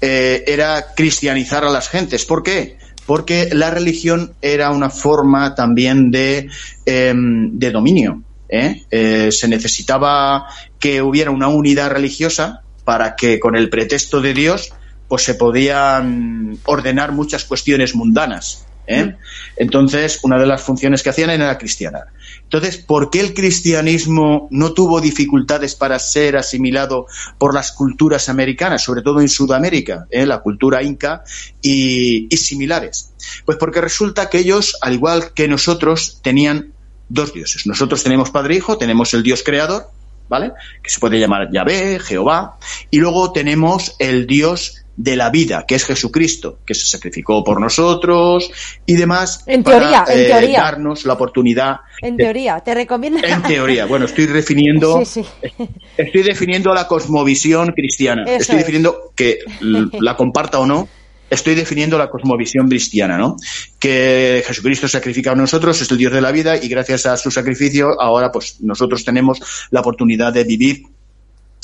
eh, 0.00 0.44
era 0.46 0.94
cristianizar 0.94 1.64
a 1.64 1.70
las 1.70 1.88
gentes. 1.88 2.24
¿Por 2.24 2.42
qué? 2.42 2.78
Porque 3.04 3.50
la 3.52 3.70
religión 3.70 4.32
era 4.40 4.70
una 4.70 4.88
forma 4.88 5.54
también 5.54 6.10
de, 6.10 6.48
em, 6.86 7.58
de 7.58 7.70
dominio. 7.70 8.22
¿eh? 8.48 8.82
Eh, 8.90 9.30
se 9.30 9.48
necesitaba 9.48 10.46
que 10.78 11.02
hubiera 11.02 11.30
una 11.30 11.48
unidad 11.48 11.90
religiosa 11.90 12.62
para 12.84 13.14
que 13.14 13.38
con 13.38 13.56
el 13.56 13.68
pretexto 13.68 14.20
de 14.20 14.34
Dios 14.34 14.72
pues 15.06 15.22
se 15.22 15.34
podían 15.34 16.58
ordenar 16.64 17.12
muchas 17.12 17.44
cuestiones 17.44 17.94
mundanas. 17.94 18.66
Mm. 18.90 19.16
Entonces, 19.56 20.18
una 20.22 20.38
de 20.38 20.46
las 20.46 20.62
funciones 20.62 21.02
que 21.02 21.10
hacían 21.10 21.30
era 21.30 21.56
cristianar. 21.58 22.08
Entonces, 22.42 22.78
¿por 22.78 23.10
qué 23.10 23.20
el 23.20 23.34
cristianismo 23.34 24.48
no 24.50 24.72
tuvo 24.72 25.00
dificultades 25.00 25.76
para 25.76 25.98
ser 25.98 26.36
asimilado 26.36 27.06
por 27.38 27.54
las 27.54 27.70
culturas 27.72 28.28
americanas, 28.28 28.82
sobre 28.82 29.02
todo 29.02 29.20
en 29.20 29.28
Sudamérica, 29.28 30.06
eh, 30.10 30.26
la 30.26 30.40
cultura 30.40 30.82
inca 30.82 31.22
y, 31.62 32.28
similares? 32.36 33.12
Pues 33.44 33.56
porque 33.58 33.80
resulta 33.80 34.28
que 34.28 34.38
ellos, 34.38 34.76
al 34.80 34.94
igual 34.94 35.32
que 35.32 35.46
nosotros, 35.46 36.18
tenían 36.22 36.72
dos 37.08 37.32
dioses. 37.32 37.66
Nosotros 37.66 38.02
tenemos 38.02 38.30
Padre 38.30 38.54
e 38.54 38.56
Hijo, 38.58 38.78
tenemos 38.78 39.14
el 39.14 39.22
Dios 39.22 39.42
creador, 39.44 39.90
¿vale? 40.28 40.52
Que 40.82 40.90
se 40.90 40.98
puede 40.98 41.20
llamar 41.20 41.50
Yahvé, 41.52 42.00
Jehová, 42.00 42.56
y 42.90 42.98
luego 42.98 43.32
tenemos 43.32 43.94
el 43.98 44.26
Dios 44.26 44.84
de 45.02 45.16
la 45.16 45.30
vida, 45.30 45.64
que 45.66 45.76
es 45.76 45.86
Jesucristo, 45.86 46.58
que 46.66 46.74
se 46.74 46.84
sacrificó 46.84 47.42
por 47.42 47.58
nosotros 47.58 48.50
y 48.84 48.96
demás. 48.96 49.44
En 49.46 49.64
teoría, 49.64 50.04
en 50.06 50.20
eh, 50.20 50.24
teoría. 50.24 50.60
Darnos 50.60 51.06
la 51.06 51.14
oportunidad. 51.14 51.76
En 52.02 52.18
teoría, 52.18 52.60
te 52.60 52.74
recomiendo. 52.74 53.20
En 53.24 53.42
teoría, 53.48 53.86
bueno, 53.86 54.04
estoy 54.04 54.26
definiendo. 54.26 55.00
Estoy 55.00 56.22
definiendo 56.22 56.74
la 56.74 56.86
cosmovisión 56.86 57.72
cristiana. 57.72 58.24
estoy 58.26 58.58
definiendo 58.58 59.12
que 59.16 59.38
la 59.60 60.16
comparta 60.16 60.58
o 60.58 60.66
no. 60.66 60.86
Estoy 61.30 61.54
definiendo 61.54 61.96
la 61.96 62.10
cosmovisión 62.10 62.68
cristiana, 62.68 63.16
¿no? 63.16 63.36
Que 63.78 64.42
Jesucristo 64.44 64.88
sacrifica 64.88 65.30
a 65.30 65.36
nosotros, 65.36 65.80
es 65.80 65.90
el 65.90 65.96
Dios 65.96 66.12
de 66.12 66.20
la 66.20 66.32
vida 66.32 66.56
y 66.56 66.68
gracias 66.68 67.06
a 67.06 67.16
su 67.16 67.30
sacrificio 67.30 68.00
ahora 68.00 68.32
pues 68.32 68.60
nosotros 68.60 69.04
tenemos 69.04 69.40
la 69.70 69.80
oportunidad 69.80 70.32
de 70.32 70.42
vivir 70.42 70.82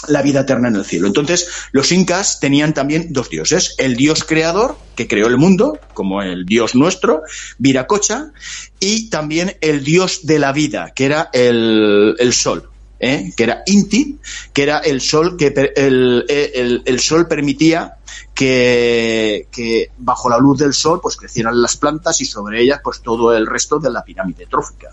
la 0.08 0.22
vida 0.22 0.40
eterna 0.40 0.68
en 0.68 0.76
el 0.76 0.84
cielo. 0.84 1.06
Entonces, 1.06 1.48
los 1.72 1.92
incas 1.92 2.40
tenían 2.40 2.74
también 2.74 3.12
dos 3.12 3.30
dioses, 3.30 3.74
el 3.78 3.96
dios 3.96 4.24
creador, 4.24 4.76
que 4.94 5.08
creó 5.08 5.26
el 5.26 5.36
mundo, 5.36 5.78
como 5.94 6.22
el 6.22 6.46
dios 6.46 6.74
nuestro, 6.74 7.22
Viracocha, 7.58 8.32
y 8.80 9.10
también 9.10 9.56
el 9.60 9.84
dios 9.84 10.26
de 10.26 10.38
la 10.38 10.52
vida, 10.52 10.92
que 10.94 11.04
era 11.04 11.30
el, 11.32 12.32
sol. 12.32 12.70
¿eh? 12.98 13.32
que 13.36 13.42
era 13.42 13.62
Inti, 13.66 14.18
que 14.52 14.62
era 14.62 14.78
el 14.78 15.00
sol 15.00 15.36
que 15.36 15.52
el, 15.76 17.00
sol 17.00 17.28
permitía 17.28 17.96
que, 18.34 19.48
que, 19.50 19.90
bajo 19.98 20.30
la 20.30 20.38
luz 20.38 20.58
del 20.58 20.72
sol 20.72 21.00
pues 21.02 21.16
crecieran 21.16 21.60
las 21.60 21.76
plantas 21.76 22.20
y 22.22 22.24
sobre 22.24 22.62
ellas 22.62 22.80
pues 22.82 23.02
todo 23.02 23.36
el 23.36 23.46
resto 23.46 23.78
de 23.78 23.90
la 23.90 24.02
pirámide 24.02 24.46
trófica. 24.46 24.88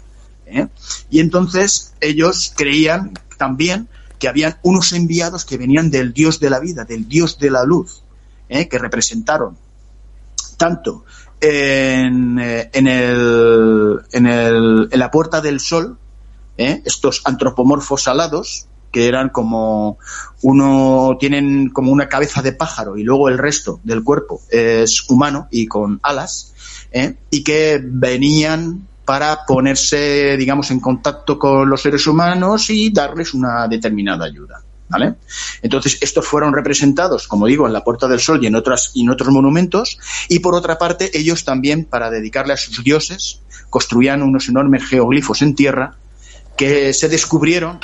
¿eh? 0.45 0.67
Y 1.09 1.19
entonces 1.19 1.93
ellos 2.01 2.53
creían 2.55 3.13
también 3.37 3.87
que 4.23 4.29
habían 4.29 4.57
unos 4.61 4.93
enviados 4.93 5.43
que 5.43 5.57
venían 5.57 5.91
del 5.91 6.13
Dios 6.13 6.39
de 6.39 6.49
la 6.49 6.61
vida, 6.61 6.85
del 6.85 7.09
Dios 7.09 7.39
de 7.39 7.51
la 7.51 7.65
luz, 7.65 8.03
¿eh? 8.47 8.69
que 8.69 8.79
representaron 8.79 9.57
tanto 10.55 11.03
en, 11.41 12.39
eh, 12.39 12.69
en, 12.71 12.87
el, 12.87 13.99
en, 14.13 14.25
el, 14.25 14.87
en 14.89 14.97
la 14.97 15.11
puerta 15.11 15.41
del 15.41 15.59
sol, 15.59 15.97
¿eh? 16.57 16.81
estos 16.85 17.21
antropomorfos 17.25 18.07
alados, 18.07 18.67
que 18.93 19.09
eran 19.09 19.27
como 19.27 19.97
uno, 20.41 21.17
tienen 21.19 21.69
como 21.71 21.91
una 21.91 22.07
cabeza 22.07 22.41
de 22.41 22.53
pájaro 22.53 22.95
y 22.95 23.03
luego 23.03 23.27
el 23.27 23.37
resto 23.37 23.81
del 23.83 24.05
cuerpo 24.05 24.39
es 24.49 25.03
humano 25.09 25.49
y 25.51 25.67
con 25.67 25.99
alas, 26.01 26.53
y 27.29 27.43
que 27.43 27.81
venían 27.83 28.87
para 29.05 29.45
ponerse, 29.45 30.37
digamos, 30.37 30.71
en 30.71 30.79
contacto 30.79 31.37
con 31.37 31.69
los 31.69 31.81
seres 31.81 32.07
humanos 32.07 32.69
y 32.69 32.91
darles 32.91 33.33
una 33.33 33.67
determinada 33.67 34.25
ayuda. 34.25 34.61
¿Vale? 34.89 35.15
Entonces, 35.63 35.97
estos 36.01 36.27
fueron 36.27 36.53
representados, 36.53 37.27
como 37.27 37.47
digo, 37.47 37.65
en 37.65 37.73
la 37.73 37.83
Puerta 37.83 38.07
del 38.07 38.19
Sol 38.19 38.43
y 38.43 38.47
en, 38.47 38.55
otras, 38.55 38.91
y 38.93 39.01
en 39.01 39.09
otros 39.09 39.29
monumentos, 39.29 39.97
y 40.29 40.37
por 40.39 40.53
otra 40.53 40.77
parte, 40.77 41.17
ellos 41.17 41.43
también, 41.45 41.85
para 41.85 42.11
dedicarle 42.11 42.53
a 42.53 42.57
sus 42.57 42.83
dioses, 42.83 43.39
construían 43.71 44.21
unos 44.21 44.49
enormes 44.49 44.85
geoglifos 44.85 45.41
en 45.41 45.55
tierra 45.55 45.95
que 46.55 46.93
se 46.93 47.09
descubrieron 47.09 47.79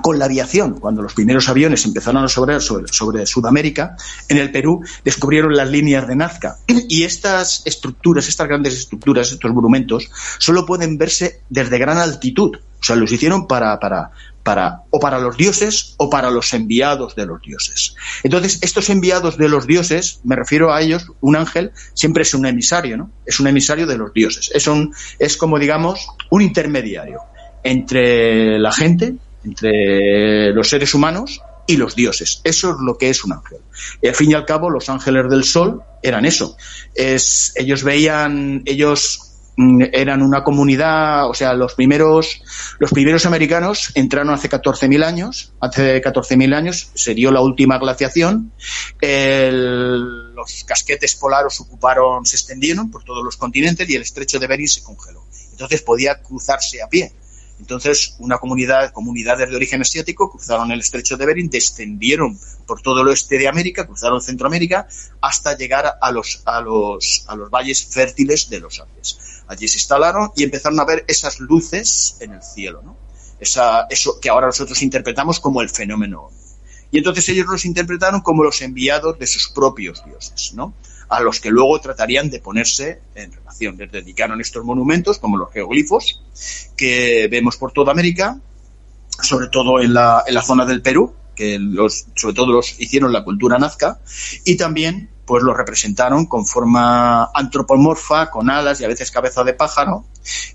con 0.00 0.18
la 0.18 0.26
aviación. 0.26 0.78
Cuando 0.80 1.02
los 1.02 1.14
primeros 1.14 1.48
aviones 1.48 1.84
empezaron 1.84 2.24
a 2.24 2.28
sobrar 2.28 2.60
sobre, 2.60 2.92
sobre, 2.92 3.26
Sudamérica, 3.26 3.96
en 4.28 4.38
el 4.38 4.50
Perú 4.50 4.82
descubrieron 5.04 5.54
las 5.54 5.70
líneas 5.70 6.06
de 6.06 6.16
Nazca. 6.16 6.58
Y 6.88 7.04
estas 7.04 7.62
estructuras, 7.66 8.28
estas 8.28 8.48
grandes 8.48 8.74
estructuras, 8.74 9.32
estos 9.32 9.52
monumentos, 9.52 10.10
solo 10.38 10.66
pueden 10.66 10.98
verse 10.98 11.42
desde 11.48 11.78
gran 11.78 11.98
altitud. 11.98 12.56
O 12.56 12.84
sea, 12.84 12.96
los 12.96 13.10
hicieron 13.10 13.46
para, 13.46 13.78
para, 13.80 14.10
para, 14.46 14.82
o 14.90 15.00
para 15.00 15.18
los 15.18 15.36
dioses 15.36 15.94
o 15.96 16.08
para 16.08 16.30
los 16.30 16.54
enviados 16.54 17.16
de 17.16 17.26
los 17.26 17.42
dioses. 17.42 17.96
Entonces, 18.22 18.60
estos 18.62 18.88
enviados 18.90 19.36
de 19.38 19.48
los 19.48 19.66
dioses, 19.66 20.20
me 20.22 20.36
refiero 20.36 20.72
a 20.72 20.80
ellos, 20.82 21.10
un 21.20 21.34
ángel 21.34 21.72
siempre 21.94 22.22
es 22.22 22.32
un 22.32 22.46
emisario, 22.46 22.96
¿no? 22.96 23.10
Es 23.24 23.40
un 23.40 23.48
emisario 23.48 23.88
de 23.88 23.98
los 23.98 24.12
dioses. 24.12 24.52
Es, 24.54 24.68
un, 24.68 24.94
es 25.18 25.36
como, 25.36 25.58
digamos, 25.58 26.06
un 26.30 26.42
intermediario 26.42 27.22
entre 27.64 28.60
la 28.60 28.70
gente, 28.70 29.16
entre 29.46 30.52
los 30.52 30.68
seres 30.68 30.92
humanos 30.94 31.40
y 31.66 31.76
los 31.76 31.96
dioses. 31.96 32.40
Eso 32.44 32.70
es 32.70 32.76
lo 32.80 32.98
que 32.98 33.08
es 33.08 33.24
un 33.24 33.32
ángel. 33.32 33.58
Y 34.02 34.08
al 34.08 34.14
fin 34.14 34.30
y 34.30 34.34
al 34.34 34.44
cabo, 34.44 34.70
los 34.70 34.88
ángeles 34.88 35.28
del 35.30 35.44
sol 35.44 35.82
eran 36.02 36.24
eso. 36.24 36.56
Es, 36.94 37.52
ellos 37.56 37.82
veían, 37.82 38.62
ellos 38.66 39.26
Mm, 39.58 39.84
eran 39.92 40.20
una 40.20 40.44
comunidad, 40.44 41.30
o 41.30 41.34
sea, 41.34 41.54
los 41.54 41.74
primeros, 41.74 42.42
los 42.78 42.90
primeros 42.90 43.24
americanos 43.24 43.90
entraron 43.94 44.34
hace 44.34 44.50
14.000 44.50 45.02
años, 45.02 45.54
hace 45.60 46.02
14.000 46.02 46.54
años 46.54 46.90
se 46.94 47.14
dio 47.14 47.30
la 47.32 47.40
última 47.40 47.78
glaciación, 47.78 48.52
los 49.00 50.64
casquetes 50.64 51.16
polares 51.16 51.58
ocuparon, 51.60 52.26
se 52.26 52.36
extendieron 52.36 52.90
por 52.90 53.02
todos 53.04 53.24
los 53.24 53.38
continentes 53.38 53.88
y 53.88 53.94
el 53.94 54.02
estrecho 54.02 54.38
de 54.38 54.46
Bering 54.46 54.68
se 54.68 54.82
congeló. 54.82 55.24
Entonces 55.52 55.80
podía 55.80 56.20
cruzarse 56.20 56.82
a 56.82 56.88
pie. 56.88 57.12
Entonces, 57.58 58.16
una 58.18 58.38
comunidad, 58.38 58.92
comunidades 58.92 59.48
de 59.48 59.56
origen 59.56 59.80
asiático 59.80 60.30
cruzaron 60.30 60.70
el 60.72 60.80
estrecho 60.80 61.16
de 61.16 61.24
Bering, 61.24 61.48
descendieron 61.48 62.38
por 62.66 62.82
todo 62.82 63.00
el 63.00 63.08
oeste 63.08 63.38
de 63.38 63.48
América, 63.48 63.86
cruzaron 63.86 64.20
Centroamérica, 64.20 64.86
hasta 65.20 65.56
llegar 65.56 65.96
a 66.00 66.12
los, 66.12 66.42
a 66.44 66.60
los, 66.60 67.24
a 67.28 67.34
los 67.34 67.50
valles 67.50 67.86
fértiles 67.86 68.50
de 68.50 68.60
los 68.60 68.80
Andes. 68.80 69.18
Allí 69.48 69.68
se 69.68 69.78
instalaron 69.78 70.32
y 70.36 70.44
empezaron 70.44 70.78
a 70.80 70.84
ver 70.84 71.04
esas 71.08 71.40
luces 71.40 72.16
en 72.20 72.34
el 72.34 72.42
cielo, 72.42 72.82
¿no? 72.84 72.96
Esa, 73.40 73.86
eso 73.90 74.18
que 74.20 74.28
ahora 74.28 74.48
nosotros 74.48 74.82
interpretamos 74.82 75.40
como 75.40 75.62
el 75.62 75.68
fenómeno. 75.68 76.30
Y 76.90 76.98
entonces 76.98 77.28
ellos 77.28 77.46
los 77.46 77.64
interpretaron 77.64 78.20
como 78.20 78.44
los 78.44 78.60
enviados 78.62 79.18
de 79.18 79.26
sus 79.26 79.48
propios 79.48 80.04
dioses, 80.04 80.52
¿no? 80.54 80.74
A 81.08 81.20
los 81.20 81.40
que 81.40 81.50
luego 81.50 81.80
tratarían 81.80 82.30
de 82.30 82.40
ponerse 82.40 83.00
en 83.14 83.32
relación. 83.32 83.76
Les 83.76 83.90
dedicaron 83.90 84.40
estos 84.40 84.64
monumentos, 84.64 85.18
como 85.18 85.36
los 85.36 85.52
geoglifos, 85.52 86.22
que 86.76 87.28
vemos 87.30 87.56
por 87.56 87.72
toda 87.72 87.92
América, 87.92 88.40
sobre 89.22 89.48
todo 89.48 89.80
en 89.80 89.94
la, 89.94 90.24
en 90.26 90.34
la 90.34 90.42
zona 90.42 90.64
del 90.64 90.82
Perú, 90.82 91.14
que 91.34 91.58
los, 91.58 92.06
sobre 92.16 92.34
todo 92.34 92.52
los 92.52 92.80
hicieron 92.80 93.12
la 93.12 93.22
cultura 93.22 93.58
nazca, 93.58 94.00
y 94.44 94.56
también 94.56 95.10
pues 95.26 95.42
lo 95.42 95.52
representaron 95.52 96.26
con 96.26 96.46
forma 96.46 97.30
antropomorfa, 97.34 98.30
con 98.30 98.48
alas 98.48 98.80
y 98.80 98.84
a 98.84 98.88
veces 98.88 99.10
cabeza 99.10 99.42
de 99.42 99.54
pájaro, 99.54 100.06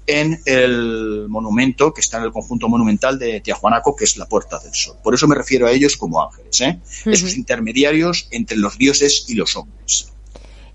en 0.07 0.41
el 0.45 1.27
monumento 1.27 1.93
que 1.93 2.01
está 2.01 2.17
en 2.17 2.23
el 2.23 2.31
conjunto 2.31 2.69
monumental 2.69 3.19
de 3.19 3.41
Tiahuanaco, 3.41 3.95
que 3.95 4.05
es 4.05 4.17
la 4.17 4.27
Puerta 4.27 4.59
del 4.59 4.73
Sol. 4.73 4.95
Por 5.03 5.13
eso 5.13 5.27
me 5.27 5.35
refiero 5.35 5.67
a 5.67 5.71
ellos 5.71 5.97
como 5.97 6.23
ángeles, 6.23 6.61
¿eh? 6.61 6.79
esos 7.05 7.35
intermediarios 7.35 8.27
entre 8.31 8.57
los 8.57 8.77
dioses 8.77 9.25
y 9.27 9.35
los 9.35 9.55
hombres. 9.57 10.13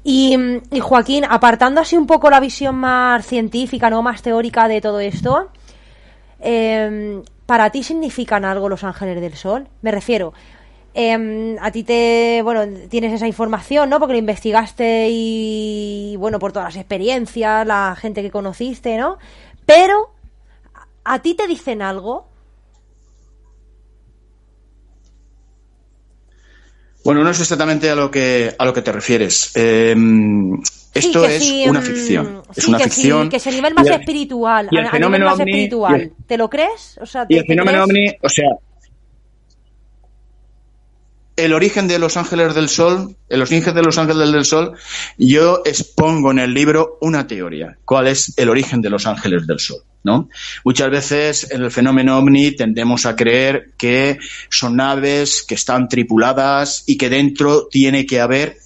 Y, 0.09 0.36
Joaquín, 0.80 1.24
apartando 1.28 1.80
así 1.80 1.96
un 1.96 2.07
poco 2.07 2.30
la 2.30 2.38
visión 2.38 2.76
más 2.76 3.26
científica, 3.26 3.90
no 3.90 4.02
más 4.02 4.22
teórica 4.22 4.68
de 4.68 4.80
todo 4.80 5.00
esto, 5.00 5.50
eh, 6.38 7.22
¿para 7.44 7.70
ti 7.70 7.82
significan 7.82 8.44
algo 8.44 8.68
los 8.68 8.84
ángeles 8.84 9.20
del 9.20 9.34
sol? 9.34 9.66
Me 9.82 9.90
refiero, 9.90 10.32
Em, 10.98 11.59
a 11.61 11.70
ti 11.70 11.84
te, 11.84 12.40
bueno, 12.42 12.62
tienes 12.88 13.12
esa 13.12 13.26
información, 13.26 13.90
¿no? 13.90 14.00
Porque 14.00 14.14
lo 14.14 14.18
investigaste 14.18 15.09
y, 15.11 16.16
bueno, 16.16 16.38
por 16.38 16.52
todas 16.52 16.68
las 16.68 16.76
experiencias, 16.76 17.66
la 17.66 17.94
gente 18.00 18.22
que 18.22 18.30
conociste, 18.30 18.96
¿no? 18.96 19.18
Pero, 19.66 20.14
¿a 21.04 21.18
ti 21.18 21.34
te 21.34 21.46
dicen 21.46 21.82
algo? 21.82 22.28
Bueno, 27.07 27.22
no 27.22 27.30
es 27.30 27.40
exactamente 27.40 27.88
a 27.88 27.94
lo 27.94 28.11
que 28.11 28.52
a 28.59 28.64
lo 28.64 28.74
que 28.74 28.82
te 28.82 28.90
refieres. 28.90 29.52
Em, 29.54 30.61
esto 30.92 31.24
es 31.24 31.48
una 31.68 31.80
mm, 31.80 31.82
ficción. 31.84 32.42
es 32.54 32.66
una 32.66 32.78
ficción. 32.80 33.28
que 33.28 33.36
es 33.36 33.46
el 33.46 33.54
nivel 33.54 33.74
más 33.74 33.86
espiritual. 33.86 34.68
Y 34.72 34.76
el 34.76 34.88
fenómeno 34.88 35.26
más 35.26 35.38
espiritual. 35.38 36.11
¿Te 36.26 36.36
lo 36.36 36.50
crees? 36.50 36.98
O 37.00 37.07
sea, 37.07 37.24
y 37.28 37.36
el 37.36 37.46
fenómeno 37.46 37.84
ovni, 37.84 38.09
o 38.20 38.28
sea, 38.28 38.48
el 41.37 41.53
origen 41.53 41.87
de 41.87 41.99
los 41.99 42.16
ángeles 42.16 42.55
del 42.55 42.68
sol, 42.68 43.14
el 43.28 43.43
origen 43.43 43.74
de 43.74 43.82
los 43.82 43.99
ángeles 43.99 44.32
del 44.32 44.45
sol, 44.45 44.72
yo 45.18 45.61
expongo 45.64 46.30
en 46.30 46.39
el 46.39 46.55
libro 46.55 46.97
una 47.03 47.26
teoría. 47.26 47.76
¿Cuál 47.84 48.09
es 48.09 48.32
el 48.39 48.49
origen 48.49 48.80
de 48.80 48.91
los 48.91 49.07
ángeles 49.07 49.47
del 49.47 49.61
sol? 49.61 49.82
¿no? 50.03 50.28
Muchas 50.64 50.91
veces 50.91 51.51
en 51.51 51.64
el 51.64 51.70
fenómeno 51.70 52.16
ovni 52.16 52.53
tendemos 52.53 53.05
a 53.07 53.16
creer 53.16 53.72
que 53.76 54.18
son 54.49 54.76
naves 54.76 55.45
que 55.47 55.57
están 55.57 55.89
tripuladas 55.89 56.84
y 56.87 56.97
que 56.97 57.11
dentro 57.11 57.66
tiene 57.66 58.07
que 58.07 58.20
haber 58.20 58.57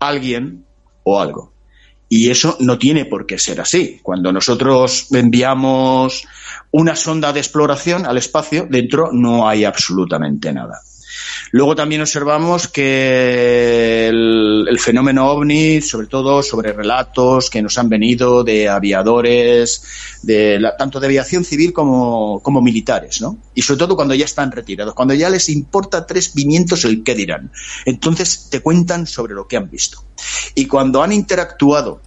alguien 0.00 0.64
o 1.04 1.20
algo. 1.20 1.52
Y 2.08 2.30
eso 2.30 2.56
no 2.60 2.76
tiene 2.76 3.04
por 3.04 3.24
qué 3.24 3.38
ser 3.38 3.60
así. 3.60 4.00
Cuando 4.02 4.32
nosotros 4.32 5.06
enviamos 5.12 6.26
una 6.70 6.96
sonda 6.96 7.32
de 7.32 7.40
exploración 7.40 8.04
al 8.04 8.18
espacio, 8.18 8.66
dentro 8.68 9.10
no 9.12 9.48
hay 9.48 9.64
absolutamente 9.64 10.52
nada. 10.52 10.80
Luego 11.50 11.76
también 11.76 12.00
observamos 12.00 12.68
que 12.68 14.08
el, 14.08 14.78
fenómeno 14.78 15.30
ovni, 15.30 15.80
sobre 15.80 16.06
todo 16.06 16.42
sobre 16.42 16.72
relatos 16.72 17.50
que 17.50 17.62
nos 17.62 17.76
han 17.78 17.88
venido 17.88 18.42
de 18.42 18.68
aviadores, 18.68 19.82
de 20.22 20.60
tanto 20.78 20.98
de 20.98 21.06
aviación 21.06 21.44
civil 21.44 21.72
como, 21.72 22.40
militares, 22.62 23.20
¿no? 23.20 23.38
Y 23.54 23.62
sobre 23.62 23.78
todo 23.78 23.96
cuando 23.96 24.14
ya 24.14 24.24
están 24.24 24.50
retirados, 24.50 24.94
cuando 24.94 25.14
ya 25.14 25.28
les 25.28 25.48
importa 25.48 26.06
tres 26.06 26.30
pimientos 26.30 26.84
el 26.84 27.02
qué 27.02 27.14
dirán. 27.14 27.52
Entonces 27.84 28.48
te 28.50 28.60
cuentan 28.60 29.06
sobre 29.06 29.34
lo 29.34 29.46
que 29.46 29.56
han 29.56 29.70
visto. 29.70 30.04
Y 30.54 30.66
cuando 30.66 31.02
han 31.02 31.12
interactuado 31.12 32.00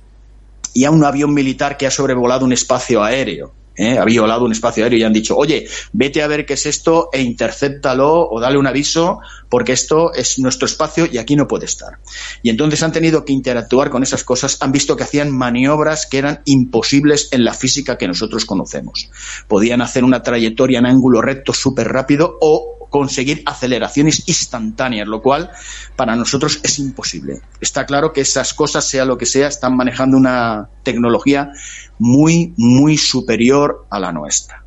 y 0.74 0.86
a 0.86 0.91
un 0.91 1.03
avión 1.03 1.34
militar 1.34 1.78
que 1.78 1.88
ha 1.88 1.91
sobrevolado 1.91 2.45
un 2.45 2.53
espacio 2.53 3.03
aéreo 3.03 3.53
¿eh? 3.76 3.97
ha 3.97 4.05
violado 4.05 4.45
un 4.45 4.51
espacio 4.51 4.84
aéreo 4.84 4.99
y 4.99 5.03
han 5.03 5.13
dicho, 5.13 5.38
oye, 5.38 5.67
vete 5.93 6.21
a 6.21 6.28
ver 6.28 6.45
qué 6.45 6.53
es 6.53 6.65
esto 6.65 7.09
e 7.11 7.21
intercéptalo 7.21 8.30
o 8.30 8.39
dale 8.39 8.57
un 8.57 8.67
aviso 8.67 9.19
porque 9.49 9.73
esto 9.73 10.13
es 10.13 10.39
nuestro 10.39 10.65
espacio 10.65 11.07
y 11.11 11.17
aquí 11.17 11.36
no 11.36 11.47
puede 11.47 11.65
estar. 11.65 11.99
Y 12.43 12.49
entonces 12.49 12.84
han 12.84 12.91
tenido 12.91 13.26
que 13.26 13.34
interactuar 13.34 13.89
con 13.89 14.03
esas 14.03 14.23
cosas, 14.23 14.57
han 14.61 14.71
visto 14.71 14.95
que 14.95 15.03
hacían 15.03 15.32
maniobras 15.32 16.05
que 16.05 16.17
eran 16.17 16.41
imposibles 16.45 17.30
en 17.32 17.43
la 17.43 17.53
física 17.53 17.97
que 17.97 18.07
nosotros 18.07 18.45
conocemos. 18.45 19.09
Podían 19.47 19.82
hacer 19.82 20.03
una 20.03 20.23
trayectoria 20.23 20.80
en 20.80 20.86
ángulo 20.86 21.21
recto 21.21 21.53
súper 21.53 21.91
rápido 21.91 22.38
o 22.41 22.76
conseguir 22.95 23.43
aceleraciones 23.45 24.23
instantáneas, 24.28 25.05
lo 25.05 25.21
cual 25.21 25.51
para 25.97 26.15
nosotros 26.15 26.61
es 26.63 26.80
imposible. 26.80 27.41
Está 27.59 27.86
claro 27.86 28.13
que 28.13 28.21
esas 28.21 28.53
cosas, 28.53 28.88
sea 28.88 29.03
lo 29.03 29.17
que 29.17 29.26
sea, 29.26 29.49
están 29.49 29.76
manejando 29.76 30.15
una 30.15 30.69
tecnología 30.84 31.51
muy, 31.99 32.53
muy 32.57 32.97
superior 32.97 33.85
a 33.89 33.99
la 33.99 34.11
nuestra. 34.11 34.63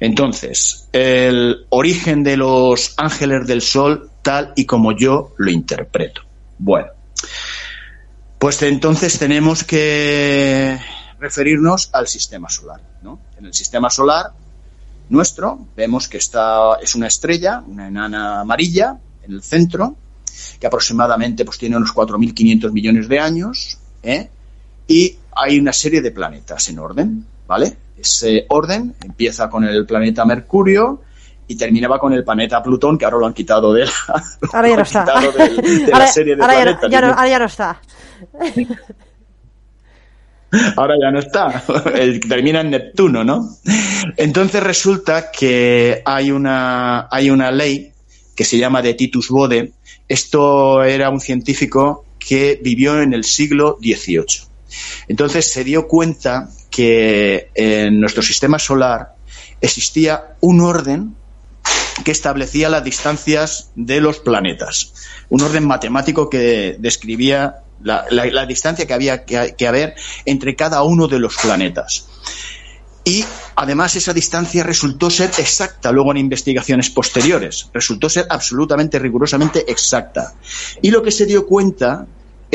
Entonces, 0.00 0.88
el 0.92 1.66
origen 1.68 2.22
de 2.22 2.36
los 2.36 2.94
ángeles 2.96 3.46
del 3.46 3.62
sol, 3.62 4.10
tal 4.22 4.52
y 4.56 4.64
como 4.64 4.92
yo 4.92 5.34
lo 5.36 5.50
interpreto. 5.50 6.22
Bueno, 6.58 6.88
pues 8.38 8.62
entonces 8.62 9.18
tenemos 9.18 9.64
que 9.64 10.78
referirnos 11.18 11.90
al 11.92 12.08
sistema 12.08 12.48
solar. 12.48 12.80
¿no? 13.02 13.20
En 13.38 13.46
el 13.46 13.54
sistema 13.54 13.90
solar 13.90 14.32
nuestro 15.08 15.66
vemos 15.76 16.08
que 16.08 16.18
está, 16.18 16.74
es 16.82 16.94
una 16.94 17.06
estrella, 17.06 17.62
una 17.66 17.88
enana 17.88 18.40
amarilla, 18.40 18.98
en 19.22 19.32
el 19.32 19.42
centro, 19.42 19.96
que 20.58 20.66
aproximadamente 20.66 21.44
pues, 21.44 21.58
tiene 21.58 21.76
unos 21.76 21.94
4.500 21.94 22.72
millones 22.72 23.08
de 23.08 23.18
años, 23.20 23.78
¿eh? 24.02 24.30
Y 24.86 25.16
hay 25.34 25.58
una 25.58 25.72
serie 25.72 26.00
de 26.00 26.10
planetas 26.10 26.68
en 26.68 26.78
orden, 26.78 27.26
¿vale? 27.46 27.76
Ese 27.98 28.46
orden 28.48 28.94
empieza 29.02 29.48
con 29.48 29.64
el 29.64 29.86
planeta 29.86 30.24
Mercurio 30.24 31.02
y 31.48 31.56
terminaba 31.56 31.98
con 31.98 32.12
el 32.12 32.24
planeta 32.24 32.62
Plutón, 32.62 32.98
que 32.98 33.04
ahora 33.04 33.18
lo 33.18 33.26
han 33.26 33.34
quitado 33.34 33.72
de 33.72 33.86
la, 33.86 33.92
ahora 34.52 34.68
ya 34.68 34.76
no 34.76 34.82
está. 34.82 35.04
De, 35.04 35.86
la 35.86 36.06
serie 36.06 36.36
de 36.36 36.42
ahora, 36.42 36.54
planetas. 36.54 36.90
Ya 36.90 37.00
no, 37.00 37.06
ahora 37.08 37.28
ya 37.28 37.38
no 37.38 37.46
está. 37.46 37.80
Ahora 40.76 40.94
ya 41.00 41.10
no 41.10 41.18
está, 41.18 41.62
termina 42.28 42.60
en 42.60 42.70
Neptuno, 42.70 43.24
¿no? 43.24 43.56
Entonces 44.16 44.62
resulta 44.62 45.30
que 45.30 46.02
hay 46.04 46.30
una, 46.30 47.08
hay 47.10 47.30
una 47.30 47.50
ley 47.50 47.92
que 48.34 48.44
se 48.44 48.56
llama 48.56 48.80
de 48.80 48.94
Titus 48.94 49.28
Bode. 49.28 49.72
Esto 50.08 50.84
era 50.84 51.10
un 51.10 51.20
científico 51.20 52.04
que 52.18 52.58
vivió 52.62 53.02
en 53.02 53.12
el 53.12 53.24
siglo 53.24 53.76
XVIII. 53.80 54.45
Entonces 55.08 55.50
se 55.50 55.64
dio 55.64 55.88
cuenta 55.88 56.48
que 56.70 57.50
en 57.54 58.00
nuestro 58.00 58.22
sistema 58.22 58.58
solar 58.58 59.14
existía 59.60 60.36
un 60.40 60.60
orden 60.60 61.14
que 62.04 62.10
establecía 62.10 62.68
las 62.68 62.84
distancias 62.84 63.70
de 63.74 64.00
los 64.00 64.18
planetas. 64.18 64.92
Un 65.28 65.42
orden 65.42 65.66
matemático 65.66 66.28
que 66.28 66.76
describía 66.78 67.62
la, 67.82 68.46
distancia 68.46 68.86
que 68.86 68.94
había 68.94 69.24
que, 69.24 69.66
haber 69.66 69.94
entre 70.24 70.56
cada 70.56 70.82
uno 70.82 71.08
de 71.08 71.18
los 71.18 71.36
planetas. 71.36 72.06
Y 73.04 73.24
además 73.54 73.94
esa 73.94 74.12
distancia 74.12 74.64
resultó 74.64 75.10
ser 75.10 75.30
exacta 75.38 75.92
luego 75.92 76.10
en 76.10 76.16
investigaciones 76.16 76.90
posteriores, 76.90 77.70
resultó 77.72 78.08
ser 78.08 78.26
absolutamente 78.28 78.98
rigurosamente 78.98 79.70
exacta. 79.70 80.34
Y 80.82 80.90
lo 80.90 81.02
que 81.02 81.12
se 81.12 81.24
dio 81.24 81.46
cuenta 81.46 82.06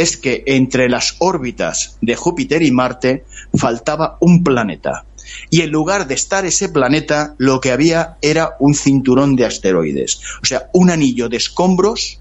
es 0.01 0.17
que 0.17 0.43
entre 0.47 0.89
las 0.89 1.15
órbitas 1.19 1.97
de 2.01 2.15
Júpiter 2.15 2.61
y 2.63 2.71
Marte 2.71 3.25
faltaba 3.53 4.17
un 4.19 4.43
planeta. 4.43 5.05
Y 5.49 5.61
en 5.61 5.71
lugar 5.71 6.07
de 6.07 6.15
estar 6.15 6.45
ese 6.45 6.69
planeta, 6.69 7.35
lo 7.37 7.61
que 7.61 7.71
había 7.71 8.17
era 8.21 8.55
un 8.59 8.73
cinturón 8.73 9.35
de 9.35 9.45
asteroides, 9.45 10.19
o 10.41 10.45
sea, 10.45 10.69
un 10.73 10.89
anillo 10.89 11.29
de 11.29 11.37
escombros 11.37 12.19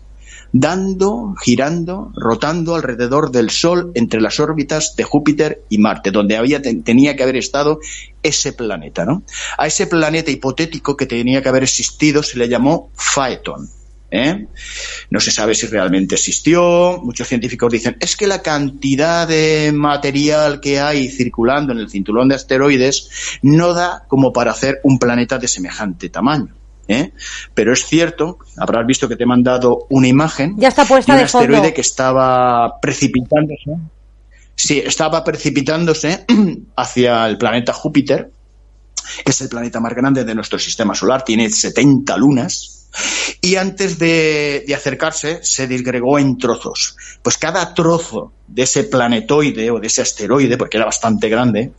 dando, 0.52 1.34
girando, 1.40 2.12
rotando 2.16 2.74
alrededor 2.74 3.30
del 3.30 3.50
Sol 3.50 3.92
entre 3.94 4.20
las 4.20 4.40
órbitas 4.40 4.96
de 4.96 5.04
Júpiter 5.04 5.62
y 5.68 5.78
Marte, 5.78 6.10
donde 6.10 6.36
había, 6.36 6.60
tenía 6.60 7.16
que 7.16 7.22
haber 7.22 7.36
estado 7.36 7.80
ese 8.22 8.52
planeta. 8.52 9.04
¿no? 9.04 9.22
A 9.58 9.66
ese 9.66 9.86
planeta 9.86 10.30
hipotético 10.30 10.96
que 10.96 11.06
tenía 11.06 11.42
que 11.42 11.48
haber 11.48 11.62
existido 11.62 12.22
se 12.22 12.38
le 12.38 12.48
llamó 12.48 12.90
Phaeton. 12.96 13.70
¿Eh? 14.10 14.46
No 15.10 15.20
se 15.20 15.30
sabe 15.30 15.54
si 15.54 15.66
realmente 15.66 16.14
existió. 16.14 17.00
Muchos 17.02 17.28
científicos 17.28 17.70
dicen 17.70 17.96
es 18.00 18.16
que 18.16 18.26
la 18.26 18.42
cantidad 18.42 19.26
de 19.26 19.72
material 19.74 20.60
que 20.60 20.80
hay 20.80 21.08
circulando 21.08 21.72
en 21.72 21.78
el 21.78 21.90
cinturón 21.90 22.28
de 22.28 22.34
asteroides 22.34 23.38
no 23.42 23.72
da 23.72 24.04
como 24.08 24.32
para 24.32 24.50
hacer 24.50 24.80
un 24.84 24.98
planeta 24.98 25.38
de 25.38 25.48
semejante 25.48 26.08
tamaño. 26.08 26.54
¿eh? 26.88 27.12
Pero 27.54 27.72
es 27.72 27.86
cierto, 27.86 28.38
habrás 28.56 28.86
visto 28.86 29.08
que 29.08 29.16
te 29.16 29.24
he 29.24 29.26
mandado 29.26 29.86
una 29.90 30.08
imagen 30.08 30.56
ya 30.56 30.68
está 30.68 30.84
puesta 30.84 31.14
de 31.14 31.20
un 31.20 31.24
asteroide 31.24 31.72
que 31.72 31.80
estaba 31.80 32.80
precipitándose. 32.80 33.76
Sí, 34.56 34.82
estaba 34.84 35.24
precipitándose 35.24 36.26
hacia 36.76 37.26
el 37.26 37.38
planeta 37.38 37.72
Júpiter, 37.72 38.30
que 39.24 39.30
es 39.30 39.40
el 39.40 39.48
planeta 39.48 39.80
más 39.80 39.94
grande 39.94 40.24
de 40.24 40.34
nuestro 40.34 40.58
sistema 40.58 40.94
solar, 40.94 41.22
tiene 41.24 41.48
70 41.48 42.16
lunas 42.16 42.79
y 43.40 43.56
antes 43.56 43.98
de, 43.98 44.64
acercarse 44.76 45.40
se 45.42 45.66
disgregó 45.66 46.18
en 46.18 46.38
trozos. 46.38 46.96
Pues 47.22 47.38
cada 47.38 47.74
trozo 47.74 48.32
de 48.46 48.62
ese 48.62 48.84
planetoide 48.84 49.70
o 49.70 49.78
de 49.78 49.86
ese 49.86 50.02
asteroide, 50.02 50.56
porque 50.56 50.76
era 50.76 50.86
bastante 50.86 51.28
grande, 51.28 51.72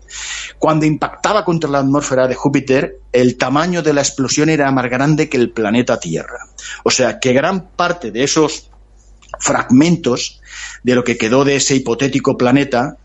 cuando 0.58 0.86
impactaba 0.86 1.44
contra 1.46 1.70
la 1.70 1.80
atmósfera 1.80 2.28
de 2.28 2.36
Júpiter, 2.36 3.00
el 3.12 3.38
tamaño 3.38 3.82
de 3.82 3.94
la 3.94 4.02
explosión 4.02 4.50
era 4.50 4.72
más 4.72 4.90
grande 4.90 5.30
que 5.30 5.38
el 5.38 5.52
planeta 5.52 6.00
Tierra. 6.00 6.48
O 6.84 6.90
sea 6.90 7.20
que 7.20 7.34
gran 7.34 7.70
parte 7.70 8.12
de 8.12 8.24
esos 8.24 8.70
fragmentos 9.40 10.42
de 10.84 10.96
lo 10.96 11.04
que 11.04 11.18
quedó 11.18 11.44
de 11.44 11.56
ese 11.56 11.76
hipotético 11.76 12.38
planeta 12.38 12.98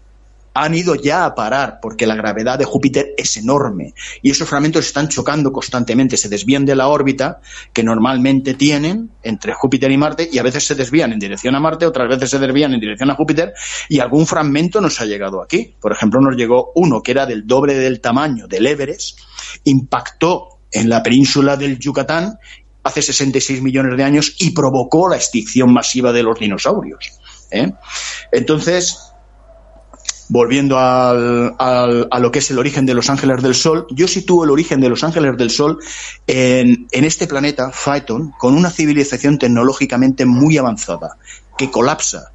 han 0.56 0.74
ido 0.74 0.94
ya 0.94 1.26
a 1.26 1.34
parar 1.34 1.80
porque 1.82 2.06
la 2.06 2.14
gravedad 2.14 2.58
de 2.58 2.64
Júpiter 2.64 3.14
es 3.18 3.36
enorme 3.36 3.92
y 4.22 4.30
esos 4.30 4.48
fragmentos 4.48 4.86
están 4.86 5.08
chocando 5.08 5.52
constantemente, 5.52 6.16
se 6.16 6.30
desvían 6.30 6.64
de 6.64 6.74
la 6.74 6.88
órbita 6.88 7.40
que 7.74 7.82
normalmente 7.82 8.54
tienen 8.54 9.10
entre 9.22 9.52
Júpiter 9.52 9.90
y 9.90 9.98
Marte 9.98 10.28
y 10.32 10.38
a 10.38 10.42
veces 10.42 10.66
se 10.66 10.74
desvían 10.74 11.12
en 11.12 11.18
dirección 11.18 11.54
a 11.54 11.60
Marte, 11.60 11.84
otras 11.84 12.08
veces 12.08 12.30
se 12.30 12.38
desvían 12.38 12.72
en 12.72 12.80
dirección 12.80 13.10
a 13.10 13.14
Júpiter 13.14 13.52
y 13.90 14.00
algún 14.00 14.26
fragmento 14.26 14.80
nos 14.80 14.98
ha 15.00 15.04
llegado 15.04 15.42
aquí. 15.42 15.74
Por 15.78 15.92
ejemplo, 15.92 16.20
nos 16.20 16.36
llegó 16.36 16.72
uno 16.74 17.02
que 17.02 17.10
era 17.10 17.26
del 17.26 17.46
doble 17.46 17.74
del 17.74 18.00
tamaño 18.00 18.46
del 18.46 18.66
Everest, 18.66 19.18
impactó 19.64 20.60
en 20.72 20.88
la 20.88 21.02
península 21.02 21.58
del 21.58 21.78
Yucatán 21.78 22.38
hace 22.82 23.02
66 23.02 23.60
millones 23.60 23.94
de 23.96 24.04
años 24.04 24.36
y 24.38 24.52
provocó 24.52 25.08
la 25.08 25.16
extinción 25.16 25.70
masiva 25.70 26.12
de 26.12 26.22
los 26.22 26.38
dinosaurios. 26.38 27.12
¿eh? 27.50 27.72
Entonces, 28.32 29.12
volviendo 30.28 30.76
a 30.78 32.18
lo 32.20 32.30
que 32.30 32.40
es 32.40 32.50
el 32.50 32.58
origen 32.58 32.86
de 32.86 32.94
los 32.94 33.10
ángeles 33.10 33.42
del 33.42 33.54
Sol, 33.54 33.86
yo 33.90 34.08
sitúo 34.08 34.44
el 34.44 34.50
origen 34.50 34.80
de 34.80 34.88
los 34.88 35.04
ángeles 35.04 35.36
del 35.36 35.50
Sol 35.50 35.78
en, 36.26 36.86
en 36.90 37.04
este 37.04 37.26
planeta, 37.26 37.70
Phaeton, 37.72 38.32
con 38.38 38.54
una 38.54 38.70
civilización 38.70 39.38
tecnológicamente 39.38 40.26
muy 40.26 40.58
avanzada, 40.58 41.16
que 41.56 41.70
colapsa. 41.70 42.32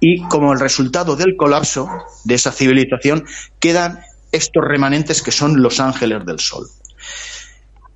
Y 0.00 0.22
como 0.22 0.52
el 0.52 0.60
resultado 0.60 1.16
del 1.16 1.36
colapso 1.36 1.88
de 2.24 2.34
esa 2.34 2.52
civilización, 2.52 3.24
quedan 3.58 4.00
estos 4.32 4.64
remanentes 4.64 5.22
que 5.22 5.32
son 5.32 5.62
los 5.62 5.80
ángeles 5.80 6.24
del 6.26 6.40
Sol. 6.40 6.66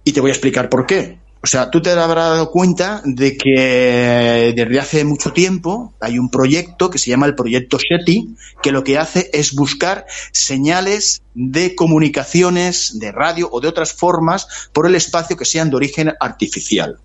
Y 0.05 0.13
te 0.13 0.21
voy 0.21 0.31
a 0.31 0.33
explicar 0.33 0.69
por 0.69 0.87
qué. 0.87 1.19
O 1.43 1.47
sea, 1.47 1.71
tú 1.71 1.81
te 1.81 1.91
habrás 1.91 2.31
dado 2.31 2.51
cuenta 2.51 3.01
de 3.05 3.37
que 3.39 4.53
desde 4.55 4.79
hace 4.79 5.05
mucho 5.05 5.33
tiempo 5.33 5.95
hay 5.99 6.19
un 6.19 6.31
proyecto 6.31 6.91
que 6.91 6.99
se 6.99 7.09
llama 7.09 7.27
el 7.27 7.35
proyecto 7.35 7.79
SETI, 7.79 8.37
que 8.63 8.73
lo 8.73 8.85
que 8.85 8.99
hace 8.99 9.31
es 9.33 9.55
buscar 9.55 10.05
señales 10.33 11.23
de 11.35 11.75
comunicaciones, 11.75 12.99
de 12.99 13.13
radio 13.13 13.49
o 13.51 13.61
de 13.61 13.69
otras 13.69 13.95
formas 13.95 14.49
por 14.75 14.87
el 14.87 14.95
espacio 14.95 15.37
que 15.37 15.47
sean 15.47 15.71
de 15.71 15.77
origen 15.77 16.13
artificial 16.21 16.99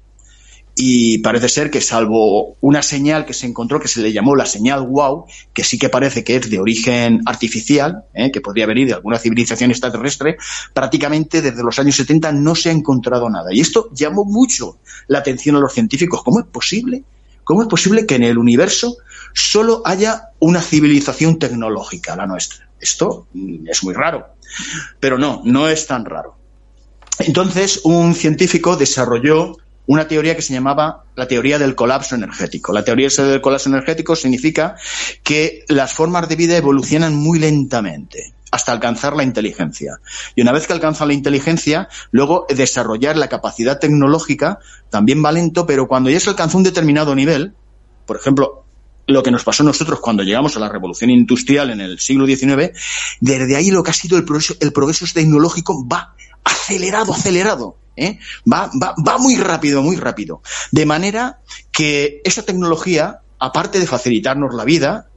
y 0.76 1.20
parece 1.20 1.48
ser 1.48 1.72
que 1.72 1.80
salvo 1.80 2.58
una 2.60 2.82
señal 2.82 3.26
que 3.26 3.34
se 3.34 3.48
encontró 3.48 3.80
que 3.80 3.88
se 3.88 4.02
le 4.02 4.12
llamó 4.12 4.36
la 4.36 4.46
señal 4.46 4.86
wow, 4.86 5.26
que 5.54 5.64
sí 5.64 5.80
que 5.80 5.88
parece 5.88 6.26
que 6.26 6.36
es 6.36 6.50
de 6.50 6.60
origen 6.60 7.22
artificial, 7.26 8.04
¿eh? 8.14 8.30
que 8.30 8.42
podría 8.42 8.66
venir 8.66 8.88
de 8.88 8.94
alguna 8.94 9.18
civilización 9.18 9.72
extraterrestre, 9.72 10.38
prácticamente 10.74 11.42
desde 11.42 11.64
los 11.64 11.80
años 11.80 11.96
70 11.96 12.34
no 12.34 12.56
se 12.56 12.70
ha 12.70 12.74
encontrado 12.74 13.30
nada. 13.30 13.54
Y 13.54 13.62
esto 13.62 13.90
llamó 13.94 14.26
mucho 14.26 14.78
la 15.08 15.20
atención 15.20 15.56
a 15.56 15.60
los 15.60 15.74
científicos. 15.74 16.22
¿Cómo 16.24 16.42
es 16.42 16.46
posible? 16.46 17.04
¿Cómo 17.46 17.62
es 17.62 17.70
posible 17.70 18.06
que 18.06 18.16
en 18.16 18.24
el 18.24 18.38
universo 18.38 18.98
solo 19.34 19.82
haya 19.86 20.30
una 20.40 20.62
civilización 20.62 21.40
tecnológica, 21.40 22.18
la 22.18 22.28
nuestra? 22.28 22.68
Esto 22.82 23.28
mm, 23.34 23.70
es 23.70 23.82
muy 23.84 23.94
raro. 23.94 24.28
Pero 25.00 25.18
no, 25.18 25.42
no 25.46 25.70
es 25.70 25.88
tan 25.88 26.04
raro. 26.04 26.36
Entonces, 27.20 27.80
un 27.86 28.14
científico 28.14 28.76
desarrolló 28.76 29.58
una 29.88 30.08
teoría 30.08 30.36
que 30.36 30.42
se 30.42 30.54
llamaba 30.54 31.04
la 31.16 31.28
teoría 31.28 31.60
del 31.60 31.76
colapso 31.76 32.16
energético. 32.16 32.74
La 32.74 32.84
teoría 32.84 33.10
del 33.10 33.42
colapso 33.42 33.70
energético 33.70 34.16
significa 34.16 34.76
que 35.24 35.64
las 35.68 35.94
formas 35.94 36.28
de 36.28 36.36
vida 36.36 36.58
evolucionan 36.58 37.16
muy 37.16 37.40
lentamente 37.40 38.34
hasta 38.52 38.72
alcanzar 38.72 39.16
la 39.16 39.24
inteligencia. 39.24 40.00
Y 40.34 40.42
una 40.42 40.54
vez 40.54 40.66
que 40.66 40.74
alcanzan 40.74 41.10
la 41.10 41.14
inteligencia, 41.14 41.90
luego 42.12 42.46
desarrollar 42.50 43.18
la 43.18 43.28
capacidad 43.28 43.80
tecnológica 43.80 44.60
también 44.90 45.24
va 45.24 45.32
lento, 45.32 45.66
pero 45.66 45.88
cuando 45.88 46.10
ya 46.10 46.20
se 46.20 46.30
alcanza 46.30 46.58
un 46.58 46.64
determinado 46.64 47.14
nivel, 47.16 47.54
por 48.06 48.16
ejemplo, 48.16 48.66
lo 49.08 49.24
que 49.24 49.32
nos 49.32 49.44
pasó 49.44 49.64
a 49.64 49.66
nosotros 49.66 50.00
cuando 50.00 50.24
llegamos 50.24 50.56
a 50.56 50.60
la 50.60 50.70
revolución 50.70 51.10
industrial 51.10 51.70
en 51.70 51.82
el 51.82 52.00
siglo 52.00 52.26
XIX, 52.26 52.72
desde 53.20 53.56
ahí 53.56 53.72
lo 53.72 53.84
que 53.84 53.92
ha 53.92 53.94
sido 53.94 54.18
el 54.18 54.24
progreso, 54.24 54.56
el 54.60 54.72
progreso 54.72 55.06
tecnológico 55.14 55.88
va 55.88 56.16
acelerado, 56.44 57.14
acelerado. 57.14 57.78
¿Eh? 57.96 58.20
Va, 58.52 58.70
va, 58.82 58.96
va 59.06 59.18
muy 59.18 59.36
rápido, 59.36 59.82
muy 59.82 59.96
rápido. 59.96 60.42
De 60.72 60.86
manera 60.86 61.40
que 61.72 62.22
esa 62.24 62.44
tecnología, 62.44 63.22
aparte 63.40 63.80
de 63.80 63.88
facilitarnos 63.88 64.54
la 64.54 64.64
vida, 64.64 65.08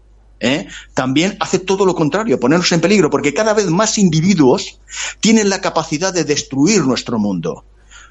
¿eh? 0.40 0.66
también 0.94 1.36
hace 1.40 1.58
todo 1.58 1.86
lo 1.86 1.94
contrario, 1.94 2.40
ponernos 2.40 2.70
en 2.72 2.80
peligro, 2.80 3.10
porque 3.10 3.34
cada 3.34 3.54
vez 3.54 3.66
más 3.66 3.98
individuos 3.98 4.80
tienen 5.20 5.48
la 5.48 5.60
capacidad 5.60 6.12
de 6.12 6.24
destruir 6.24 6.82
nuestro 6.82 7.18
mundo. 7.18 7.64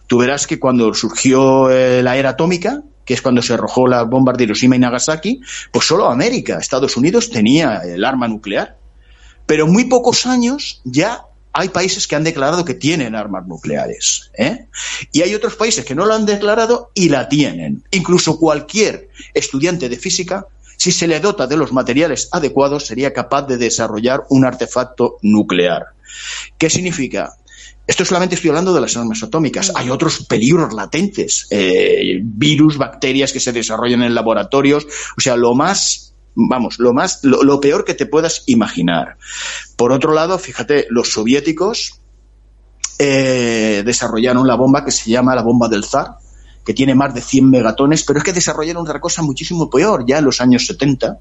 Tú 0.07 0.17
verás 0.17 0.47
que 0.47 0.59
cuando 0.59 0.93
surgió 0.93 1.69
eh, 1.69 2.01
la 2.01 2.17
era 2.17 2.31
atómica, 2.31 2.81
que 3.05 3.13
es 3.13 3.21
cuando 3.21 3.41
se 3.41 3.53
arrojó 3.53 3.87
la 3.87 4.03
bomba 4.03 4.33
de 4.33 4.43
Hiroshima 4.43 4.75
y 4.75 4.79
Nagasaki, 4.79 5.41
pues 5.71 5.85
solo 5.85 6.09
América, 6.09 6.57
Estados 6.59 6.97
Unidos 6.97 7.29
tenía 7.29 7.77
el 7.77 8.03
arma 8.03 8.27
nuclear. 8.27 8.77
Pero 9.45 9.65
en 9.65 9.71
muy 9.71 9.85
pocos 9.85 10.25
años 10.25 10.81
ya 10.83 11.21
hay 11.57 11.69
países 11.69 12.05
que 12.05 12.15
han 12.15 12.23
declarado 12.23 12.63
que 12.63 12.75
tienen 12.75 13.15
armas 13.15 13.47
nucleares. 13.47 14.29
¿eh? 14.37 14.67
Y 15.11 15.23
hay 15.23 15.33
otros 15.33 15.55
países 15.55 15.83
que 15.83 15.95
no 15.95 16.05
lo 16.05 16.13
han 16.13 16.27
declarado 16.27 16.91
y 16.93 17.09
la 17.09 17.27
tienen. 17.27 17.83
Incluso 17.89 18.37
cualquier 18.37 19.09
estudiante 19.33 19.89
de 19.89 19.97
física, 19.97 20.45
si 20.77 20.91
se 20.91 21.07
le 21.07 21.19
dota 21.19 21.47
de 21.47 21.57
los 21.57 21.73
materiales 21.73 22.29
adecuados, 22.31 22.85
sería 22.85 23.11
capaz 23.11 23.47
de 23.47 23.57
desarrollar 23.57 24.25
un 24.29 24.45
artefacto 24.45 25.17
nuclear. 25.23 25.87
¿Qué 26.59 26.69
significa? 26.69 27.33
Esto 27.87 28.05
solamente 28.05 28.35
estoy 28.35 28.49
hablando 28.49 28.75
de 28.75 28.81
las 28.81 28.95
armas 28.95 29.23
atómicas. 29.23 29.71
Hay 29.73 29.89
otros 29.89 30.27
peligros 30.27 30.75
latentes, 30.75 31.47
eh, 31.49 32.19
virus, 32.21 32.77
bacterias 32.77 33.33
que 33.33 33.39
se 33.39 33.51
desarrollan 33.51 34.03
en 34.03 34.13
laboratorios. 34.13 34.85
O 35.17 35.21
sea, 35.21 35.35
lo 35.35 35.55
más, 35.55 36.06
vamos, 36.37 36.77
lo 36.77 36.93
más, 36.93 37.23
lo, 37.23 37.59
peor 37.59 37.83
que 37.83 37.95
te 37.95 38.05
puedas 38.05 38.43
imaginar. 38.45 39.17
Por 39.75 39.91
otro 39.91 40.13
lado, 40.13 40.37
fíjate, 40.37 40.85
los 40.89 41.11
soviéticos 41.11 41.99
eh, 42.99 43.81
desarrollaron 43.83 44.47
la 44.47 44.55
bomba 44.55 44.85
que 44.85 44.91
se 44.91 45.09
llama 45.09 45.33
la 45.33 45.41
bomba 45.41 45.67
del 45.67 45.83
zar, 45.83 46.17
que 46.63 46.75
tiene 46.75 46.93
más 46.93 47.13
de 47.15 47.21
100 47.21 47.49
megatones, 47.49 48.03
pero 48.03 48.19
es 48.19 48.25
que 48.25 48.33
desarrollaron 48.33 48.83
otra 48.83 49.01
cosa 49.01 49.23
muchísimo 49.23 49.69
peor 49.69 50.05
ya 50.05 50.19
en 50.19 50.25
los 50.25 50.39
años 50.39 50.67
70, 50.67 51.17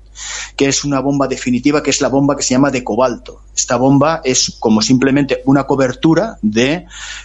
que 0.54 0.66
es 0.66 0.84
una 0.84 1.00
bomba 1.00 1.28
definitiva, 1.28 1.82
que 1.82 1.90
es 1.90 2.02
la 2.02 2.08
bomba 2.08 2.36
que 2.36 2.42
se 2.42 2.52
llama 2.52 2.70
de 2.70 2.84
cobalto. 2.84 3.40
Esta 3.56 3.76
bomba 3.76 4.20
es 4.22 4.56
como 4.60 4.82
simplemente 4.82 5.40
una 5.46 5.64
cobertura 5.64 6.36
de 6.42 6.84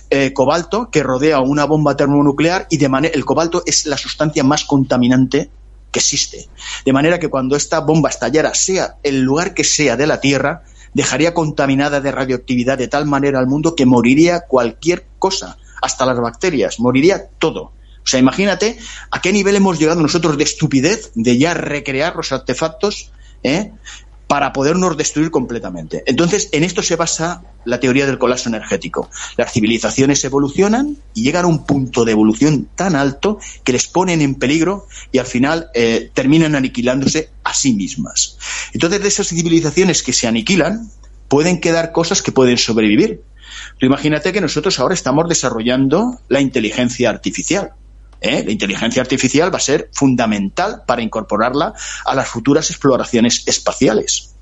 eh, 0.10 0.32
cobalto 0.34 0.90
que 0.90 1.04
rodea 1.04 1.42
una 1.42 1.66
bomba 1.66 1.98
termonuclear 1.98 2.68
y 2.70 2.78
de 2.78 3.12
el 3.12 3.26
cobalto 3.26 3.64
es 3.66 3.86
la 3.86 3.98
sustancia 3.98 4.44
más 4.46 4.64
contaminante 4.64 5.50
que 5.92 6.00
existe. 6.00 6.48
De 6.86 6.94
manera 6.94 7.20
que 7.20 7.30
cuando 7.30 7.56
esta 7.56 7.80
bomba 7.80 8.10
estallara, 8.10 8.54
sea 8.54 8.98
el 9.04 9.22
lugar 9.22 9.54
que 9.54 9.64
sea 9.64 9.98
de 9.98 10.08
la 10.08 10.20
Tierra, 10.20 10.64
dejaría 10.94 11.34
contaminada 11.34 12.02
de 12.02 12.12
radioactividad 12.12 12.78
de 12.78 12.88
tal 12.88 13.06
manera 13.06 13.40
al 13.40 13.48
mundo 13.48 13.76
que 13.76 13.86
moriría 13.86 14.42
cualquier 14.42 15.06
cosa, 15.20 15.58
hasta 15.82 16.06
las 16.06 16.20
bacterias, 16.20 16.80
moriría 16.80 17.28
todo. 17.40 17.74
O 18.04 18.08
sea, 18.08 18.20
imagínate 18.20 18.78
a 19.12 19.22
qué 19.22 19.32
nivel 19.32 19.56
hemos 19.56 19.80
llegado 19.80 20.02
nosotros 20.02 20.38
de 20.38 20.44
estupidez 20.44 21.12
de 21.14 21.38
ya 21.38 21.54
recrear 21.54 22.16
los 22.16 22.32
artefactos 22.32 23.12
¿eh? 23.44 23.72
Para 24.32 24.54
podernos 24.54 24.96
destruir 24.96 25.30
completamente. 25.30 26.04
Entonces, 26.06 26.48
en 26.54 26.64
esto 26.64 26.82
se 26.82 26.96
basa 26.96 27.44
la 27.66 27.82
teoría 27.82 28.06
del 28.06 28.18
colapso 28.18 28.48
energético. 28.48 29.10
Las 29.36 29.52
civilizaciones 29.52 30.24
evolucionan 30.24 30.96
y 31.14 31.24
llegan 31.24 31.44
a 31.44 31.50
un 31.50 31.66
punto 31.66 32.06
de 32.06 32.14
evolución 32.14 32.70
tan 32.74 32.96
alto 32.96 33.40
que 33.66 33.74
les 33.74 33.88
ponen 33.88 34.22
en 34.22 34.36
peligro 34.36 34.88
y 35.12 35.18
al 35.18 35.26
final 35.26 35.70
eh, 35.74 36.12
terminan 36.14 36.56
aniquilándose 36.56 37.30
a 37.44 37.54
sí 37.54 37.74
mismas. 37.74 38.38
Entonces, 38.72 39.02
de 39.02 39.10
esas 39.10 39.28
civilizaciones 39.28 40.02
que 40.02 40.14
se 40.14 40.30
aniquilan, 40.30 40.90
pueden 41.28 41.60
quedar 41.60 41.92
cosas 41.92 42.22
que 42.22 42.32
pueden 42.32 42.58
sobrevivir. 42.58 43.24
Tú 43.80 43.86
imagínate 43.86 44.32
que 44.32 44.40
nosotros 44.40 44.80
ahora 44.80 44.94
estamos 44.94 45.28
desarrollando 45.28 46.22
la 46.30 46.40
inteligencia 46.40 47.10
artificial. 47.10 47.74
¿Eh? 48.22 48.44
La 48.46 48.52
inteligencia 48.52 49.02
artificial 49.02 49.54
va 49.54 49.58
a 49.58 49.62
ser 49.62 49.90
fundamental 49.94 50.84
para 50.88 51.02
incorporarla 51.02 51.74
a 52.06 52.16
las 52.16 52.28
futuras 52.30 52.70
exploraciones 52.70 53.44
espaciales. 53.48 54.36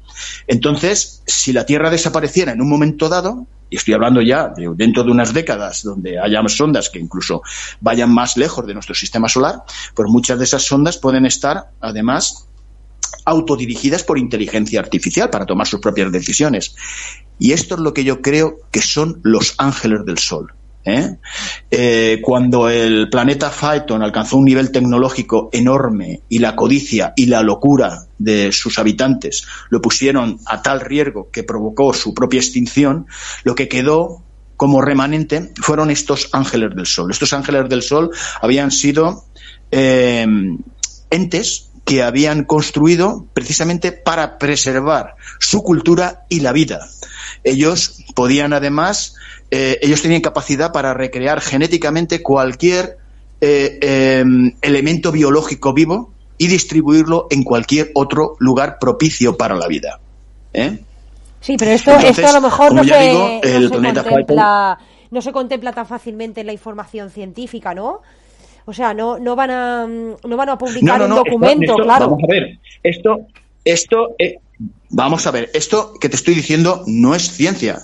Entonces, 0.47 1.23
si 1.25 1.53
la 1.53 1.65
Tierra 1.65 1.89
desapareciera 1.89 2.51
en 2.51 2.61
un 2.61 2.69
momento 2.69 3.09
dado, 3.09 3.47
y 3.69 3.77
estoy 3.77 3.93
hablando 3.93 4.21
ya 4.21 4.49
de 4.49 4.69
dentro 4.75 5.03
de 5.03 5.11
unas 5.11 5.33
décadas 5.33 5.83
donde 5.83 6.19
haya 6.19 6.41
sondas 6.47 6.89
que 6.89 6.99
incluso 6.99 7.43
vayan 7.79 8.11
más 8.11 8.35
lejos 8.35 8.65
de 8.65 8.73
nuestro 8.73 8.95
sistema 8.95 9.29
solar, 9.29 9.63
pues 9.93 10.09
muchas 10.09 10.39
de 10.39 10.45
esas 10.45 10.63
sondas 10.63 10.97
pueden 10.97 11.25
estar, 11.25 11.69
además, 11.79 12.47
autodirigidas 13.25 14.03
por 14.03 14.17
inteligencia 14.17 14.79
artificial 14.79 15.29
para 15.29 15.45
tomar 15.45 15.67
sus 15.67 15.79
propias 15.79 16.11
decisiones. 16.11 16.75
Y 17.37 17.51
esto 17.53 17.75
es 17.75 17.81
lo 17.81 17.93
que 17.93 18.03
yo 18.03 18.21
creo 18.21 18.57
que 18.71 18.81
son 18.81 19.19
los 19.23 19.53
ángeles 19.57 20.03
del 20.05 20.17
Sol. 20.17 20.53
¿Eh? 20.89 21.19
Eh, 21.71 22.19
cuando 22.21 22.69
el 22.69 23.09
planeta 23.09 23.49
Phaeton 23.49 24.01
alcanzó 24.03 24.37
un 24.37 24.45
nivel 24.45 24.71
tecnológico 24.71 25.49
enorme 25.51 26.21
y 26.29 26.39
la 26.39 26.55
codicia 26.55 27.13
y 27.15 27.27
la 27.27 27.41
locura 27.41 28.07
de 28.17 28.51
sus 28.51 28.79
habitantes 28.79 29.45
lo 29.69 29.81
pusieron 29.81 30.39
a 30.45 30.61
tal 30.61 30.81
riesgo 30.81 31.29
que 31.31 31.43
provocó 31.43 31.93
su 31.93 32.13
propia 32.13 32.39
extinción, 32.39 33.07
lo 33.43 33.55
que 33.55 33.67
quedó 33.67 34.23
como 34.57 34.81
remanente 34.81 35.53
fueron 35.61 35.89
estos 35.89 36.29
ángeles 36.33 36.75
del 36.75 36.85
sol. 36.85 37.11
Estos 37.11 37.31
ángeles 37.31 37.69
del 37.69 37.81
sol 37.81 38.11
habían 38.41 38.71
sido 38.71 39.23
eh, 39.71 40.27
entes 41.09 41.68
que 41.89 42.03
habían 42.03 42.43
construido 42.43 43.25
precisamente 43.33 43.91
para 43.91 44.37
preservar 44.37 45.15
su 45.39 45.63
cultura 45.63 46.25
y 46.29 46.41
la 46.41 46.51
vida. 46.51 46.87
Ellos 47.43 48.03
podían 48.13 48.53
además 48.53 49.15
eh, 49.49 49.79
ellos 49.81 50.03
tenían 50.03 50.21
capacidad 50.21 50.71
para 50.71 50.93
recrear 50.93 51.41
genéticamente 51.41 52.21
cualquier 52.21 52.99
eh, 53.41 53.79
em, 53.81 54.53
elemento 54.61 55.11
biológico 55.11 55.73
vivo 55.73 56.11
y 56.37 56.45
distribuirlo 56.45 57.25
en 57.31 57.43
cualquier 57.43 57.89
otro 57.95 58.35
lugar 58.37 58.77
propicio 58.79 59.35
para 59.35 59.55
la 59.55 59.67
vida. 59.67 59.99
¿eh? 60.53 60.77
Sí, 61.41 61.55
pero 61.57 61.71
esto, 61.71 61.97
esto 61.97 62.27
a 62.27 62.33
lo 62.33 62.41
mejor 62.41 62.71
no 62.71 62.83
se, 62.83 63.67
contempla, 63.67 64.77
no 65.09 65.21
se 65.23 65.31
contempla 65.31 65.73
tan 65.73 65.87
fácilmente 65.87 66.41
en 66.41 66.45
la 66.45 66.53
información 66.53 67.09
científica, 67.09 67.73
¿no? 67.73 68.03
O 68.69 68.73
sea, 68.73 68.93
no, 68.93 69.17
no 69.17 69.35
van 69.35 69.49
a 69.49 69.87
no 69.87 70.37
van 70.37 70.49
a 70.49 70.55
publicar 70.55 71.01
un 71.01 71.09
documento, 71.09 71.75
claro. 71.75 72.05
Vamos 72.05 72.23
a 72.23 72.27
ver, 72.27 72.59
esto, 72.83 73.25
esto, 73.65 74.15
vamos 74.89 75.25
a 75.25 75.31
ver, 75.31 75.49
esto 75.55 75.95
que 75.99 76.07
te 76.07 76.15
estoy 76.15 76.35
diciendo 76.35 76.83
no 76.85 77.15
es 77.15 77.31
ciencia. 77.31 77.79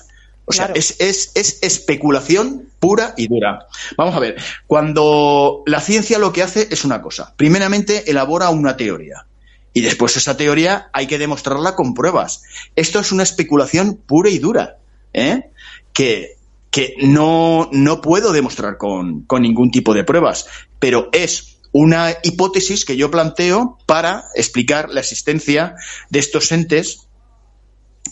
O 0.45 0.53
sea, 0.53 0.67
es, 0.75 0.97
es, 0.99 1.31
es, 1.33 1.57
especulación 1.63 2.69
pura 2.79 3.15
y 3.17 3.27
dura. 3.27 3.65
Vamos 3.97 4.13
a 4.13 4.19
ver, 4.19 4.35
cuando 4.67 5.63
la 5.65 5.81
ciencia 5.81 6.19
lo 6.19 6.31
que 6.31 6.43
hace 6.43 6.67
es 6.69 6.85
una 6.85 7.01
cosa. 7.01 7.33
Primeramente, 7.35 8.11
elabora 8.11 8.51
una 8.51 8.77
teoría. 8.77 9.25
Y 9.73 9.81
después 9.81 10.15
esa 10.17 10.37
teoría 10.37 10.89
hay 10.93 11.07
que 11.07 11.17
demostrarla 11.17 11.73
con 11.73 11.95
pruebas. 11.95 12.43
Esto 12.75 12.99
es 12.99 13.11
una 13.11 13.23
especulación 13.23 13.95
pura 13.95 14.29
y 14.29 14.37
dura, 14.37 14.77
¿eh? 15.13 15.49
que, 15.93 16.37
que 16.75 16.93
no, 16.97 17.69
no 17.71 18.01
puedo 18.01 18.33
demostrar 18.33 18.75
con, 18.75 19.21
con 19.21 19.43
ningún 19.43 19.71
tipo 19.71 19.93
de 19.93 20.03
pruebas, 20.03 20.45
pero 20.77 21.07
es 21.13 21.55
una 21.71 22.09
hipótesis 22.21 22.83
que 22.83 22.97
yo 22.97 23.09
planteo 23.09 23.77
para 23.85 24.25
explicar 24.35 24.89
la 24.89 24.99
existencia 24.99 25.75
de 26.09 26.19
estos 26.19 26.51
entes 26.51 27.07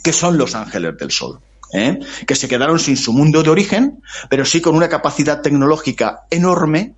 que 0.01 0.13
son 0.13 0.37
los 0.37 0.55
ángeles 0.55 0.95
del 0.97 1.11
sol. 1.11 1.41
¿eh? 1.73 1.99
que 2.25 2.35
se 2.35 2.47
quedaron 2.47 2.79
sin 2.79 2.95
su 2.95 3.11
mundo 3.11 3.43
de 3.43 3.49
origen, 3.49 4.01
pero 4.29 4.45
sí 4.45 4.61
con 4.61 4.77
una 4.77 4.87
capacidad 4.87 5.41
tecnológica 5.41 6.21
enorme 6.29 6.93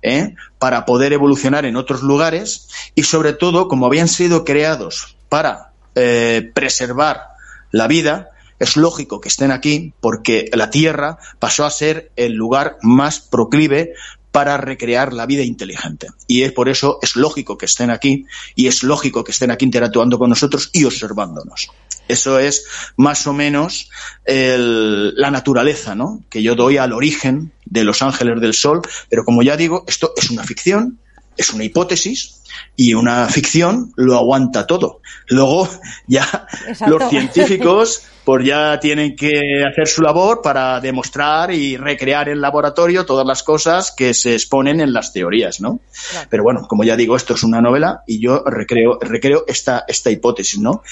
¿eh? 0.00 0.36
para 0.58 0.86
poder 0.86 1.12
evolucionar 1.12 1.66
en 1.66 1.76
otros 1.76 2.00
lugares 2.00 2.66
y 2.94 3.02
sobre 3.02 3.34
todo, 3.34 3.68
como 3.68 3.84
habían 3.84 4.08
sido 4.08 4.46
creados 4.46 5.18
para 5.28 5.72
eh, 5.96 6.50
preservar 6.54 7.24
la 7.72 7.88
vida, 7.88 8.30
es 8.60 8.76
lógico 8.76 9.20
que 9.20 9.28
estén 9.28 9.50
aquí 9.50 9.92
porque 10.00 10.48
la 10.52 10.70
Tierra 10.70 11.18
pasó 11.38 11.64
a 11.64 11.70
ser 11.70 12.12
el 12.14 12.34
lugar 12.34 12.78
más 12.82 13.18
proclive 13.18 13.94
para 14.30 14.56
recrear 14.56 15.12
la 15.12 15.26
vida 15.26 15.42
inteligente. 15.42 16.08
Y 16.28 16.42
es 16.42 16.52
por 16.52 16.68
eso 16.68 16.98
es 17.02 17.16
lógico 17.16 17.58
que 17.58 17.66
estén 17.66 17.90
aquí 17.90 18.26
y 18.54 18.68
es 18.68 18.84
lógico 18.84 19.24
que 19.24 19.32
estén 19.32 19.50
aquí 19.50 19.64
interactuando 19.64 20.18
con 20.18 20.30
nosotros 20.30 20.70
y 20.72 20.84
observándonos. 20.84 21.70
Eso 22.06 22.38
es 22.38 22.64
más 22.96 23.26
o 23.26 23.32
menos 23.32 23.88
la 24.26 25.30
naturaleza 25.30 25.94
¿no? 25.94 26.22
que 26.28 26.42
yo 26.42 26.54
doy 26.54 26.76
al 26.76 26.92
origen 26.92 27.52
de 27.64 27.84
los 27.84 28.02
ángeles 28.02 28.40
del 28.40 28.54
sol, 28.54 28.82
pero 29.08 29.24
como 29.24 29.42
ya 29.42 29.56
digo, 29.56 29.84
esto 29.86 30.12
es 30.16 30.30
una 30.30 30.44
ficción, 30.44 30.98
es 31.40 31.50
una 31.54 31.64
hipótesis 31.64 32.42
y 32.76 32.92
una 32.92 33.26
ficción 33.28 33.92
lo 33.96 34.16
aguanta 34.16 34.66
todo. 34.66 35.00
Luego 35.28 35.68
ya 36.06 36.46
los 36.86 37.08
científicos 37.08 38.02
pues 38.24 38.44
ya 38.44 38.78
tienen 38.78 39.16
que 39.16 39.64
hacer 39.64 39.88
su 39.88 40.02
labor 40.02 40.42
para 40.42 40.80
demostrar 40.80 41.50
y 41.50 41.78
recrear 41.78 42.28
en 42.28 42.42
laboratorio 42.42 43.06
todas 43.06 43.26
las 43.26 43.42
cosas 43.42 43.90
que 43.96 44.12
se 44.12 44.34
exponen 44.34 44.80
en 44.80 44.92
las 44.92 45.14
teorías, 45.14 45.62
¿no? 45.62 45.80
Pero 46.28 46.42
bueno, 46.42 46.68
como 46.68 46.84
ya 46.84 46.94
digo, 46.94 47.16
esto 47.16 47.34
es 47.34 47.42
una 47.42 47.62
novela 47.62 48.02
y 48.06 48.20
yo 48.20 48.44
recreo, 48.44 48.98
recreo 49.00 49.44
esta, 49.48 49.84
esta 49.88 50.10
hipótesis, 50.10 50.60
¿no? 50.60 50.82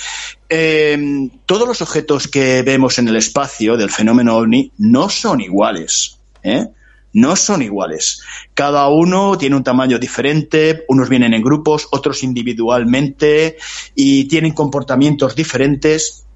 Em, 0.48 1.28
todos 1.44 1.68
los 1.68 1.82
objetos 1.82 2.26
que 2.26 2.62
vemos 2.62 2.98
en 2.98 3.08
el 3.08 3.16
espacio 3.16 3.76
del 3.76 3.90
fenómeno 3.90 4.38
ovni 4.38 4.72
no 4.78 5.10
son 5.10 5.42
iguales, 5.42 6.18
¿eh? 6.42 6.68
No 7.12 7.36
son 7.36 7.62
iguales. 7.62 8.22
Cada 8.54 8.88
uno 8.88 9.38
tiene 9.38 9.56
un 9.56 9.64
tamaño 9.64 9.98
diferente, 9.98 10.84
unos 10.88 11.08
vienen 11.08 11.34
en 11.34 11.42
grupos, 11.42 11.88
otros 11.90 12.22
individualmente 12.22 13.56
y 13.94 14.26
tienen 14.28 14.52
comportamientos 14.52 15.34
diferentes 15.34 16.27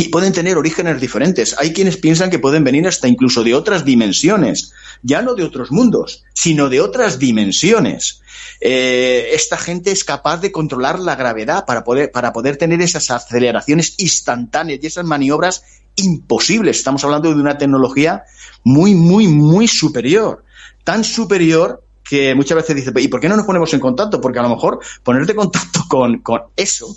y 0.00 0.08
pueden 0.08 0.32
tener 0.32 0.56
orígenes 0.56 0.98
diferentes. 0.98 1.54
Hay 1.58 1.74
quienes 1.74 1.98
piensan 1.98 2.30
que 2.30 2.38
pueden 2.38 2.64
venir 2.64 2.88
hasta 2.88 3.06
incluso 3.06 3.44
de 3.44 3.54
otras 3.54 3.84
dimensiones, 3.84 4.72
ya 5.02 5.20
no 5.20 5.34
de 5.34 5.44
otros 5.44 5.70
mundos, 5.70 6.24
sino 6.32 6.70
de 6.70 6.80
otras 6.80 7.18
dimensiones. 7.18 8.22
Eh, 8.62 9.28
esta 9.34 9.58
gente 9.58 9.90
es 9.90 10.02
capaz 10.02 10.38
de 10.38 10.52
controlar 10.52 10.98
la 10.98 11.16
gravedad 11.16 11.66
para 11.66 11.84
poder, 11.84 12.10
para 12.10 12.32
poder 12.32 12.56
tener 12.56 12.80
esas 12.80 13.10
aceleraciones 13.10 13.94
instantáneas 13.98 14.80
y 14.82 14.86
esas 14.86 15.04
maniobras 15.04 15.64
imposibles. 15.96 16.78
Estamos 16.78 17.04
hablando 17.04 17.34
de 17.34 17.40
una 17.40 17.58
tecnología 17.58 18.24
muy, 18.64 18.94
muy, 18.94 19.28
muy 19.28 19.68
superior. 19.68 20.44
Tan 20.82 21.04
superior 21.04 21.84
que 22.02 22.34
muchas 22.34 22.56
veces 22.56 22.74
dice, 22.74 22.92
¿y 22.96 23.08
por 23.08 23.20
qué 23.20 23.28
no 23.28 23.36
nos 23.36 23.44
ponemos 23.44 23.72
en 23.74 23.80
contacto? 23.80 24.18
Porque 24.18 24.38
a 24.38 24.42
lo 24.42 24.48
mejor 24.48 24.80
ponerte 25.02 25.32
en 25.32 25.36
contacto 25.36 25.84
con, 25.88 26.20
con 26.20 26.40
eso, 26.56 26.96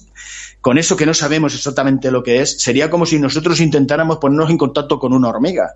con 0.63 0.77
eso 0.77 0.95
que 0.95 1.05
no 1.05 1.13
sabemos 1.13 1.53
exactamente 1.53 2.09
lo 2.09 2.23
que 2.23 2.41
es, 2.41 2.59
sería 2.59 2.89
como 2.89 3.05
si 3.05 3.19
nosotros 3.19 3.59
intentáramos 3.59 4.17
ponernos 4.17 4.49
en 4.49 4.57
contacto 4.57 4.97
con 4.97 5.11
una 5.13 5.27
hormiga. 5.27 5.75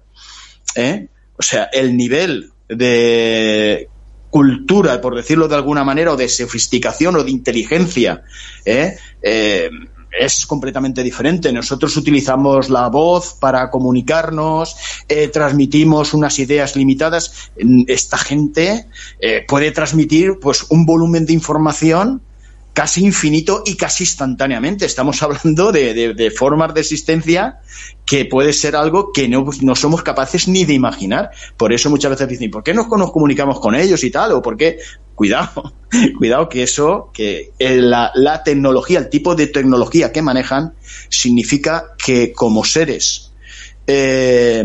¿eh? 0.75 1.09
o 1.37 1.43
sea, 1.43 1.65
el 1.65 1.95
nivel 1.97 2.51
de 2.69 3.89
cultura, 4.29 5.01
por 5.01 5.15
decirlo 5.15 5.49
de 5.49 5.55
alguna 5.55 5.83
manera, 5.83 6.13
o 6.13 6.15
de 6.15 6.29
sofisticación 6.29 7.17
o 7.17 7.23
de 7.23 7.31
inteligencia, 7.31 8.23
¿eh? 8.65 8.97
eh 9.21 9.69
es 10.19 10.47
completamente 10.47 11.03
diferente. 11.03 11.51
Nosotros 11.51 11.95
utilizamos 11.95 12.69
la 12.69 12.87
voz 12.87 13.35
para 13.35 13.69
comunicarnos, 13.69 14.75
eh, 15.07 15.27
transmitimos 15.27 16.13
unas 16.13 16.39
ideas 16.39 16.75
limitadas. 16.75 17.51
Esta 17.87 18.17
gente 18.17 18.87
eh, 19.19 19.45
puede 19.47 19.71
transmitir 19.71 20.39
pues 20.41 20.65
un 20.69 20.85
volumen 20.85 21.25
de 21.25 21.33
información 21.33 22.21
casi 22.77 23.03
infinito 23.03 23.63
y 23.65 23.75
casi 23.75 24.03
instantáneamente. 24.03 24.85
Estamos 24.85 25.23
hablando 25.23 25.71
de, 25.71 26.31
formas 26.37 26.75
de 26.75 26.81
existencia 26.81 27.57
que 28.05 28.25
puede 28.25 28.53
ser 28.53 28.75
algo 28.75 29.11
que 29.11 29.27
no, 29.27 29.75
somos 29.75 30.03
capaces 30.03 30.47
ni 30.47 30.63
de 30.63 30.75
imaginar. 30.75 31.31
Por 31.57 31.73
eso 31.73 31.89
muchas 31.89 32.11
veces 32.11 32.27
dicen, 32.27 32.51
¿por 32.51 32.61
qué 32.61 32.75
no 32.75 32.87
nos 32.87 33.11
comunicamos 33.11 33.59
con 33.59 33.73
ellos 33.73 34.03
y 34.03 34.11
tal? 34.11 34.33
O 34.33 34.43
por 34.43 34.57
qué, 34.57 34.77
cuidado, 35.15 35.73
cuidado 36.19 36.47
que 36.49 36.61
eso, 36.61 37.09
que 37.11 37.49
la, 37.57 38.43
tecnología, 38.45 38.99
el 38.99 39.09
tipo 39.09 39.33
de 39.33 39.47
tecnología 39.47 40.11
que 40.11 40.21
manejan, 40.21 40.75
significa 41.09 41.95
que 41.97 42.31
como 42.31 42.63
seres 42.63 43.31
eh, 43.87 44.63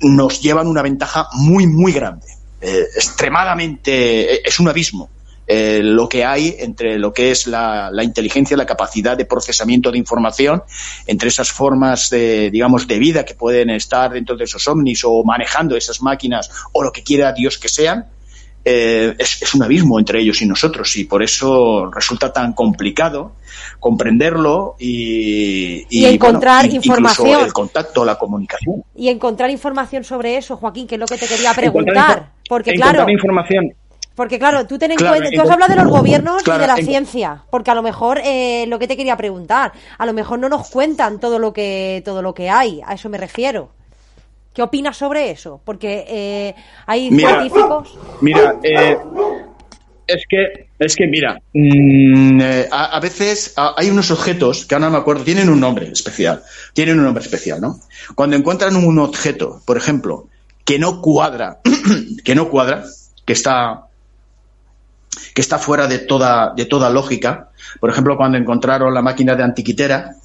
nos 0.00 0.42
llevan 0.42 0.66
una 0.66 0.82
ventaja 0.82 1.28
muy, 1.34 1.68
muy 1.68 1.92
grande. 1.92 2.26
Eh, 2.60 2.86
extremadamente, 2.96 4.48
es 4.48 4.58
un 4.58 4.66
abismo 4.66 5.10
eh, 5.46 5.80
lo 5.82 6.08
que 6.08 6.24
hay 6.24 6.56
entre 6.58 6.98
lo 6.98 7.12
que 7.12 7.30
es 7.30 7.46
la, 7.46 7.90
inteligencia, 8.02 8.56
la 8.56 8.66
capacidad 8.66 9.16
de 9.16 9.26
procesamiento 9.26 9.90
de 9.90 9.98
información, 9.98 10.62
entre 11.06 11.28
esas 11.28 11.50
formas 11.50 12.08
de, 12.10 12.50
digamos, 12.50 12.86
de 12.86 12.98
vida 12.98 13.24
que 13.24 13.34
pueden 13.34 13.70
estar 13.70 14.12
dentro 14.12 14.36
de 14.36 14.44
esos 14.44 14.66
ovnis 14.68 15.02
o 15.04 15.22
manejando 15.22 15.76
esas 15.76 16.00
máquinas 16.00 16.50
o 16.72 16.82
lo 16.82 16.92
que 16.92 17.02
quiera 17.02 17.32
Dios 17.32 17.58
que 17.58 17.68
sean, 17.68 18.06
eh, 18.66 19.14
es, 19.18 19.54
un 19.54 19.62
abismo 19.62 19.98
entre 19.98 20.22
ellos 20.22 20.40
y 20.40 20.46
nosotros 20.46 20.96
y 20.96 21.04
por 21.04 21.22
eso 21.22 21.90
resulta 21.90 22.32
tan 22.32 22.54
complicado 22.54 23.32
comprenderlo 23.78 24.76
y, 24.78 25.84
encontrar 26.06 26.72
información. 26.72 27.44
El 27.44 27.52
contacto, 27.52 28.06
la 28.06 28.16
comunicación. 28.16 28.82
Y 28.96 29.08
encontrar 29.08 29.50
información 29.50 30.02
sobre 30.04 30.38
eso, 30.38 30.56
Joaquín, 30.56 30.86
que 30.86 30.94
es 30.94 30.98
lo 30.98 31.06
que 31.06 31.18
te 31.18 31.26
quería 31.26 31.52
preguntar. 31.52 32.30
porque 32.48 32.72
claro. 32.72 33.04
información 33.10 33.74
porque 34.14 34.38
claro, 34.38 34.66
tú, 34.66 34.78
ten 34.78 34.92
en 34.92 34.98
cuenta, 34.98 35.28
tú 35.30 35.40
has 35.40 35.50
hablado 35.50 35.74
de 35.74 35.82
los 35.82 35.90
gobiernos 35.90 36.42
y 36.46 36.50
de 36.50 36.66
la 36.66 36.76
ciencia, 36.76 37.42
porque 37.50 37.70
a 37.70 37.74
lo 37.74 37.82
mejor 37.82 38.20
eh, 38.24 38.64
lo 38.68 38.78
que 38.78 38.86
te 38.86 38.96
quería 38.96 39.16
preguntar, 39.16 39.72
a 39.98 40.06
lo 40.06 40.12
mejor 40.12 40.38
no 40.38 40.48
nos 40.48 40.70
cuentan 40.70 41.18
todo 41.18 41.38
lo 41.38 41.52
que 41.52 42.02
todo 42.04 42.22
lo 42.22 42.34
que 42.34 42.48
hay, 42.48 42.80
a 42.86 42.94
eso 42.94 43.08
me 43.08 43.18
refiero. 43.18 43.70
¿Qué 44.52 44.62
opinas 44.62 44.96
sobre 44.96 45.32
eso? 45.32 45.60
Porque 45.64 46.04
eh, 46.06 46.54
hay 46.86 47.08
científicos. 47.08 47.98
Mira, 48.20 48.54
eh, 48.62 48.96
es 50.06 50.22
que 50.28 50.68
es 50.78 50.94
que 50.94 51.06
mira, 51.08 51.40
mm, 51.52 52.40
a, 52.70 53.00
veces 53.00 53.54
hay 53.56 53.90
unos 53.90 54.12
objetos 54.12 54.64
que 54.64 54.76
ahora 54.76 54.86
no 54.86 54.92
me 54.92 54.98
acuerdo, 54.98 55.24
tienen 55.24 55.48
un 55.48 55.58
nombre 55.58 55.88
especial, 55.88 56.42
tienen 56.72 56.98
un 56.98 57.04
nombre 57.04 57.24
especial, 57.24 57.60
¿no? 57.60 57.80
Cuando 58.14 58.36
encuentran 58.36 58.76
un 58.76 58.98
objeto, 59.00 59.60
por 59.64 59.76
ejemplo, 59.76 60.28
que 60.64 60.78
no 60.78 61.00
cuadra, 61.00 61.58
que 62.24 62.34
no 62.36 62.48
cuadra, 62.48 62.84
que 63.24 63.32
está 63.32 63.88
que 65.34 65.40
está 65.40 65.58
fuera 65.58 65.86
de 65.86 65.98
toda, 65.98 66.52
de 66.54 66.66
toda 66.66 66.90
lógica. 66.90 67.50
Por 67.80 67.90
ejemplo, 67.90 68.16
cuando 68.16 68.38
encontraron 68.38 68.92
la 68.92 69.02
máquina 69.02 69.34
de 69.34 69.42
antiquitera, 69.42 70.16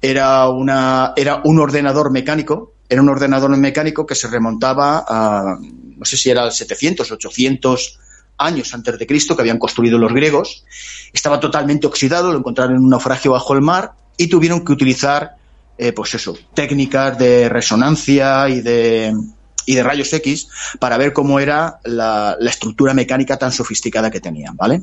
era, 0.00 0.48
una, 0.48 1.12
era 1.16 1.42
un 1.44 1.58
ordenador 1.58 2.10
mecánico, 2.10 2.74
era 2.88 3.02
un 3.02 3.08
ordenador 3.08 3.54
mecánico 3.56 4.06
que 4.06 4.14
se 4.14 4.28
remontaba 4.28 5.04
a, 5.06 5.58
no 5.60 6.04
sé 6.04 6.16
si 6.16 6.30
era 6.30 6.42
al 6.42 6.52
700, 6.52 7.10
800 7.10 7.98
años 8.38 8.72
antes 8.72 8.98
de 8.98 9.06
Cristo, 9.06 9.34
que 9.36 9.42
habían 9.42 9.58
construido 9.58 9.98
los 9.98 10.12
griegos. 10.12 10.64
Estaba 11.12 11.40
totalmente 11.40 11.86
oxidado, 11.86 12.32
lo 12.32 12.38
encontraron 12.38 12.76
en 12.76 12.82
un 12.82 12.90
naufragio 12.90 13.32
bajo 13.32 13.54
el 13.54 13.60
mar 13.60 13.92
y 14.16 14.28
tuvieron 14.28 14.64
que 14.64 14.72
utilizar, 14.72 15.36
eh, 15.76 15.92
pues 15.92 16.14
eso, 16.14 16.36
técnicas 16.54 17.18
de 17.18 17.48
resonancia 17.48 18.48
y 18.48 18.60
de, 18.60 19.14
y 19.68 19.74
de 19.74 19.82
rayos 19.82 20.10
X 20.14 20.48
para 20.80 20.96
ver 20.96 21.12
cómo 21.12 21.38
era 21.40 21.78
la, 21.84 22.38
estructura 22.40 22.94
mecánica 22.94 23.36
tan 23.36 23.52
sofisticada 23.52 24.10
que 24.10 24.18
tenían, 24.18 24.56
¿vale? 24.56 24.82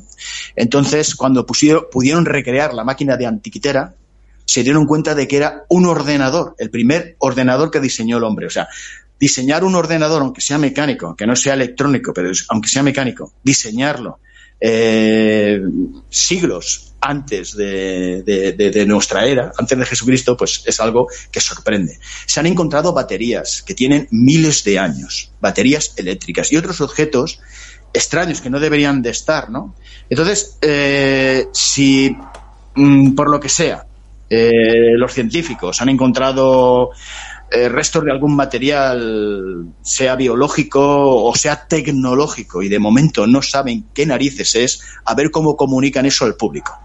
Entonces, 0.54 1.16
cuando 1.16 1.44
pusieron, 1.44 1.86
pudieron 1.90 2.24
recrear 2.24 2.72
la 2.72 2.84
máquina 2.84 3.16
de 3.16 3.26
antiquitera, 3.26 3.94
se 4.44 4.62
dieron 4.62 4.86
cuenta 4.86 5.16
de 5.16 5.26
que 5.26 5.38
era 5.38 5.64
un 5.68 5.86
ordenador, 5.86 6.54
el 6.58 6.70
primer 6.70 7.16
ordenador 7.18 7.72
que 7.72 7.80
diseñó 7.80 8.18
el 8.18 8.22
hombre. 8.22 8.46
O 8.46 8.50
sea, 8.50 8.68
diseñar 9.18 9.64
un 9.64 9.74
ordenador, 9.74 10.22
aunque 10.22 10.40
sea 10.40 10.56
mecánico, 10.56 11.16
que 11.16 11.26
no 11.26 11.34
sea 11.34 11.54
electrónico, 11.54 12.14
pero 12.14 12.30
aunque 12.50 12.68
sea 12.68 12.84
mecánico, 12.84 13.32
diseñarlo 13.42 14.20
eh, 14.60 15.60
siglos 16.08 16.94
antes 17.00 17.56
de, 17.56 18.84
nuestra 18.86 19.26
era, 19.26 19.52
antes 19.58 19.78
de 19.78 19.86
Jesucristo, 19.86 20.36
pues 20.36 20.62
es 20.66 20.80
algo 20.80 21.08
que 21.30 21.40
sorprende. 21.40 21.98
Se 22.26 22.40
han 22.40 22.46
encontrado 22.46 22.92
baterías 22.92 23.62
que 23.62 23.74
tienen 23.74 24.08
miles 24.10 24.64
de 24.64 24.78
años, 24.78 25.30
baterías 25.40 25.94
eléctricas 25.96 26.50
y 26.50 26.56
otros 26.56 26.80
objetos 26.80 27.40
extraños 27.92 28.40
que 28.40 28.50
no 28.50 28.58
deberían 28.58 29.02
de 29.02 29.10
estar, 29.10 29.50
¿no? 29.50 29.74
Entonces, 30.10 30.58
eh, 30.60 31.46
si 31.52 32.16
mm, 32.74 33.14
por 33.14 33.30
lo 33.30 33.38
que 33.38 33.48
sea 33.48 33.86
eh, 34.28 34.96
los 34.96 35.12
científicos 35.12 35.80
han 35.80 35.88
encontrado 35.88 36.90
eh, 37.50 37.68
restos 37.68 38.04
de 38.04 38.10
algún 38.10 38.34
material, 38.34 39.66
sea 39.82 40.16
biológico 40.16 41.24
o 41.24 41.34
sea 41.34 41.66
tecnológico, 41.66 42.62
y 42.62 42.68
de 42.68 42.78
momento 42.78 43.26
no 43.26 43.42
saben 43.42 43.86
qué 43.94 44.04
narices 44.04 44.54
es, 44.54 44.80
a 45.04 45.14
ver 45.14 45.30
cómo 45.30 45.56
comunican 45.56 46.06
eso 46.06 46.24
al 46.24 46.34
público. 46.34 46.78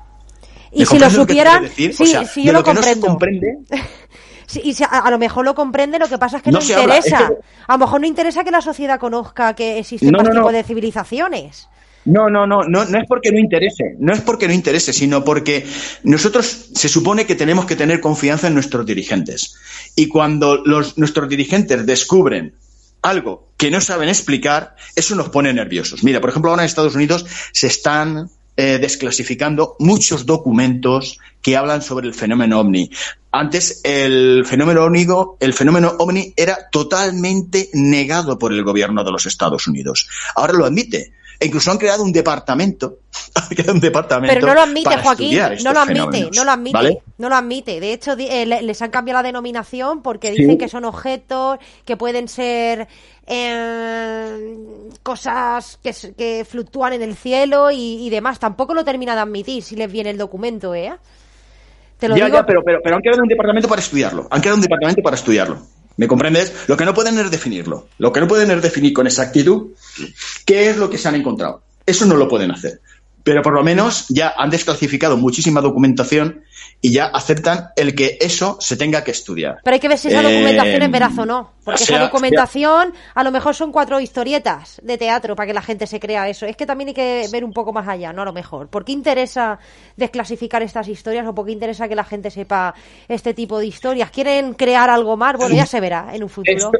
Y 0.71 0.85
si 0.85 0.99
lo 0.99 1.09
supieran, 1.09 1.67
sí, 1.67 1.91
sí, 1.91 2.43
yo 2.43 2.53
lo, 2.53 2.63
comprendo. 2.63 3.07
comprende, 3.07 3.57
y 4.63 4.75
a, 4.89 5.09
lo 5.09 5.17
mejor 5.17 5.45
lo 5.45 5.55
comprende, 5.55 5.99
lo 5.99 6.07
que 6.07 6.17
pasa 6.17 6.37
es 6.37 6.43
que 6.43 6.51
no, 6.51 6.61
interesa. 6.61 7.31
A 7.67 7.73
lo 7.73 7.79
mejor 7.79 8.01
no 8.01 8.07
interesa 8.07 8.43
que 8.43 8.51
la 8.51 8.61
sociedad 8.61 8.99
conozca 8.99 9.53
que 9.53 9.79
existen 9.79 10.15
este 10.15 10.31
tipo 10.31 10.51
de 10.51 10.63
civilizaciones. 10.63 11.69
No, 12.05 12.29
no, 12.29 12.47
no, 12.47 12.63
no, 12.63 12.85
no 12.85 12.97
es 12.97 13.07
porque 13.07 13.31
no 13.31 13.39
interese, 13.39 13.95
no 13.99 14.13
es 14.13 14.21
porque 14.21 14.47
no 14.47 14.53
interese, 14.53 14.91
sino 14.91 15.23
porque 15.23 15.67
nosotros 16.03 16.69
se 16.73 16.89
supone 16.89 17.25
que 17.25 17.35
tenemos 17.35 17.65
que 17.65 17.75
tener 17.75 18.01
confianza 18.01 18.47
en 18.47 18.55
nuestros 18.55 18.85
dirigentes. 18.85 19.55
Y 19.95 20.07
cuando 20.07 20.63
nuestros 20.65 21.29
dirigentes 21.29 21.85
descubren 21.85 22.55
algo 23.03 23.49
que 23.57 23.69
no 23.69 23.81
saben 23.81 24.09
explicar, 24.09 24.75
eso 24.95 25.15
nos 25.15 25.29
pone 25.29 25.53
nerviosos. 25.53 26.03
Mira, 26.03 26.21
por 26.21 26.31
ejemplo, 26.31 26.51
ahora 26.51 26.63
en 26.63 26.67
Estados 26.67 26.95
Unidos 26.95 27.25
se 27.51 27.67
están 27.67 28.29
eh, 28.57 28.79
desclasificando 28.79 29.75
muchos 29.79 30.25
documentos 30.25 31.19
que 31.41 31.55
hablan 31.55 31.81
sobre 31.81 32.07
el 32.07 32.13
fenómeno 32.13 32.59
ovni. 32.59 32.91
Antes 33.31 33.81
el 33.83 34.43
fenómeno 34.45 34.83
ovni, 34.83 35.07
el 35.39 35.53
fenómeno 35.53 35.95
ovni 35.99 36.33
era 36.35 36.69
totalmente 36.69 37.69
negado 37.73 38.37
por 38.37 38.51
el 38.51 38.63
gobierno 38.63 39.03
de 39.03 39.11
los 39.11 39.25
Estados 39.25 39.67
Unidos. 39.67 40.09
Ahora 40.35 40.53
lo 40.53 40.65
admite. 40.65 41.13
E 41.41 41.47
incluso 41.47 41.71
han 41.71 41.79
creado 41.79 42.03
un 42.03 42.11
departamento, 42.11 42.99
un 43.73 43.79
departamento 43.79 44.31
Pero 44.31 44.45
no 44.45 44.53
lo 44.53 44.61
admite, 44.61 44.95
Joaquín, 44.95 45.39
no 45.63 45.73
lo 45.73 45.79
admite, 45.79 46.29
no 46.35 46.43
lo 46.43 46.51
admite, 46.51 47.01
no 47.17 47.29
lo 47.29 47.35
admite. 47.35 47.79
De 47.79 47.93
hecho, 47.93 48.13
eh, 48.15 48.45
les 48.45 48.79
han 48.83 48.91
cambiado 48.91 49.21
la 49.21 49.23
denominación 49.23 50.03
porque 50.03 50.29
dicen 50.29 50.59
que 50.59 50.69
son 50.69 50.85
objetos 50.85 51.57
que 51.83 51.97
pueden 51.97 52.27
ser 52.27 52.87
eh, 53.25 54.55
cosas 55.01 55.79
que, 55.81 56.45
fluctúan 56.47 56.93
en 56.93 57.01
el 57.01 57.15
cielo 57.15 57.71
y, 57.71 58.07
demás. 58.11 58.37
Tampoco 58.37 58.75
lo 58.75 58.85
termina 58.85 59.15
de 59.15 59.21
admitir 59.21 59.63
si 59.63 59.75
les 59.75 59.91
viene 59.91 60.11
el 60.11 60.19
documento, 60.19 60.75
¿eh? 60.75 60.93
Te 61.97 62.07
lo 62.07 62.17
ya, 62.17 62.25
digo... 62.25 62.37
ya, 62.37 62.45
pero, 62.45 62.61
pero, 62.63 62.81
pero 62.83 62.97
han 62.97 63.01
creado 63.01 63.23
un 63.23 63.27
departamento 63.27 63.67
para 63.67 63.81
estudiarlo. 63.81 64.27
Han 64.29 64.41
creado 64.41 64.57
un 64.57 64.61
departamento 64.61 65.01
para 65.01 65.15
estudiarlo. 65.15 65.57
¿Me 65.97 66.07
comprendes? 66.07 66.53
Lo 66.67 66.77
que 66.77 66.85
no 66.85 66.93
pueden 66.93 67.19
es 67.19 67.31
definirlo. 67.31 67.87
Lo 67.97 68.11
que 68.11 68.21
no 68.21 68.27
pueden 68.27 68.51
es 68.51 68.61
definir 68.61 68.93
con 68.93 69.07
exactitud 69.07 69.71
qué 70.45 70.69
es 70.69 70.77
lo 70.77 70.89
que 70.89 70.97
se 70.97 71.07
han 71.07 71.15
encontrado. 71.15 71.61
Eso 71.85 72.05
no 72.05 72.15
lo 72.15 72.27
pueden 72.27 72.51
hacer. 72.51 72.81
Pero 73.23 73.41
por 73.41 73.53
lo 73.53 73.63
menos 73.63 74.07
ya 74.09 74.33
han 74.35 74.49
desclasificado 74.49 75.17
muchísima 75.17 75.61
documentación 75.61 76.43
y 76.81 76.91
ya 76.91 77.05
aceptan 77.05 77.69
el 77.75 77.93
que 77.93 78.17
eso 78.19 78.57
se 78.59 78.75
tenga 78.75 79.03
que 79.03 79.11
estudiar. 79.11 79.59
Pero 79.63 79.73
hay 79.75 79.79
que 79.79 79.87
ver 79.87 79.97
si 79.99 80.07
esa 80.07 80.23
documentación 80.23 80.81
es 80.81 80.87
eh, 80.87 80.91
veraz 80.91 81.17
o 81.17 81.25
no. 81.25 81.51
Porque 81.63 81.83
esa 81.83 81.99
documentación 81.99 82.93
a 83.13 83.23
lo 83.23 83.31
mejor 83.31 83.53
son 83.53 83.71
cuatro 83.71 83.99
historietas 83.99 84.81
de 84.83 84.97
teatro 84.97 85.35
para 85.35 85.45
que 85.45 85.53
la 85.53 85.61
gente 85.61 85.85
se 85.85 85.99
crea 85.99 86.27
eso. 86.27 86.47
Es 86.47 86.57
que 86.57 86.65
también 86.65 86.87
hay 86.89 86.93
que 86.95 87.27
ver 87.31 87.43
un 87.45 87.53
poco 87.53 87.71
más 87.71 87.87
allá, 87.87 88.11
¿no? 88.13 88.23
A 88.23 88.25
lo 88.25 88.33
mejor. 88.33 88.67
¿Por 88.67 88.83
qué 88.83 88.93
interesa 88.93 89.59
desclasificar 89.95 90.63
estas 90.63 90.87
historias 90.87 91.27
o 91.27 91.35
por 91.35 91.45
qué 91.45 91.51
interesa 91.51 91.87
que 91.87 91.95
la 91.95 92.03
gente 92.03 92.31
sepa 92.31 92.73
este 93.07 93.35
tipo 93.35 93.59
de 93.59 93.67
historias? 93.67 94.09
¿Quieren 94.09 94.55
crear 94.55 94.89
algo 94.89 95.15
más? 95.17 95.37
Bueno, 95.37 95.55
ya 95.55 95.67
se 95.67 95.79
verá 95.79 96.09
en 96.13 96.23
un 96.23 96.29
futuro. 96.29 96.71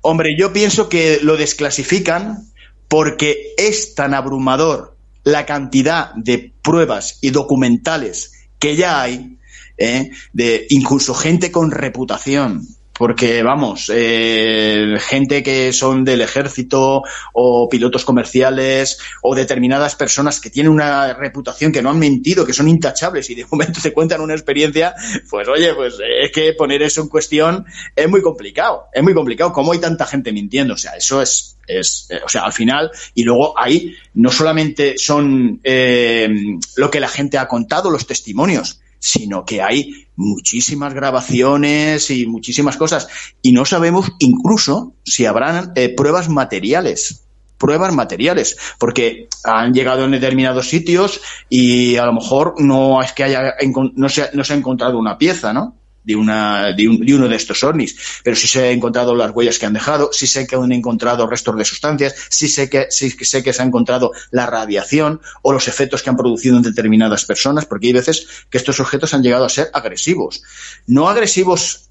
Hombre, 0.00 0.34
yo 0.36 0.52
pienso 0.52 0.88
que 0.88 1.20
lo 1.22 1.36
desclasifican 1.36 2.51
porque 2.92 3.54
es 3.56 3.94
tan 3.94 4.12
abrumador 4.12 4.98
la 5.24 5.46
cantidad 5.46 6.12
de 6.14 6.52
pruebas 6.60 7.16
y 7.22 7.30
documentales 7.30 8.32
que 8.58 8.76
ya 8.76 9.00
hay, 9.00 9.38
¿eh? 9.78 10.10
de 10.34 10.66
incluso 10.68 11.14
gente 11.14 11.50
con 11.50 11.70
reputación 11.70 12.66
porque 12.92 13.42
vamos, 13.42 13.90
eh, 13.92 14.96
gente 15.00 15.42
que 15.42 15.72
son 15.72 16.04
del 16.04 16.20
ejército 16.20 17.02
o 17.32 17.68
pilotos 17.68 18.04
comerciales 18.04 18.98
o 19.22 19.34
determinadas 19.34 19.96
personas 19.96 20.40
que 20.40 20.50
tienen 20.50 20.72
una 20.72 21.14
reputación 21.14 21.72
que 21.72 21.82
no 21.82 21.90
han 21.90 21.98
mentido, 21.98 22.44
que 22.44 22.52
son 22.52 22.68
intachables 22.68 23.30
y 23.30 23.34
de 23.34 23.46
momento 23.50 23.80
te 23.82 23.92
cuentan 23.92 24.20
una 24.20 24.34
experiencia, 24.34 24.94
pues 25.30 25.48
oye, 25.48 25.74
pues 25.74 25.94
es 26.22 26.30
que 26.32 26.52
poner 26.52 26.82
eso 26.82 27.00
en 27.00 27.08
cuestión 27.08 27.64
es 27.96 28.08
muy 28.08 28.20
complicado, 28.20 28.88
es 28.92 29.02
muy 29.02 29.14
complicado. 29.14 29.52
¿Cómo 29.52 29.72
hay 29.72 29.78
tanta 29.78 30.06
gente 30.06 30.32
mintiendo? 30.32 30.74
O 30.74 30.78
sea, 30.78 30.92
eso 30.92 31.22
es, 31.22 31.56
es 31.66 32.08
o 32.24 32.28
sea, 32.28 32.42
al 32.42 32.52
final, 32.52 32.90
y 33.14 33.24
luego 33.24 33.58
ahí 33.58 33.96
no 34.14 34.30
solamente 34.30 34.98
son 34.98 35.60
eh, 35.64 36.28
lo 36.76 36.90
que 36.90 37.00
la 37.00 37.08
gente 37.08 37.38
ha 37.38 37.48
contado, 37.48 37.90
los 37.90 38.06
testimonios, 38.06 38.81
sino 39.02 39.44
que 39.44 39.60
hay 39.60 40.06
muchísimas 40.14 40.94
grabaciones 40.94 42.08
y 42.10 42.26
muchísimas 42.26 42.76
cosas. 42.76 43.08
Y 43.42 43.50
no 43.50 43.64
sabemos 43.64 44.12
incluso 44.20 44.94
si 45.04 45.26
habrán 45.26 45.72
eh, 45.74 45.92
pruebas 45.94 46.28
materiales 46.28 47.18
pruebas 47.58 47.94
materiales, 47.94 48.56
porque 48.76 49.28
han 49.44 49.72
llegado 49.72 50.04
en 50.04 50.10
determinados 50.10 50.68
sitios 50.68 51.20
y 51.48 51.94
a 51.94 52.04
lo 52.06 52.12
mejor 52.12 52.54
no 52.58 53.00
es 53.00 53.12
que 53.12 53.22
haya 53.22 53.54
no 53.94 54.08
se, 54.08 54.30
no 54.32 54.42
se 54.42 54.52
ha 54.52 54.56
encontrado 54.56 54.98
una 54.98 55.16
pieza, 55.16 55.52
¿no? 55.52 55.76
De, 56.04 56.16
una, 56.16 56.72
de, 56.72 56.88
uno 56.88 57.28
de 57.28 57.36
estos 57.36 57.62
ovnis, 57.64 57.96
pero 58.24 58.36
sí 58.36 58.48
se 58.48 58.60
han 58.60 58.72
encontrado 58.76 59.14
las 59.14 59.30
huellas 59.30 59.58
que 59.58 59.66
han 59.66 59.72
dejado, 59.72 60.10
sí 60.12 60.26
sé 60.26 60.46
que 60.46 60.56
han 60.56 60.72
encontrado 60.72 61.26
restos 61.26 61.56
de 61.56 61.64
sustancias, 61.64 62.14
sí 62.28 62.48
sé 62.48 62.68
que, 62.68 62.86
sí 62.90 63.10
sé 63.10 63.42
que 63.42 63.52
se 63.52 63.62
ha 63.62 63.64
encontrado 63.64 64.12
la 64.30 64.46
radiación 64.46 65.20
o 65.42 65.52
los 65.52 65.68
efectos 65.68 66.02
que 66.02 66.10
han 66.10 66.16
producido 66.16 66.56
en 66.56 66.62
determinadas 66.62 67.24
personas, 67.24 67.66
porque 67.66 67.88
hay 67.88 67.92
veces 67.92 68.26
que 68.50 68.58
estos 68.58 68.80
objetos 68.80 69.14
han 69.14 69.22
llegado 69.22 69.44
a 69.44 69.48
ser 69.48 69.70
agresivos. 69.72 70.42
No 70.86 71.08
agresivos 71.08 71.88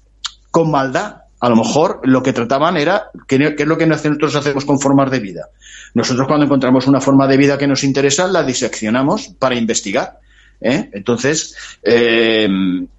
con 0.50 0.70
maldad, 0.70 1.22
a 1.42 1.48
lo 1.48 1.56
mejor 1.56 2.00
lo 2.04 2.22
que 2.22 2.32
trataban 2.32 2.76
era, 2.76 3.10
¿qué, 3.26 3.54
es 3.58 3.66
lo 3.66 3.76
que 3.76 3.86
nosotros 3.86 4.36
hacemos 4.36 4.64
con 4.64 4.78
formas 4.78 5.10
de 5.10 5.18
vida? 5.18 5.48
Nosotros 5.92 6.28
cuando 6.28 6.46
encontramos 6.46 6.86
una 6.86 7.00
forma 7.00 7.26
de 7.26 7.36
vida 7.36 7.58
que 7.58 7.66
nos 7.66 7.82
interesa, 7.82 8.28
la 8.28 8.44
diseccionamos 8.44 9.30
para 9.38 9.56
investigar. 9.56 10.20
¿Eh? 10.62 10.90
Entonces, 10.92 11.54
eh, 11.82 12.48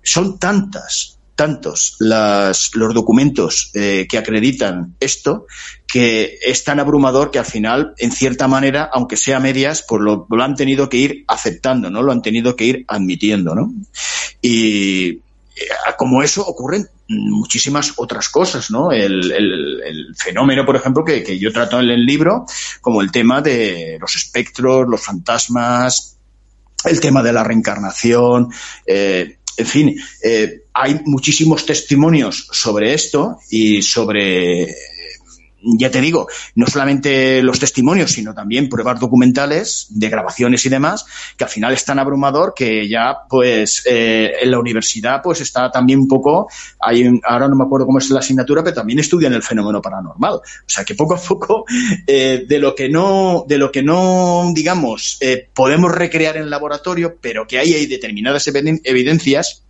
son 0.01 0.39
tantas, 0.39 1.19
tantos 1.35 1.95
las, 1.99 2.71
los 2.75 2.93
documentos 2.93 3.71
eh, 3.73 4.07
que 4.09 4.17
acreditan 4.17 4.95
esto 4.99 5.47
que 5.87 6.39
es 6.43 6.63
tan 6.63 6.79
abrumador 6.79 7.29
que 7.29 7.39
al 7.39 7.45
final, 7.45 7.93
en 7.97 8.11
cierta 8.11 8.47
manera, 8.47 8.89
aunque 8.91 9.15
sea 9.15 9.39
medias, 9.39 9.85
pues 9.87 10.01
lo, 10.01 10.27
han 10.41 10.55
tenido 10.55 10.89
que 10.89 10.97
ir 10.97 11.23
aceptando, 11.27 11.91
¿no? 11.91 12.01
Lo 12.01 12.11
han 12.11 12.23
tenido 12.23 12.55
que 12.55 12.65
ir 12.65 12.85
admitiendo, 12.87 13.53
¿no? 13.53 13.71
Y 14.41 15.19
como 15.97 16.23
eso 16.23 16.43
ocurren 16.45 16.87
muchísimas 17.07 17.93
otras 17.97 18.29
cosas, 18.29 18.71
¿no? 18.71 18.91
El, 18.91 20.15
fenómeno, 20.17 20.65
por 20.65 20.75
ejemplo, 20.75 21.03
que, 21.03 21.37
yo 21.37 21.51
trato 21.51 21.79
en 21.79 21.89
el 21.89 22.05
libro, 22.05 22.45
como 22.81 23.01
el 23.01 23.11
tema 23.11 23.41
de 23.41 23.97
los 23.99 24.15
espectros, 24.15 24.87
los 24.87 25.01
fantasmas, 25.01 26.12
el 26.85 26.99
tema 26.99 27.23
de 27.23 27.33
la 27.33 27.43
reencarnación, 27.43 28.49
eh, 28.85 29.37
en 29.55 29.65
fin, 29.65 29.95
eh, 30.23 30.63
hay 30.73 31.01
muchísimos 31.05 31.65
testimonios 31.65 32.47
sobre 32.51 32.93
esto 32.93 33.37
y 33.49 33.81
sobre 33.81 34.75
ya 35.63 35.89
te 35.89 36.01
digo, 36.01 36.27
no 36.55 36.67
solamente 36.67 37.41
los 37.41 37.59
testimonios, 37.59 38.11
sino 38.11 38.33
también 38.33 38.69
pruebas 38.69 38.99
documentales 38.99 39.87
de 39.89 40.09
grabaciones 40.09 40.65
y 40.65 40.69
demás, 40.69 41.05
que 41.37 41.43
al 41.43 41.49
final 41.49 41.73
es 41.73 41.85
tan 41.85 41.99
abrumador 41.99 42.53
que 42.55 42.87
ya, 42.87 43.17
pues, 43.29 43.83
eh, 43.85 44.33
en 44.41 44.51
la 44.51 44.59
universidad, 44.59 45.21
pues 45.21 45.41
está 45.41 45.71
también 45.71 45.99
un 45.99 46.07
poco, 46.07 46.49
hay, 46.79 47.19
ahora 47.23 47.47
no 47.47 47.55
me 47.55 47.63
acuerdo 47.63 47.85
cómo 47.85 47.99
es 47.99 48.09
la 48.09 48.19
asignatura, 48.19 48.63
pero 48.63 48.75
también 48.75 48.99
estudian 48.99 49.33
el 49.33 49.43
fenómeno 49.43 49.81
paranormal. 49.81 50.33
O 50.33 50.41
sea 50.67 50.83
que 50.83 50.95
poco 50.95 51.15
a 51.15 51.21
poco, 51.21 51.65
eh, 52.07 52.45
de 52.47 52.59
lo 52.59 52.75
que 52.75 52.89
no, 52.89 53.45
de 53.47 53.57
lo 53.57 53.71
que 53.71 53.83
no, 53.83 54.51
digamos, 54.53 55.17
eh, 55.21 55.49
podemos 55.53 55.91
recrear 55.91 56.37
en 56.37 56.43
el 56.43 56.49
laboratorio, 56.49 57.17
pero 57.19 57.47
que 57.47 57.59
ahí 57.59 57.73
hay 57.73 57.85
determinadas 57.85 58.47
evidencias, 58.47 59.63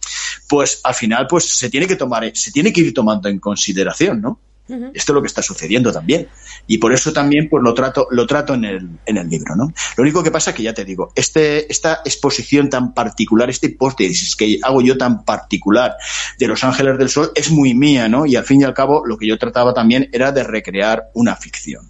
pues 0.48 0.82
al 0.84 0.96
final, 0.96 1.28
pues 1.28 1.46
se 1.46 1.70
tiene 1.70 1.88
que 1.88 1.96
tomar, 1.96 2.30
se 2.36 2.52
tiene 2.52 2.74
que 2.74 2.82
ir 2.82 2.94
tomando 2.94 3.30
en 3.30 3.40
consideración, 3.40 4.22
¿no? 4.22 4.40
Esto 4.68 5.12
es 5.12 5.16
lo 5.16 5.22
que 5.22 5.28
está 5.28 5.42
sucediendo 5.42 5.92
también. 5.92 6.30
Y 6.68 6.78
por 6.78 6.94
eso 6.94 7.12
también 7.12 7.50
pues 7.50 7.62
lo 7.62 7.74
trato, 7.74 8.08
lo 8.12 8.26
trato 8.26 8.54
en 8.54 8.64
el, 8.64 8.90
en 9.06 9.18
el 9.18 9.30
libro, 9.30 9.56
¿no? 9.56 9.74
Lo 9.98 10.02
único 10.04 10.24
que 10.24 10.32
pasa 10.32 10.52
es 10.52 10.56
que 10.56 10.64
ya 10.64 10.74
te 10.74 10.86
digo, 10.86 11.12
este, 11.16 11.70
esta 11.72 12.02
exposición 12.06 12.70
tan 12.70 12.94
particular, 12.94 13.50
este 13.50 13.68
hipótesis 13.68 14.36
que 14.36 14.60
hago 14.64 14.82
yo 14.82 14.98
tan 14.98 15.26
particular 15.26 15.98
de 16.40 16.48
Los 16.48 16.64
Ángeles 16.64 16.98
del 16.98 17.10
Sol 17.10 17.32
es 17.36 17.52
muy 17.52 17.74
mía, 17.74 18.08
¿no? 18.08 18.26
Y 18.26 18.38
al 18.38 18.46
fin 18.46 18.62
y 18.62 18.64
al 18.64 18.74
cabo 18.74 19.06
lo 19.06 19.18
que 19.18 19.28
yo 19.28 19.38
trataba 19.38 19.74
también 19.74 20.10
era 20.14 20.32
de 20.32 20.44
recrear 20.44 21.10
una 21.14 21.36
ficción. 21.36 21.90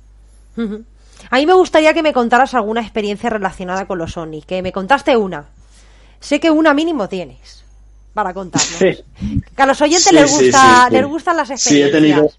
A 1.29 1.37
mí 1.37 1.45
me 1.45 1.53
gustaría 1.53 1.93
que 1.93 2.03
me 2.03 2.13
contaras 2.13 2.53
alguna 2.55 2.81
experiencia 2.81 3.29
relacionada 3.29 3.85
con 3.85 3.99
los 3.99 4.17
ONI, 4.17 4.41
que 4.41 4.61
me 4.61 4.71
contaste 4.71 5.15
una. 5.15 5.45
Sé 6.19 6.39
que 6.39 6.49
una 6.49 6.73
mínimo 6.73 7.07
tienes 7.07 7.63
para 8.13 8.33
contarnos. 8.33 8.77
Que 8.77 9.03
a 9.57 9.65
los 9.65 9.81
oyentes 9.81 10.11
les, 10.11 10.31
gusta, 10.31 10.89
les 10.89 11.05
gustan 11.05 11.37
las 11.37 11.49
experiencias. 11.49 12.37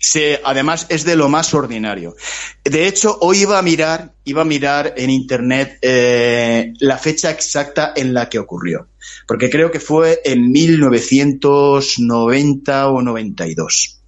Sí, 0.00 0.36
además 0.44 0.86
es 0.90 1.04
de 1.04 1.16
lo 1.16 1.28
más 1.28 1.52
ordinario. 1.54 2.14
De 2.62 2.86
hecho, 2.86 3.18
hoy 3.20 3.42
iba 3.42 3.58
a 3.58 3.62
mirar, 3.62 4.12
iba 4.24 4.42
a 4.42 4.44
mirar 4.44 4.94
en 4.96 5.10
internet 5.10 5.80
eh, 5.82 6.72
la 6.78 6.98
fecha 6.98 7.32
exacta 7.32 7.94
en 7.96 8.14
la 8.14 8.28
que 8.28 8.38
ocurrió, 8.38 8.86
porque 9.26 9.50
creo 9.50 9.72
que 9.72 9.80
fue 9.80 10.20
en 10.24 10.52
1990 10.52 12.88
o 12.88 13.02
92. 13.02 13.98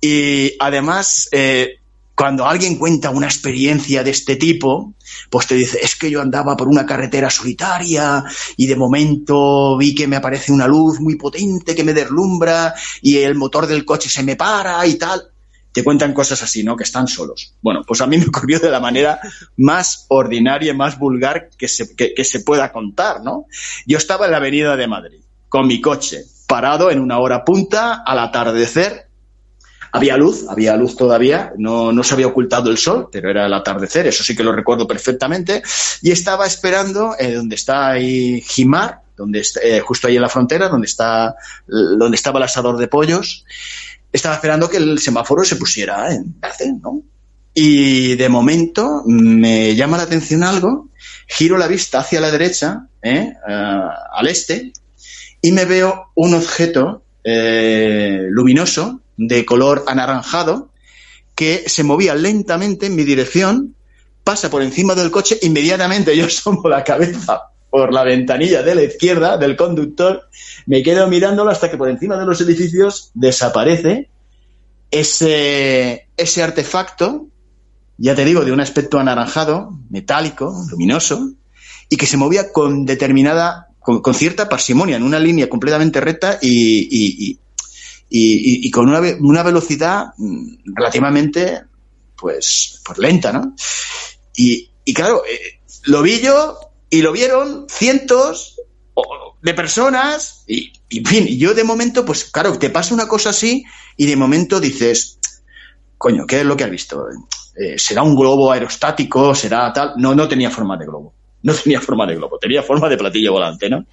Y 0.00 0.54
además, 0.60 1.28
eh, 1.32 1.80
cuando 2.16 2.46
alguien 2.46 2.76
cuenta 2.76 3.10
una 3.10 3.26
experiencia 3.26 4.02
de 4.02 4.10
este 4.10 4.36
tipo, 4.36 4.94
pues 5.28 5.46
te 5.46 5.54
dice, 5.54 5.78
es 5.82 5.96
que 5.96 6.10
yo 6.10 6.22
andaba 6.22 6.56
por 6.56 6.66
una 6.66 6.86
carretera 6.86 7.28
solitaria 7.28 8.24
y 8.56 8.66
de 8.66 8.74
momento 8.74 9.76
vi 9.76 9.94
que 9.94 10.08
me 10.08 10.16
aparece 10.16 10.50
una 10.50 10.66
luz 10.66 10.98
muy 10.98 11.16
potente 11.16 11.74
que 11.74 11.84
me 11.84 11.92
deslumbra 11.92 12.74
y 13.02 13.18
el 13.18 13.34
motor 13.34 13.66
del 13.66 13.84
coche 13.84 14.08
se 14.08 14.22
me 14.22 14.34
para 14.34 14.84
y 14.86 14.94
tal. 14.94 15.28
Te 15.72 15.84
cuentan 15.84 16.14
cosas 16.14 16.42
así, 16.42 16.64
¿no? 16.64 16.74
Que 16.74 16.84
están 16.84 17.06
solos. 17.06 17.52
Bueno, 17.60 17.82
pues 17.86 18.00
a 18.00 18.06
mí 18.06 18.16
me 18.16 18.24
ocurrió 18.28 18.58
de 18.60 18.70
la 18.70 18.80
manera 18.80 19.20
más 19.58 20.06
ordinaria 20.08 20.72
y 20.72 20.76
más 20.76 20.98
vulgar 20.98 21.50
que 21.58 21.68
se, 21.68 21.94
que 21.94 22.24
se 22.24 22.40
pueda 22.40 22.72
contar, 22.72 23.22
¿no? 23.22 23.44
Yo 23.86 23.98
estaba 23.98 24.24
en 24.24 24.30
la 24.30 24.38
avenida 24.38 24.74
de 24.74 24.86
Madrid 24.86 25.20
con 25.50 25.66
mi 25.66 25.82
coche 25.82 26.24
parado 26.46 26.90
en 26.90 27.00
una 27.00 27.18
hora 27.18 27.44
punta 27.44 28.02
al 28.06 28.20
atardecer 28.20 29.05
había 29.96 30.18
luz, 30.18 30.44
había 30.48 30.76
luz 30.76 30.94
todavía, 30.94 31.52
no, 31.56 31.90
no 31.90 32.04
se 32.04 32.12
había 32.12 32.26
ocultado 32.26 32.70
el 32.70 32.76
sol, 32.76 33.08
pero 33.10 33.30
era 33.30 33.46
el 33.46 33.54
atardecer, 33.54 34.06
eso 34.06 34.22
sí 34.22 34.36
que 34.36 34.44
lo 34.44 34.52
recuerdo 34.52 34.86
perfectamente, 34.86 35.62
y 36.02 36.10
estaba 36.10 36.46
esperando 36.46 37.16
eh, 37.18 37.32
donde 37.32 37.56
está 37.56 37.92
ahí 37.92 38.42
Jimar, 38.42 39.00
donde 39.16 39.42
eh, 39.62 39.80
justo 39.80 40.06
ahí 40.06 40.16
en 40.16 40.22
la 40.22 40.28
frontera, 40.28 40.68
donde 40.68 40.86
está 40.86 41.34
donde 41.66 42.14
estaba 42.14 42.38
el 42.38 42.42
asador 42.42 42.76
de 42.76 42.88
pollos, 42.88 43.46
estaba 44.12 44.34
esperando 44.34 44.68
que 44.68 44.76
el 44.76 44.98
semáforo 44.98 45.44
se 45.44 45.56
pusiera 45.56 46.12
en 46.12 46.38
verde, 46.38 46.74
¿no? 46.82 47.00
Y 47.54 48.16
de 48.16 48.28
momento 48.28 49.02
me 49.06 49.74
llama 49.74 49.96
la 49.96 50.02
atención 50.02 50.42
algo, 50.42 50.90
giro 51.26 51.56
la 51.56 51.68
vista 51.68 52.00
hacia 52.00 52.20
la 52.20 52.30
derecha, 52.30 52.86
¿eh? 53.00 53.32
al 53.46 54.28
este, 54.28 54.74
y 55.40 55.52
me 55.52 55.64
veo 55.64 56.10
un 56.14 56.34
objeto 56.34 57.02
luminoso 57.24 59.00
de 59.16 59.44
color 59.44 59.84
anaranjado 59.86 60.70
que 61.34 61.64
se 61.66 61.84
movía 61.84 62.14
lentamente 62.14 62.86
en 62.86 62.96
mi 62.96 63.04
dirección, 63.04 63.74
pasa 64.24 64.50
por 64.50 64.62
encima 64.62 64.94
del 64.94 65.10
coche, 65.10 65.38
inmediatamente 65.42 66.16
yo 66.16 66.26
asomo 66.26 66.68
la 66.68 66.82
cabeza 66.82 67.50
por 67.70 67.92
la 67.92 68.04
ventanilla 68.04 68.62
de 68.62 68.74
la 68.74 68.82
izquierda 68.82 69.36
del 69.36 69.56
conductor, 69.56 70.28
me 70.66 70.82
quedo 70.82 71.06
mirándolo 71.08 71.50
hasta 71.50 71.70
que 71.70 71.76
por 71.76 71.90
encima 71.90 72.16
de 72.16 72.24
los 72.24 72.40
edificios 72.40 73.10
desaparece 73.14 74.08
ese, 74.90 76.08
ese 76.16 76.42
artefacto, 76.42 77.26
ya 77.98 78.14
te 78.14 78.24
digo, 78.24 78.44
de 78.44 78.52
un 78.52 78.60
aspecto 78.60 78.98
anaranjado, 78.98 79.78
metálico, 79.90 80.54
luminoso, 80.70 81.32
y 81.88 81.96
que 81.96 82.06
se 82.06 82.16
movía 82.16 82.52
con 82.52 82.84
determinada, 82.84 83.68
con, 83.80 84.14
cierta 84.14 84.48
parsimonia, 84.48 84.96
en 84.96 85.02
una 85.02 85.18
línea 85.18 85.48
completamente 85.48 86.00
recta 86.00 86.38
y, 86.40 87.38
con 88.72 88.88
una, 88.88 89.00
una, 89.20 89.42
velocidad 89.42 90.14
mm, 90.16 90.74
relativamente 90.74 91.62
pues, 92.16 92.80
pues 92.84 92.98
lenta, 92.98 93.32
¿no? 93.32 93.54
Y, 94.34 94.70
y 94.84 94.94
claro, 94.94 95.22
eh, 95.28 95.60
lo 95.84 96.02
vi 96.02 96.20
yo 96.20 96.58
y 96.90 97.02
lo 97.02 97.12
vieron 97.12 97.66
cientos 97.68 98.60
de 99.42 99.54
personas 99.54 100.44
y, 100.46 100.72
y, 100.88 100.98
en 100.98 101.06
fin, 101.06 101.26
yo 101.38 101.54
de 101.54 101.64
momento, 101.64 102.04
pues 102.04 102.24
claro, 102.24 102.58
te 102.58 102.70
pasa 102.70 102.94
una 102.94 103.08
cosa 103.08 103.30
así 103.30 103.64
y 103.96 104.06
de 104.06 104.16
momento 104.16 104.60
dices, 104.60 105.18
coño, 105.98 106.26
¿qué 106.26 106.40
es 106.40 106.46
lo 106.46 106.56
que 106.56 106.64
has 106.64 106.70
visto? 106.70 107.06
Eh, 107.56 107.78
¿Será 107.78 108.02
un 108.02 108.14
globo 108.14 108.52
aerostático? 108.52 109.34
¿Será 109.34 109.72
tal? 109.72 109.94
No, 109.96 110.14
no 110.14 110.28
tenía 110.28 110.50
forma 110.50 110.76
de 110.76 110.86
globo. 110.86 111.14
No 111.42 111.54
tenía 111.54 111.80
forma 111.80 112.06
de 112.06 112.16
globo, 112.16 112.38
tenía 112.38 112.62
forma 112.62 112.88
de 112.88 112.96
platillo 112.96 113.32
volante, 113.32 113.70
¿no? 113.70 113.86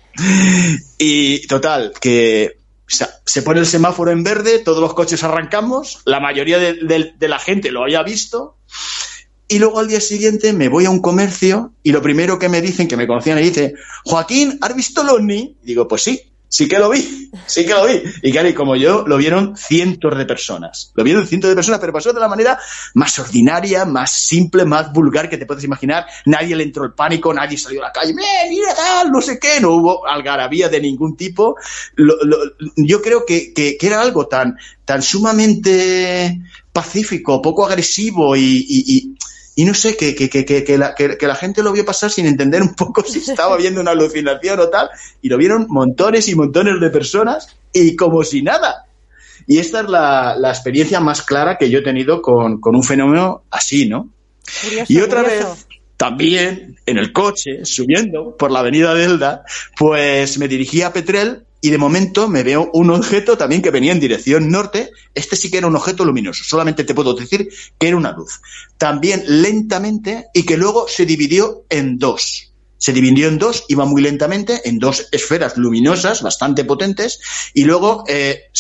Y 0.98 1.46
total, 1.46 1.94
que 2.02 2.63
se 2.88 3.42
pone 3.42 3.60
el 3.60 3.66
semáforo 3.66 4.12
en 4.12 4.24
verde, 4.24 4.60
todos 4.60 4.80
los 4.80 4.94
coches 4.94 5.24
arrancamos, 5.24 6.02
la 6.06 6.20
mayoría 6.20 6.60
de, 6.60 7.14
la 7.20 7.40
gente 7.40 7.72
lo 7.72 7.84
haya 7.84 8.04
visto, 8.04 8.58
y 9.48 9.60
luego 9.60 9.80
al 9.80 9.88
día 9.88 10.02
siguiente 10.02 10.54
me 10.54 10.70
voy 10.70 10.86
a 10.86 10.90
un 10.90 11.02
comercio 11.02 11.74
y 11.84 11.92
lo 11.92 12.02
primero 12.02 12.40
que 12.40 12.50
me 12.50 12.62
dicen, 12.62 12.88
que 12.88 12.98
me 12.98 13.08
conocían, 13.08 13.40
y 13.40 13.44
dice, 13.44 13.76
Joaquín, 14.06 14.58
¿has 14.62 14.76
visto 14.76 15.04
el? 15.04 15.58
Y 15.64 15.68
digo, 15.68 15.88
pues 15.88 16.04
sí 16.04 16.33
sí 16.54 16.68
que 16.68 16.78
lo 16.78 16.92
vi, 16.92 17.32
sí 17.48 17.66
que 17.66 17.74
lo 17.74 17.88
vi. 17.88 18.04
Y 18.22 18.32
claro, 18.32 18.54
como 18.54 18.76
yo, 18.76 19.06
lo 19.08 19.18
vieron 19.18 19.58
cientos 19.58 20.16
de 20.16 20.24
personas. 20.24 20.92
Lo 20.94 21.04
vieron 21.04 21.26
cientos 21.26 21.50
de 21.50 21.56
personas, 21.56 21.80
pero 21.80 21.92
pasó 21.92 22.14
de 22.14 22.20
la 22.20 22.28
manera 22.28 22.60
más 22.94 23.18
ordinaria, 23.18 23.86
más 23.86 24.12
simple, 24.12 24.64
más 24.64 24.94
vulgar 24.94 25.28
que 25.28 25.40
te 25.40 25.48
puedes 25.48 25.64
imaginar. 25.64 26.06
Nadie 26.28 26.56
le 26.56 26.64
entró 26.64 26.84
el 26.84 26.94
pánico, 26.94 27.34
nadie 27.34 27.58
salió 27.58 27.82
a 27.82 27.88
la 27.88 27.92
calle, 27.92 28.14
mira 28.14 28.76
tal, 28.76 29.12
no 29.12 29.20
sé 29.20 29.40
qué, 29.40 29.60
no 29.60 29.72
hubo 29.72 30.06
algarabía 30.06 30.70
de 30.70 30.80
ningún 30.80 31.18
tipo. 31.18 31.56
yo 32.76 33.02
creo 33.02 33.26
que, 33.26 33.52
que, 33.52 33.76
era 33.82 34.00
algo 34.00 34.28
tan, 34.28 34.56
tan 34.86 35.02
sumamente 35.02 36.40
pacífico, 36.72 37.42
poco 37.42 37.66
agresivo 37.66 38.36
y 38.36 39.18
no 39.58 39.74
sé, 39.74 39.96
que, 39.96 40.16
que, 40.16 40.30
que, 40.30 40.46
que, 40.46 40.78
la, 40.78 40.96
que, 40.96 41.18
la 41.20 41.36
gente 41.36 41.62
lo 41.62 41.72
vio 41.72 41.86
pasar 41.86 42.10
sin 42.10 42.26
entender 42.26 42.62
un 42.62 42.74
poco 42.74 43.04
si 43.04 43.20
estaba 43.30 43.56
viendo 43.58 43.82
una 43.82 43.92
alucinación 43.92 44.60
o 44.60 44.70
tal, 44.70 44.90
y 45.22 45.30
lo 45.30 45.38
vieron 45.38 45.68
montones 45.70 46.28
y 46.28 46.36
montones 46.36 46.80
de 46.80 46.90
personas 46.90 47.56
y 47.72 47.96
como 47.96 48.24
si 48.24 48.42
nada. 48.42 48.86
Y 49.46 49.60
esta 49.60 49.82
es 49.82 49.90
la, 49.90 50.36
la 50.38 50.50
experiencia 50.50 51.00
más 51.00 51.22
clara 51.22 51.58
que 51.58 51.70
yo 51.70 51.80
he 51.80 51.84
tenido 51.84 52.22
con, 52.22 52.60
con 52.60 52.76
un 52.76 52.84
fenómeno 52.84 53.44
así, 53.52 53.88
¿no? 53.88 54.10
y 54.90 55.00
otra 55.00 55.22
vez, 55.22 55.46
también 55.98 56.78
en 56.86 56.98
el 56.98 57.14
coche, 57.14 57.66
subiendo 57.66 58.36
por 58.36 58.52
la 58.52 58.60
avenida 58.60 58.94
Delda, 58.94 59.46
pues 59.78 60.38
me 60.38 60.48
dirigí 60.48 60.82
a 60.82 60.92
Petrel 60.92 61.46
y 61.64 61.70
de 61.70 61.78
momento 61.78 62.28
me 62.28 62.44
veo 62.44 62.70
un 62.74 62.90
objeto 62.90 63.38
también 63.38 63.62
que 63.62 63.72
venía 63.72 63.94
en 63.94 64.02
dirección 64.02 64.52
norte. 64.52 64.92
Este 65.16 65.38
sí 65.38 65.50
que 65.50 65.60
era 65.60 65.68
un 65.68 65.78
objeto 65.78 66.04
luminoso, 66.04 66.44
solamente 66.44 66.84
te 66.84 66.94
puedo 66.94 67.14
decir 67.14 67.48
que 67.80 67.88
era 67.88 67.96
una 67.96 68.12
luz. 68.12 68.42
También 68.78 69.24
lentamente 69.26 70.26
y 70.34 70.44
que 70.44 70.58
luego 70.58 70.90
se 70.90 71.06
dividió 71.06 71.64
en 71.70 71.98
dos. 71.98 72.52
Se 72.78 72.92
dividió 72.92 73.30
en 73.30 73.38
dos, 73.38 73.64
iba 73.70 73.86
muy 73.86 74.02
lentamente, 74.02 74.68
en 74.68 74.78
dos 74.78 75.08
esferas 75.14 75.56
luminosas 75.56 76.22
bastante 76.22 76.66
potentes, 76.66 77.22
y 77.54 77.64
luego 77.64 78.04
eh, 78.10 78.52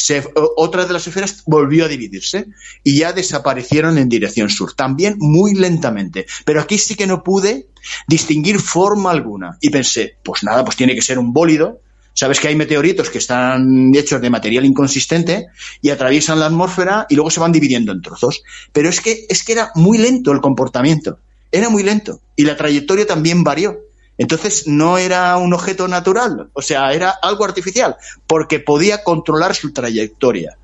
otra 0.55 0.85
de 0.85 0.93
las 0.93 1.05
esferas 1.05 1.43
volvió 1.45 1.83
a 1.83 1.89
dividirse 1.89 2.45
y 2.85 2.99
ya 2.99 3.11
desaparecieron 3.11 3.97
en 3.97 4.07
dirección 4.07 4.49
sur, 4.49 4.75
también 4.75 5.17
muy 5.19 5.55
lentamente. 5.55 6.25
Pero 6.45 6.61
aquí 6.61 6.77
sí 6.77 6.95
que 6.95 7.05
no 7.05 7.21
pude 7.21 7.67
distinguir 8.07 8.61
forma 8.61 9.11
alguna. 9.11 9.57
Y 9.59 9.71
pensé, 9.71 10.15
pues 10.23 10.45
nada, 10.45 10.63
pues 10.63 10.77
tiene 10.77 10.95
que 10.95 11.01
ser 11.01 11.19
un 11.19 11.33
bólido, 11.33 11.81
Sabes 12.13 12.39
que 12.39 12.47
hay 12.47 12.55
meteoritos 12.55 13.09
que 13.09 13.17
están 13.17 13.93
hechos 13.95 14.21
de 14.21 14.29
material 14.29 14.65
inconsistente 14.65 15.47
y 15.81 15.89
atraviesan 15.89 16.39
la 16.39 16.45
atmósfera 16.45 17.07
y 17.09 17.15
luego 17.15 17.31
se 17.31 17.39
van 17.39 17.51
dividiendo 17.51 17.91
en 17.91 18.01
trozos. 18.01 18.43
Pero 18.71 18.89
es 18.89 19.01
que, 19.01 19.25
es 19.29 19.43
que 19.43 19.53
era 19.53 19.71
muy 19.75 19.97
lento 19.97 20.31
el 20.31 20.41
comportamiento. 20.41 21.17
Era 21.51 21.69
muy 21.69 21.83
lento. 21.83 22.21
Y 22.35 22.43
la 22.43 22.55
trayectoria 22.55 23.05
también 23.05 23.43
varió. 23.43 23.79
Entonces 24.17 24.67
no 24.67 24.99
era 24.99 25.37
un 25.37 25.53
objeto 25.53 25.87
natural, 25.87 26.49
o 26.53 26.61
sea, 26.61 26.93
era 26.93 27.09
algo 27.09 27.45
artificial, 27.45 27.95
porque 28.27 28.59
podía 28.59 29.03
controlar 29.03 29.55
su 29.55 29.73
trayectoria 29.73 30.55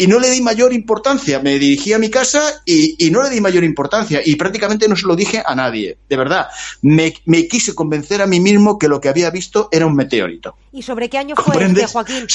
y 0.00 0.06
no 0.06 0.18
le 0.18 0.30
di 0.30 0.40
mayor 0.40 0.72
importancia. 0.72 1.40
Me 1.40 1.58
dirigí 1.58 1.92
a 1.92 1.98
mi 1.98 2.08
casa 2.08 2.62
y, 2.64 3.10
no 3.10 3.22
le 3.22 3.28
di 3.28 3.38
mayor 3.38 3.64
importancia 3.64 4.22
y 4.24 4.34
prácticamente 4.36 4.88
no 4.88 4.96
se 4.96 5.06
lo 5.06 5.14
dije 5.14 5.42
a 5.44 5.54
nadie. 5.54 5.98
De 6.08 6.16
verdad, 6.16 6.48
me, 6.80 7.12
quise 7.46 7.74
convencer 7.74 8.22
a 8.22 8.26
mí 8.26 8.40
mismo 8.40 8.78
que 8.78 8.88
lo 8.88 8.98
que 8.98 9.10
había 9.10 9.28
visto 9.30 9.68
era 9.70 9.84
un 9.84 9.94
meteorito. 9.94 10.56
¿Y 10.72 10.80
sobre 10.80 11.10
qué 11.10 11.18
año 11.18 11.36
fue 11.36 11.62
este, 11.62 11.86
Joaquín? 11.86 12.26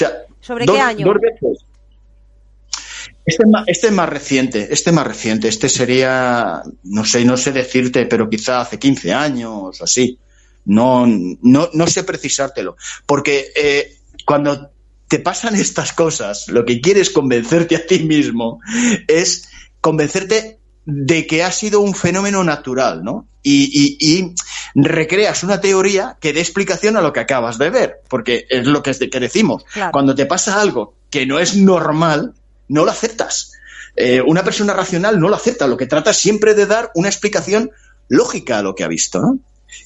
¿Sobre 0.41 0.68
qué 0.68 0.80
año? 0.80 1.07
Dos 1.07 1.18
veces. 1.20 1.66
Este, 3.26 3.43
este 3.66 3.88
es, 3.88 3.93
más, 3.93 4.09
reciente, 4.09 4.68
este 4.70 4.91
más 4.91 5.07
reciente, 5.07 5.47
este 5.47 5.68
sería, 5.68 6.61
no 6.84 7.03
sé, 7.03 7.26
no 7.26 7.36
sé 7.36 7.51
decirte, 7.51 8.05
pero 8.05 8.30
quizá 8.30 8.61
hace 8.61 8.78
15 8.78 9.11
años, 9.11 9.82
así. 9.82 10.20
No, 10.66 11.07
no, 11.07 11.70
no 11.74 11.88
sé 11.88 12.03
precisártelo. 12.03 12.78
Porque 13.07 13.51
eh, 13.55 13.97
cuando 14.24 14.70
te 15.08 15.20
pasan 15.20 15.56
estas 15.56 15.93
cosas, 15.93 16.47
lo 16.47 16.66
que 16.66 16.82
quieres 16.82 17.10
convencerte 17.10 17.76
a 17.76 17.86
ti 17.86 17.99
mismo 17.99 18.60
es 19.08 19.47
convencerte 19.82 20.60
de 20.86 21.26
que 21.28 21.43
ha 21.43 21.51
sido 21.51 21.80
un 21.80 21.95
fenómeno 21.95 22.43
natural, 22.43 23.03
¿no? 23.03 23.28
Y, 23.43 24.34
recreas 24.74 25.43
una 25.43 25.62
teoría 25.62 26.18
que 26.20 26.34
dé 26.34 26.41
explicación 26.41 26.97
a 26.97 27.01
lo 27.01 27.14
que 27.14 27.22
acabas 27.22 27.58
de 27.58 27.70
ver, 27.70 28.01
porque 28.10 28.45
es 28.49 28.66
lo 28.66 28.84
que, 28.84 28.93
que 28.93 29.20
decimos. 29.20 29.64
Cuando 29.91 30.16
te 30.16 30.26
pasa 30.26 30.60
algo 30.60 30.95
que 31.10 31.26
no 31.26 31.39
es 31.39 31.56
normal, 31.56 32.34
no 32.68 32.86
lo 32.86 32.91
aceptas. 32.91 33.53
Eh, 33.95 34.22
una 34.22 34.43
persona 34.43 34.74
racional 34.74 35.20
no 35.20 35.30
lo 35.30 35.36
acepta, 35.36 35.68
lo 35.68 35.78
que 35.78 35.86
trata 35.86 36.12
es 36.12 36.18
siempre 36.18 36.56
de 36.56 36.66
dar 36.66 36.91
una 36.95 37.08
explicación 37.08 37.72
lógica 38.10 38.60
a 38.60 38.64
lo 38.64 38.76
que 38.76 38.84
ha 38.84 38.88
visto, 38.88 39.22
¿no? 39.22 39.39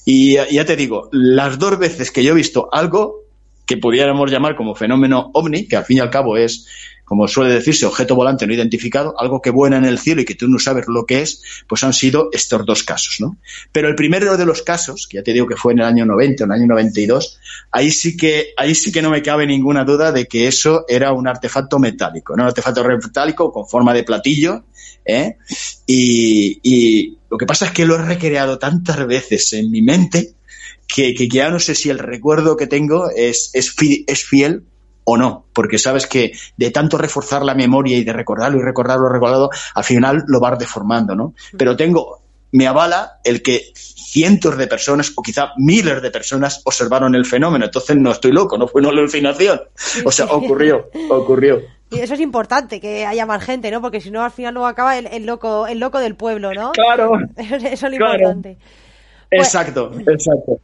Y 0.04 0.34
ya 0.34 0.64
te 0.64 0.76
digo, 0.76 1.08
las 1.12 1.58
dos 1.58 1.78
veces 1.78 2.10
que 2.10 2.24
yo 2.24 2.32
he 2.32 2.36
visto 2.36 2.68
algo, 2.72 3.24
que 3.70 3.76
pudiéramos 3.76 4.28
llamar 4.28 4.56
como 4.56 4.74
fenómeno 4.74 5.30
ovni, 5.32 5.68
que 5.68 5.76
al 5.76 5.84
fin 5.84 5.98
y 5.98 6.00
al 6.00 6.10
cabo 6.10 6.36
es, 6.36 6.66
como 7.04 7.28
suele 7.28 7.54
decirse, 7.54 7.86
objeto 7.86 8.16
volante 8.16 8.44
no 8.44 8.52
identificado, 8.52 9.14
algo 9.16 9.40
que 9.40 9.50
vuela 9.50 9.76
en 9.76 9.84
el 9.84 10.00
cielo 10.00 10.22
y 10.22 10.24
que 10.24 10.34
tú 10.34 10.48
no 10.48 10.58
sabes 10.58 10.86
lo 10.88 11.06
que 11.06 11.22
es, 11.22 11.40
pues 11.68 11.84
han 11.84 11.92
sido 11.92 12.30
estos 12.32 12.66
dos 12.66 12.82
casos, 12.82 13.18
¿no? 13.20 13.36
Pero 13.70 13.86
el 13.86 13.94
primero 13.94 14.36
de 14.36 14.44
los 14.44 14.62
casos, 14.62 15.06
que 15.08 15.18
ya 15.18 15.22
te 15.22 15.32
digo 15.32 15.46
que 15.46 15.54
fue 15.54 15.72
en 15.72 15.78
el 15.78 15.84
año 15.84 16.04
90, 16.04 16.42
en 16.42 16.50
el 16.50 16.58
año 16.58 16.66
92, 16.66 17.38
ahí 17.70 17.92
sí 17.92 18.16
que, 18.16 18.54
ahí 18.56 18.74
sí 18.74 18.90
que 18.90 19.02
no 19.02 19.10
me 19.10 19.22
cabe 19.22 19.46
ninguna 19.46 19.84
duda 19.84 20.10
de 20.10 20.26
que 20.26 20.48
eso 20.48 20.84
era 20.88 21.12
un 21.12 21.28
artefacto 21.28 21.78
metálico, 21.78 22.34
¿no? 22.36 22.42
Un 22.42 22.48
artefacto 22.48 22.82
metálico 22.82 23.52
con 23.52 23.68
forma 23.68 23.94
de 23.94 24.02
platillo, 24.02 24.64
¿eh? 25.04 25.36
Y, 25.86 26.58
y 26.64 27.18
lo 27.30 27.38
que 27.38 27.46
pasa 27.46 27.66
es 27.66 27.70
que 27.70 27.86
lo 27.86 27.94
he 27.94 28.02
recreado 28.02 28.58
tantas 28.58 29.06
veces 29.06 29.52
en 29.52 29.70
mi 29.70 29.80
mente 29.80 30.34
que, 30.94 31.14
que, 31.14 31.28
ya 31.28 31.50
no 31.50 31.58
sé 31.58 31.74
si 31.74 31.90
el 31.90 31.98
recuerdo 31.98 32.56
que 32.56 32.66
tengo 32.66 33.10
es, 33.10 33.50
es, 33.54 33.74
es 34.06 34.24
fiel 34.24 34.64
o 35.04 35.16
no, 35.16 35.46
porque 35.52 35.78
sabes 35.78 36.06
que 36.06 36.32
de 36.56 36.70
tanto 36.70 36.98
reforzar 36.98 37.44
la 37.44 37.54
memoria 37.54 37.96
y 37.96 38.04
de 38.04 38.12
recordarlo 38.12 38.58
y 38.58 38.62
recordarlo, 38.62 39.08
recordarlo, 39.08 39.50
al 39.74 39.84
final 39.84 40.24
lo 40.26 40.40
vas 40.40 40.58
deformando, 40.58 41.14
¿no? 41.14 41.34
Pero 41.56 41.76
tengo, 41.76 42.22
me 42.52 42.66
avala 42.66 43.18
el 43.24 43.42
que 43.42 43.72
cientos 43.74 44.56
de 44.56 44.66
personas 44.66 45.12
o 45.16 45.22
quizá 45.22 45.52
miles 45.56 46.02
de 46.02 46.10
personas 46.10 46.62
observaron 46.64 47.14
el 47.14 47.24
fenómeno, 47.24 47.64
entonces 47.64 47.96
no 47.96 48.10
estoy 48.10 48.32
loco, 48.32 48.58
no 48.58 48.68
fue 48.68 48.82
una 48.82 48.90
alucinación, 48.90 49.60
o 50.04 50.12
sea, 50.12 50.26
ocurrió, 50.26 50.90
ocurrió. 51.10 51.60
Y 51.90 51.98
eso 51.98 52.14
es 52.14 52.20
importante, 52.20 52.80
que 52.80 53.04
haya 53.04 53.26
más 53.26 53.42
gente, 53.42 53.70
¿no? 53.70 53.80
Porque 53.80 54.00
si 54.00 54.12
no, 54.12 54.22
al 54.22 54.30
final 54.30 54.54
no 54.54 54.66
acaba 54.66 54.96
el, 54.96 55.26
loco 55.26 55.66
el 55.66 55.80
loco 55.80 55.98
del 55.98 56.14
pueblo, 56.14 56.52
¿no? 56.54 56.70
Claro. 56.70 57.10
Eso 57.36 57.56
es 57.56 57.82
lo 57.82 57.94
importante. 57.94 58.58
Exacto, 59.28 59.92
exacto. 60.06 60.60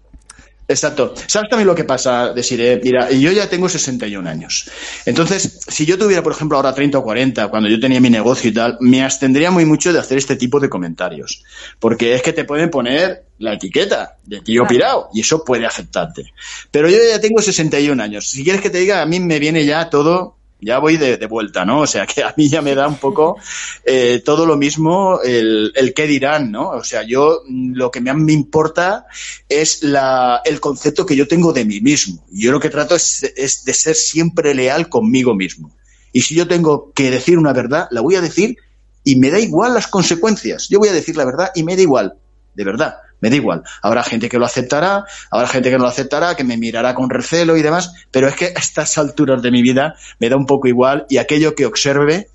Exacto. 0.68 1.14
¿Sabes 1.26 1.48
también 1.48 1.68
lo 1.68 1.74
que 1.74 1.84
pasa, 1.84 2.32
Desiree? 2.32 2.80
Mira, 2.82 3.10
yo 3.10 3.30
ya 3.30 3.48
tengo 3.48 3.68
61 3.68 4.28
años. 4.28 4.68
Entonces, 5.04 5.60
si 5.68 5.86
yo 5.86 5.96
tuviera, 5.96 6.22
por 6.22 6.32
ejemplo, 6.32 6.56
ahora 6.56 6.74
30 6.74 6.98
o 6.98 7.02
40, 7.04 7.48
cuando 7.48 7.68
yo 7.68 7.78
tenía 7.78 8.00
mi 8.00 8.10
negocio 8.10 8.50
y 8.50 8.54
tal, 8.54 8.76
me 8.80 9.02
abstendría 9.04 9.50
muy 9.50 9.64
mucho 9.64 9.92
de 9.92 10.00
hacer 10.00 10.18
este 10.18 10.34
tipo 10.34 10.58
de 10.58 10.68
comentarios. 10.68 11.44
Porque 11.78 12.14
es 12.14 12.22
que 12.22 12.32
te 12.32 12.44
pueden 12.44 12.70
poner 12.70 13.26
la 13.38 13.54
etiqueta 13.54 14.16
de 14.24 14.40
tío 14.40 14.66
pirado 14.66 15.08
y 15.14 15.20
eso 15.20 15.44
puede 15.44 15.66
afectarte. 15.66 16.32
Pero 16.70 16.88
yo 16.88 16.98
ya 17.10 17.20
tengo 17.20 17.40
61 17.40 18.02
años. 18.02 18.28
Si 18.28 18.42
quieres 18.42 18.60
que 18.60 18.70
te 18.70 18.78
diga, 18.78 19.02
a 19.02 19.06
mí 19.06 19.20
me 19.20 19.38
viene 19.38 19.64
ya 19.64 19.88
todo 19.88 20.36
ya 20.60 20.78
voy 20.78 20.96
de, 20.96 21.24
vuelta, 21.26 21.64
¿no? 21.64 21.80
O 21.80 21.86
sea, 21.86 22.06
que 22.06 22.22
a 22.22 22.34
mí 22.36 22.48
ya 22.48 22.62
me 22.62 22.74
da 22.74 22.88
un 22.88 22.96
poco 22.96 23.38
eh, 23.84 24.22
todo 24.24 24.46
lo 24.46 24.56
mismo 24.56 25.20
el, 25.22 25.72
el 25.74 25.92
qué 25.94 26.06
dirán, 26.06 26.50
¿no? 26.50 26.70
O 26.70 26.84
sea, 26.84 27.02
yo 27.02 27.42
mm, 27.46 27.74
lo 27.74 27.90
que 27.90 28.00
me, 28.00 28.12
me 28.14 28.32
importa 28.32 29.06
es 29.48 29.82
la, 29.82 30.40
el 30.44 30.60
concepto 30.60 31.04
que 31.04 31.16
yo 31.16 31.28
tengo 31.28 31.52
de 31.52 31.64
mí 31.64 31.80
mismo. 31.80 32.24
Yo 32.30 32.52
lo 32.52 32.60
que 32.60 32.70
trato 32.70 32.94
es, 32.94 33.22
es 33.36 33.64
de 33.64 33.74
ser 33.74 33.94
siempre 33.94 34.54
leal 34.54 34.88
conmigo 34.88 35.34
mismo. 35.34 35.74
Y 36.12 36.22
si 36.22 36.34
yo 36.34 36.48
tengo 36.48 36.92
que 36.92 37.10
decir 37.10 37.38
una 37.38 37.52
verdad, 37.52 37.88
la 37.90 38.00
voy 38.00 38.16
a 38.16 38.20
decir 38.20 38.56
y 39.04 39.16
me 39.16 39.30
da 39.30 39.38
igual 39.38 39.74
las 39.74 39.86
consecuencias. 39.86 40.68
Yo 40.68 40.78
voy 40.78 40.88
a 40.88 40.92
decir 40.92 41.16
la 41.16 41.26
verdad 41.26 41.50
y 41.54 41.62
me 41.62 41.76
da 41.76 41.82
igual, 41.82 42.14
de 42.54 42.64
verdad 42.64 42.96
me 43.26 43.30
da 43.30 43.36
igual. 43.36 43.62
Habrá 43.82 44.04
gente 44.04 44.28
que 44.28 44.38
lo 44.38 44.46
aceptará, 44.46 45.04
habrá 45.32 45.48
gente 45.48 45.68
que 45.68 45.76
no 45.76 45.82
lo 45.82 45.88
aceptará, 45.88 46.36
que 46.36 46.44
me 46.44 46.56
mirará 46.56 46.94
con 46.94 47.10
recelo 47.10 47.56
y 47.56 47.62
demás, 47.62 47.92
pero 48.12 48.28
es 48.28 48.36
que 48.36 48.46
a 48.46 48.60
estas 48.60 48.96
alturas 48.98 49.42
de 49.42 49.50
mi 49.50 49.62
vida 49.62 49.96
me 50.20 50.28
da 50.28 50.36
un 50.36 50.46
poco 50.46 50.68
igual 50.68 51.06
y 51.08 51.16
aquello 51.16 51.56
que 51.56 51.66
observe 51.66 52.28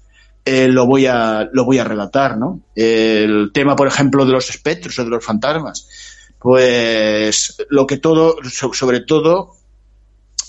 eh, 0.43 0.67
lo 0.67 0.85
voy 0.85 1.05
a 1.05 1.49
lo 1.53 1.63
voy 1.63 1.77
a 1.77 1.85
relatar, 1.85 2.37
¿no? 2.37 2.59
El 2.75 3.51
tema, 3.53 3.77
por 3.77 3.87
ejemplo, 3.87 4.25
de 4.25 4.33
los 4.33 4.49
espectros 4.49 4.99
o 4.99 5.05
de 5.05 5.09
los 5.09 5.23
fantasmas, 5.23 5.87
pues 6.39 7.55
lo 7.69 7.87
que 7.87 7.97
todo, 7.97 8.35
sobre 8.43 8.99
todo, 8.99 9.55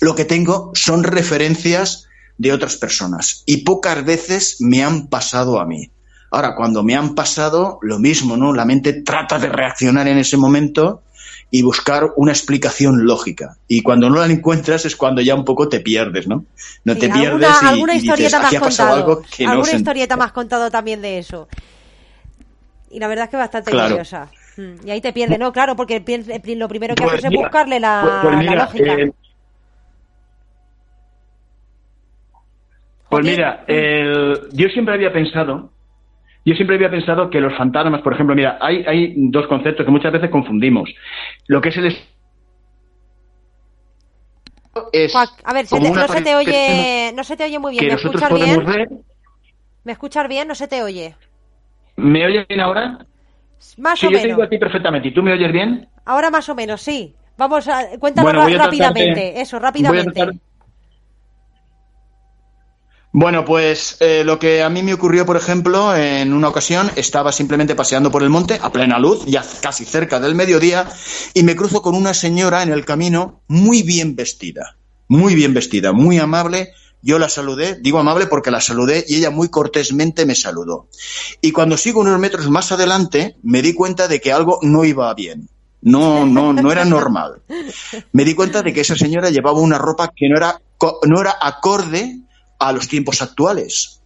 lo 0.01 0.17
que 0.17 0.25
tengo 0.25 0.73
son 0.75 1.05
referencias 1.05 2.09
de 2.37 2.53
otras 2.53 2.77
personas 2.77 3.45
y 3.47 3.59
pocas 3.59 4.05
veces 4.05 4.57
me 4.59 4.83
han 4.83 5.07
pasado 5.07 5.61
a 5.61 5.67
mí. 5.67 5.93
Ahora, 6.35 6.55
cuando 6.55 6.83
me 6.83 6.97
han 6.97 7.15
pasado, 7.15 7.79
lo 7.83 7.99
mismo, 7.99 8.39
¿no? 8.39 8.55
La 8.55 8.65
mente 8.65 9.03
trata 9.03 9.39
de 9.39 9.51
reaccionar 9.51 10.09
en 10.09 10.17
ese 10.17 10.39
momento 10.39 11.03
y 11.51 11.61
buscar 11.61 12.15
una 12.17 12.33
explicación 12.33 13.05
lógica. 13.05 13.59
Y 13.69 13.83
cuando 13.83 14.09
no 14.09 14.17
la 14.17 14.33
encuentras 14.33 14.87
es 14.87 14.97
cuando 14.97 15.21
ya 15.21 15.35
un 15.35 15.45
poco 15.45 15.69
te 15.69 15.81
pierdes, 15.81 16.27
¿no? 16.27 16.47
No 16.85 16.97
te 16.97 17.11
pierdes 17.11 17.51
y, 17.63 17.67
alguna 17.67 17.95
historieta 17.97 18.41
más 18.41 18.55
contado, 18.59 18.95
algo 18.95 19.23
que 19.31 19.45
alguna 19.45 19.73
historieta 19.73 20.17
más 20.17 20.33
contado 20.33 20.71
también 20.71 21.03
de 21.03 21.19
eso. 21.19 21.49
Y 22.91 22.99
la 22.99 23.09
verdad 23.09 23.27
es 23.27 23.31
que 23.31 23.37
bastante 23.37 23.71
curiosa. 23.71 24.31
Mm, 24.57 24.87
y 24.87 24.91
ahí 24.91 25.03
te 25.03 25.13
pierdes, 25.13 25.39
¿no? 25.39 25.53
Claro, 25.53 25.77
porque 25.77 26.03
lo 26.57 26.69
primero 26.69 26.95
que 26.95 27.05
haces 27.05 27.27
es 27.27 27.31
buscarle 27.31 27.79
la, 27.79 28.21
pues, 28.23 28.37
pues 28.37 28.57
lógica. 28.57 28.95
Eh, 28.95 29.13
pues 33.11 33.23
mira, 33.23 33.67
yo 34.53 34.69
siempre 34.71 34.95
había 34.95 35.13
pensado 35.13 35.71
yo 36.45 36.55
siempre 36.55 36.77
había 36.77 36.91
pensado 36.91 37.31
que 37.31 37.41
los 37.41 37.57
fantasmas, 37.57 38.03
por 38.03 38.15
ejemplo, 38.15 38.35
mira, 38.35 38.59
hay, 38.61 38.85
hay 38.87 39.15
dos 39.17 39.47
conceptos 39.47 39.87
que 39.87 39.93
muchas 39.93 40.13
veces 40.13 40.31
confundimos. 40.31 40.91
Lo 41.47 41.61
que 41.61 41.69
es 41.69 41.77
el 41.77 41.87
es 41.87 42.13
a 45.45 45.53
ver, 45.53 45.67
no 45.71 46.09
se 46.09 46.23
te 46.23 46.35
oye, 46.35 47.13
no 47.15 47.25
se 47.25 47.37
te 47.37 47.45
oye 47.45 47.59
muy 47.59 47.73
bien. 47.73 47.87
¿Me 47.87 47.95
escuchas 47.95 48.33
bien? 48.33 49.05
¿Me 49.85 49.93
escuchas 49.93 50.29
bien? 50.29 50.49
No 50.49 50.55
se 50.55 50.69
te 50.69 50.83
oye. 50.83 51.15
¿Me 51.97 52.27
oyes 52.27 52.47
bien 52.49 52.61
ahora? 52.61 53.05
Más 53.77 53.99
sí, 53.99 54.07
o 54.07 54.11
yo 54.11 54.17
menos. 54.17 54.23
te 54.23 54.29
digo 54.29 54.43
a 54.43 54.49
ti 54.49 54.59
perfectamente. 54.59 55.09
¿Y 55.09 55.15
tú 55.15 55.23
me 55.23 55.33
oyes 55.33 55.53
bien? 55.53 55.89
Ahora 56.05 56.31
más 56.31 56.49
o 56.49 56.55
menos, 56.55 56.81
sí. 56.81 57.15
Vamos 57.37 57.69
a 57.69 57.99
cuéntanos 57.99 58.53
rápidamente. 58.53 59.41
Eso, 59.41 59.59
rápidamente. 59.59 60.27
Bueno, 63.15 63.45
pues 63.45 63.99
eh, 64.01 64.23
lo 64.25 64.39
que 64.39 64.63
a 64.63 64.71
mí 64.71 64.83
me 64.83 64.95
ocurrió, 64.95 65.27
por 65.27 65.37
ejemplo, 65.37 65.95
en 65.95 66.33
una 66.33 66.49
ocasión 66.49 66.91
estaba 66.97 67.31
simplemente 67.31 67.75
paseando 67.75 68.11
por 68.11 68.23
el 68.23 68.31
monte 68.31 68.59
a 68.63 68.73
plena 68.73 68.99
luz, 68.99 69.27
ya 69.27 69.45
casi 69.61 69.85
cerca 69.85 70.19
del 70.19 70.35
mediodía, 70.35 70.89
y 71.35 71.43
me 71.43 71.55
cruzo 71.55 71.83
con 71.83 71.95
una 71.95 72.15
señora 72.15 72.63
en 72.63 72.73
el 72.73 72.87
camino 72.87 73.43
muy 73.49 73.83
bien 73.83 74.17
vestida, 74.17 74.79
muy 75.09 75.35
bien 75.35 75.53
vestida, 75.53 75.93
muy 75.93 76.19
amable. 76.19 76.73
Yo 77.03 77.19
la 77.19 77.29
saludé, 77.29 77.79
digo 77.83 77.99
amable 77.99 78.29
porque 78.29 78.51
la 78.51 78.63
saludé 78.63 79.05
y 79.07 79.17
ella 79.17 79.29
muy 79.29 79.51
cortésmente 79.51 80.25
me 80.25 80.35
saludó. 80.35 80.89
Y 81.43 81.53
cuando 81.53 81.77
sigo 81.77 82.01
unos 82.01 82.19
metros 82.19 82.49
más 82.49 82.73
adelante, 82.73 83.37
me 83.43 83.61
di 83.61 83.75
cuenta 83.75 84.09
de 84.09 84.23
que 84.23 84.33
algo 84.33 84.59
no 84.63 84.87
iba 84.87 85.13
bien. 85.13 85.51
No, 85.83 86.25
no, 86.25 86.55
no 86.55 86.73
era 86.73 86.85
normal. 86.85 87.43
Me 88.13 88.25
di 88.25 88.37
cuenta 88.37 88.63
de 88.63 88.73
que 88.73 88.83
esa 88.83 88.95
señora 88.95 89.31
llevaba 89.31 89.59
una 89.59 89.79
ropa 89.79 90.13
que 90.15 90.29
no 90.29 90.37
era, 90.37 90.63
no 91.09 91.21
era 91.21 91.35
acorde 91.41 92.21
a 92.69 92.73
los 92.73 92.89
tiempos 92.89 93.23
actuales. 93.23 94.01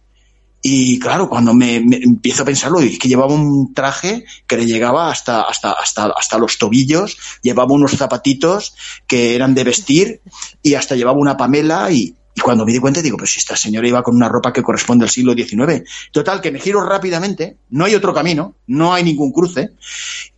Y 0.61 0.99
claro, 0.99 1.29
cuando 1.29 1.53
me, 1.53 1.75
empiezo 1.75 2.41
a 2.41 2.45
pensarlo, 2.45 2.79
es 2.79 2.97
que 2.97 3.07
llevaba 3.07 3.33
un 3.33 3.73
traje 3.73 4.25
que 4.47 4.57
le 4.57 4.65
llegaba 4.65 5.09
hasta, 5.09 5.43
hasta, 5.43 5.71
hasta, 5.71 6.07
hasta 6.07 6.37
los 6.37 6.57
tobillos, 6.57 7.17
llevaba 7.41 7.73
unos 7.73 7.91
zapatitos 7.91 8.73
que 9.05 9.35
eran 9.35 9.53
de 9.53 9.63
vestir 9.63 10.21
y 10.61 10.73
hasta 10.73 10.95
llevaba 10.95 11.19
una 11.19 11.37
pamela 11.37 11.91
y, 11.91 12.15
y 12.37 12.39
cuando 12.39 12.67
me 12.67 12.71
di 12.71 12.77
cuenta 12.77 13.01
digo, 13.01 13.17
pues 13.17 13.31
si 13.31 13.39
esta 13.39 13.57
señora 13.57 13.87
iba 13.87 14.03
con 14.03 14.15
una 14.15 14.29
ropa 14.29 14.53
que 14.53 14.61
corresponde 14.61 15.05
al 15.05 15.09
siglo 15.09 15.33
XIX. 15.33 15.83
Total, 16.11 16.39
que 16.39 16.51
me 16.51 16.59
giro 16.59 16.87
rápidamente, 16.87 17.57
no 17.71 17.85
hay 17.85 17.95
otro 17.95 18.13
camino, 18.13 18.53
no 18.67 18.93
hay 18.93 19.03
ningún 19.03 19.31
cruce, 19.31 19.71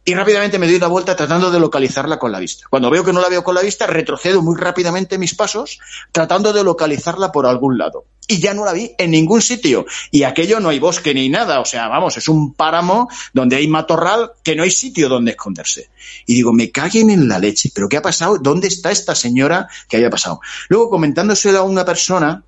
y 0.06 0.14
rápidamente 0.14 0.58
me 0.60 0.68
doy 0.68 0.80
la 0.80 0.88
vuelta 0.88 1.14
tratando 1.18 1.52
de 1.52 1.60
localizarla 1.60 2.18
con 2.18 2.32
la 2.32 2.40
vista. 2.40 2.68
Cuando 2.70 2.90
veo 2.90 3.04
que 3.04 3.12
no 3.12 3.20
la 3.20 3.28
veo 3.28 3.44
con 3.44 3.54
la 3.54 3.62
vista, 3.62 3.86
retrocedo 3.86 4.42
muy 4.42 4.58
rápidamente 4.58 5.18
mis 5.18 5.36
pasos 5.36 5.78
tratando 6.14 6.54
de 6.54 6.64
localizarla 6.64 7.34
por 7.34 7.46
algún 7.46 7.78
lado. 7.78 8.06
Y 8.32 8.40
ya 8.40 8.54
no 8.54 8.64
la 8.64 8.74
vi 8.74 8.94
en 9.00 9.10
ningún 9.10 9.42
sitio. 9.42 9.88
Y 10.12 10.22
aquello 10.22 10.60
no 10.60 10.70
hay 10.70 10.78
bosque 10.78 11.16
ni 11.16 11.30
nada. 11.30 11.60
O 11.62 11.66
sea, 11.66 11.88
vamos, 11.88 12.16
es 12.16 12.28
un 12.28 12.54
páramo 12.54 13.10
donde 13.34 13.56
hay 13.56 13.68
matorral 13.68 14.34
que 14.44 14.56
no 14.56 14.62
hay 14.62 14.70
sitio 14.70 15.10
donde 15.10 15.32
esconderse. 15.32 15.90
Y 16.28 16.36
digo, 16.36 16.54
me 16.54 16.70
caguen 16.70 17.10
en 17.10 17.28
la 17.28 17.40
leche. 17.40 17.72
¿Pero 17.74 17.90
qué 17.90 17.98
ha 17.98 18.04
pasado? 18.04 18.38
¿Dónde 18.38 18.68
está 18.68 18.92
esta 18.92 19.16
señora 19.16 19.68
que 19.88 19.98
haya 19.98 20.12
pasado? 20.12 20.42
Luego, 20.68 20.92
comentándoselo 20.92 21.58
a 21.58 21.64
una 21.64 21.84
persona, 21.84 22.44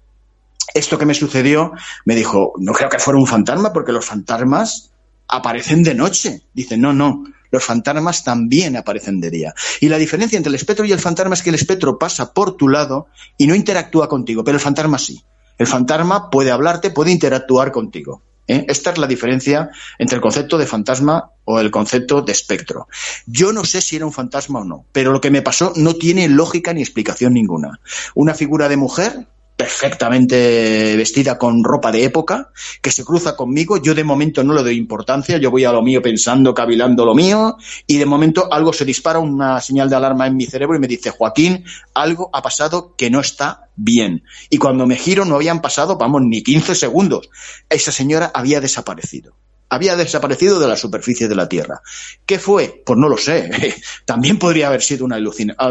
esto 0.72 1.00
que 1.00 1.08
me 1.08 1.16
sucedió, 1.16 1.72
me 2.06 2.16
dijo, 2.16 2.54
no 2.60 2.74
creo 2.74 2.88
que 2.88 3.00
fuera 3.00 3.20
un 3.20 3.26
fantasma, 3.26 3.74
porque 3.74 3.92
los 3.92 4.06
fantasmas 4.06 4.92
aparecen 5.28 5.82
de 5.82 5.96
noche. 5.96 6.44
Dice, 6.54 6.78
no, 6.78 6.94
no, 6.94 7.24
los 7.50 7.64
fantasmas 7.64 8.24
también 8.24 8.78
aparecen 8.78 9.20
de 9.20 9.32
día. 9.32 9.56
Y 9.80 9.90
la 9.90 9.98
diferencia 9.98 10.38
entre 10.38 10.50
el 10.50 10.56
espectro 10.56 10.86
y 10.86 10.92
el 10.92 11.00
fantasma 11.00 11.34
es 11.34 11.42
que 11.42 11.50
el 11.50 11.56
espectro 11.56 11.98
pasa 11.98 12.34
por 12.34 12.56
tu 12.56 12.70
lado 12.70 13.08
y 13.38 13.48
no 13.48 13.56
interactúa 13.56 14.08
contigo, 14.08 14.44
pero 14.44 14.58
el 14.58 14.64
fantasma 14.64 15.00
sí. 15.00 15.24
El 15.58 15.68
fantasma 15.68 16.30
puede 16.30 16.52
hablarte, 16.52 16.92
puede 16.92 17.12
interactuar 17.12 17.72
contigo. 17.72 18.22
¿eh? 18.48 18.66
Esta 18.68 18.92
es 18.92 18.98
la 18.98 19.08
diferencia 19.08 19.70
entre 19.98 20.16
el 20.16 20.22
concepto 20.22 20.58
de 20.58 20.66
fantasma 20.66 21.32
o 21.46 21.60
el 21.60 21.72
concepto 21.72 22.22
de 22.22 22.32
espectro. 22.32 22.88
Yo 23.26 23.54
no 23.54 23.64
sé 23.64 23.82
si 23.82 23.96
era 23.96 24.06
un 24.06 24.14
fantasma 24.14 24.60
o 24.60 24.66
no, 24.66 24.86
pero 24.92 25.12
lo 25.12 25.22
que 25.22 25.32
me 25.32 25.42
pasó 25.42 25.74
no 25.76 25.96
tiene 25.96 26.28
lógica 26.30 26.74
ni 26.74 26.82
explicación 26.82 27.34
ninguna. 27.34 27.80
Una 28.16 28.34
figura 28.34 28.70
de 28.70 28.78
mujer 28.78 29.28
perfectamente 29.62 30.96
vestida 30.98 31.38
con 31.38 31.64
ropa 31.64 31.92
de 31.92 32.04
época, 32.04 32.50
que 32.82 32.90
se 32.90 33.06
cruza 33.06 33.36
conmigo. 33.36 33.78
Yo 33.78 33.94
de 33.94 34.04
momento 34.04 34.44
no 34.44 34.56
le 34.56 34.64
doy 34.64 34.76
importancia, 34.76 35.38
yo 35.38 35.52
voy 35.52 35.66
a 35.66 35.72
lo 35.72 35.84
mío 35.84 36.02
pensando, 36.02 36.56
cavilando 36.56 37.06
lo 37.06 37.14
mío, 37.14 37.58
y 37.86 37.98
de 37.98 38.08
momento 38.08 38.52
algo 38.52 38.74
se 38.74 38.86
dispara, 38.86 39.20
una 39.20 39.62
señal 39.62 39.88
de 39.88 39.96
alarma 39.96 40.26
en 40.26 40.36
mi 40.36 40.48
cerebro 40.48 40.76
y 40.76 40.80
me 40.80 40.88
dice, 40.88 41.12
Joaquín, 41.12 41.64
algo 41.94 42.32
ha 42.34 42.42
pasado 42.42 42.96
que 42.98 43.12
no 43.12 43.20
está 43.20 43.70
bien. 43.76 44.24
Y 44.50 44.58
cuando 44.58 44.88
me 44.88 44.96
giro 44.96 45.26
no 45.26 45.36
habían 45.36 45.62
pasado, 45.62 45.96
vamos, 45.96 46.24
ni 46.24 46.42
15 46.42 46.74
segundos. 46.74 47.30
Esa 47.70 47.92
señora 47.92 48.32
había 48.34 48.62
desaparecido 48.62 49.36
había 49.72 49.96
desaparecido 49.96 50.60
de 50.60 50.68
la 50.68 50.76
superficie 50.76 51.30
de 51.30 51.36
la 51.36 51.48
Tierra. 51.48 51.82
¿Qué 52.26 52.40
fue? 52.40 52.84
Pues 52.86 53.00
no 53.00 53.08
lo 53.08 53.18
sé. 53.18 53.50
También 54.06 54.38
podría 54.38 54.68
haber 54.68 54.82
sido 54.82 55.06
una, 55.06 55.18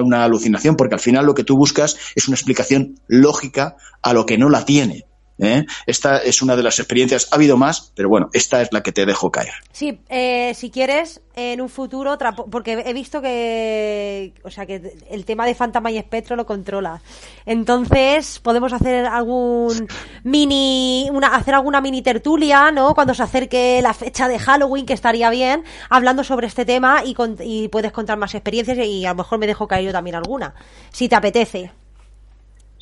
una 0.02 0.24
alucinación, 0.24 0.74
porque 0.74 0.94
al 0.94 1.00
final 1.00 1.26
lo 1.26 1.34
que 1.34 1.44
tú 1.44 1.54
buscas 1.58 1.96
es 2.14 2.26
una 2.26 2.34
explicación 2.34 2.98
lógica 3.08 3.76
a 4.00 4.14
lo 4.14 4.24
que 4.24 4.38
no 4.38 4.48
la 4.48 4.64
tiene. 4.64 5.04
¿Eh? 5.40 5.66
Esta 5.86 6.18
es 6.18 6.42
una 6.42 6.56
de 6.56 6.62
las 6.62 6.78
experiencias. 6.78 7.28
Ha 7.30 7.36
habido 7.36 7.56
más, 7.56 7.92
pero 7.94 8.08
bueno, 8.08 8.28
esta 8.32 8.62
es 8.62 8.68
la 8.72 8.82
que 8.82 8.92
te 8.92 9.06
dejo 9.06 9.30
caer. 9.30 9.54
Sí, 9.72 10.00
eh, 10.08 10.52
si 10.54 10.70
quieres, 10.70 11.20
en 11.34 11.60
un 11.60 11.68
futuro, 11.68 12.18
porque 12.50 12.82
he 12.84 12.92
visto 12.92 13.22
que, 13.22 14.34
o 14.42 14.50
sea, 14.50 14.66
que 14.66 14.98
el 15.10 15.24
tema 15.24 15.46
de 15.46 15.54
Fantasma 15.54 15.90
y 15.90 15.98
Espectro 15.98 16.36
lo 16.36 16.44
controla. 16.44 17.00
Entonces, 17.46 18.38
podemos 18.40 18.72
hacer 18.72 19.06
algún 19.06 19.88
mini, 20.24 21.08
hacer 21.30 21.54
alguna 21.54 21.80
mini 21.80 22.02
tertulia, 22.02 22.70
¿no? 22.70 22.94
Cuando 22.94 23.14
se 23.14 23.22
acerque 23.22 23.80
la 23.82 23.94
fecha 23.94 24.28
de 24.28 24.38
Halloween, 24.38 24.86
que 24.86 24.92
estaría 24.92 25.30
bien, 25.30 25.64
hablando 25.88 26.24
sobre 26.24 26.46
este 26.46 26.64
tema 26.64 27.02
y, 27.04 27.16
y 27.40 27.68
puedes 27.68 27.92
contar 27.92 28.18
más 28.18 28.34
experiencias 28.34 28.78
y 28.78 29.06
a 29.06 29.10
lo 29.10 29.16
mejor 29.16 29.38
me 29.38 29.46
dejo 29.46 29.66
caer 29.66 29.84
yo 29.84 29.92
también 29.92 30.16
alguna, 30.16 30.54
si 30.90 31.08
te 31.08 31.16
apetece. 31.16 31.72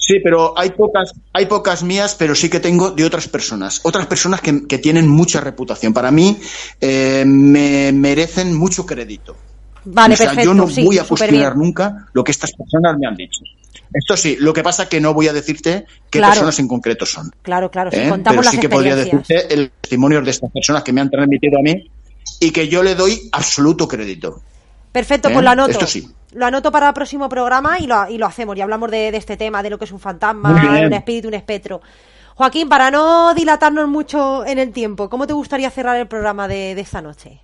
Sí, 0.09 0.21
pero 0.25 0.59
hay 0.59 0.71
pocas, 0.71 1.13
hay 1.35 1.45
pocas 1.45 1.83
mías, 1.83 2.15
pero 2.19 2.35
sí 2.35 2.49
que 2.49 2.61
tengo 2.61 2.93
de 2.93 3.05
otras 3.05 3.29
personas. 3.29 3.81
Otras 3.83 4.07
personas 4.07 4.41
que, 4.41 4.79
tienen 4.79 5.07
mucha 5.07 5.39
reputación. 5.43 5.93
Para 5.93 6.11
mí, 6.11 6.39
eh, 6.81 7.25
me 7.27 7.93
merecen 7.93 8.57
mucho 8.57 8.87
crédito. 8.87 9.37
Vale, 9.85 10.17
perfecto. 10.17 10.45
Yo 10.45 10.55
no 10.55 10.67
voy 10.67 10.97
a 10.97 11.05
cuestionar 11.05 11.55
nunca 11.59 12.09
lo 12.15 12.25
que 12.25 12.33
estas 12.33 12.53
personas 12.53 12.97
me 12.99 13.07
han 13.07 13.17
dicho. 13.17 13.41
Esto 13.93 14.17
sí, 14.17 14.39
lo 14.41 14.55
que 14.55 14.63
pasa 14.63 14.85
es 14.85 14.89
que 14.89 14.99
no 14.99 15.13
voy 15.13 15.29
a 15.29 15.35
decirte 15.35 15.85
qué 16.09 16.21
personas 16.21 16.59
en 16.59 16.69
concreto 16.69 17.05
son. 17.05 17.31
Claro, 17.43 17.71
claro, 17.71 17.91
si 17.91 17.99
¿Eh? 17.99 18.09
contamos 18.09 18.47
Pero 18.47 18.51
sí 18.51 18.61
que 18.61 18.69
podría 18.71 18.97
decirte 18.97 19.53
el 19.53 19.71
testimonio 19.79 20.23
de 20.23 20.31
estas 20.31 20.51
personas 20.51 20.83
que 20.85 20.93
me 20.95 21.03
han 21.03 21.11
transmitido 21.11 21.59
a 21.59 21.63
mí 21.63 21.91
y 22.41 22.51
que 22.51 22.67
yo 22.67 22.83
le 22.83 22.95
doy 22.95 23.29
absoluto 23.31 23.87
crédito. 23.87 24.41
Perfecto, 24.91 25.29
pues 25.31 25.43
lo 25.43 25.51
¿Eh? 25.51 25.53
anoto. 25.53 25.71
Esto 25.73 25.87
sí. 25.87 26.09
Lo 26.33 26.47
anoto 26.47 26.71
para 26.71 26.89
el 26.89 26.95
próximo 26.95 27.29
programa 27.29 27.79
y 27.79 27.87
lo, 27.87 28.09
y 28.09 28.19
lo 28.19 28.27
hacemos. 28.27 28.57
Y 28.57 28.61
hablamos 28.61 28.91
de, 28.91 29.09
este 29.09 29.37
tema, 29.37 29.63
de 29.63 29.71
lo 29.71 29.79
que 29.79 29.87
es 29.87 29.93
un 29.93 30.01
fantasma, 30.01 30.51
un 30.85 30.93
espíritu, 30.93 31.29
un 31.29 31.35
espectro. 31.35 31.81
Joaquín, 32.35 32.69
para 32.69 32.91
no 32.91 33.35
dilatarnos 33.35 33.89
mucho 33.89 34.47
en 34.47 34.59
el 34.59 34.73
tiempo, 34.73 35.09
¿cómo 35.09 35.27
te 35.27 35.33
gustaría 35.33 35.71
cerrar 35.71 35.97
el 35.97 36.07
programa 36.07 36.47
de, 36.47 36.79
esta 36.79 37.01
noche? 37.01 37.41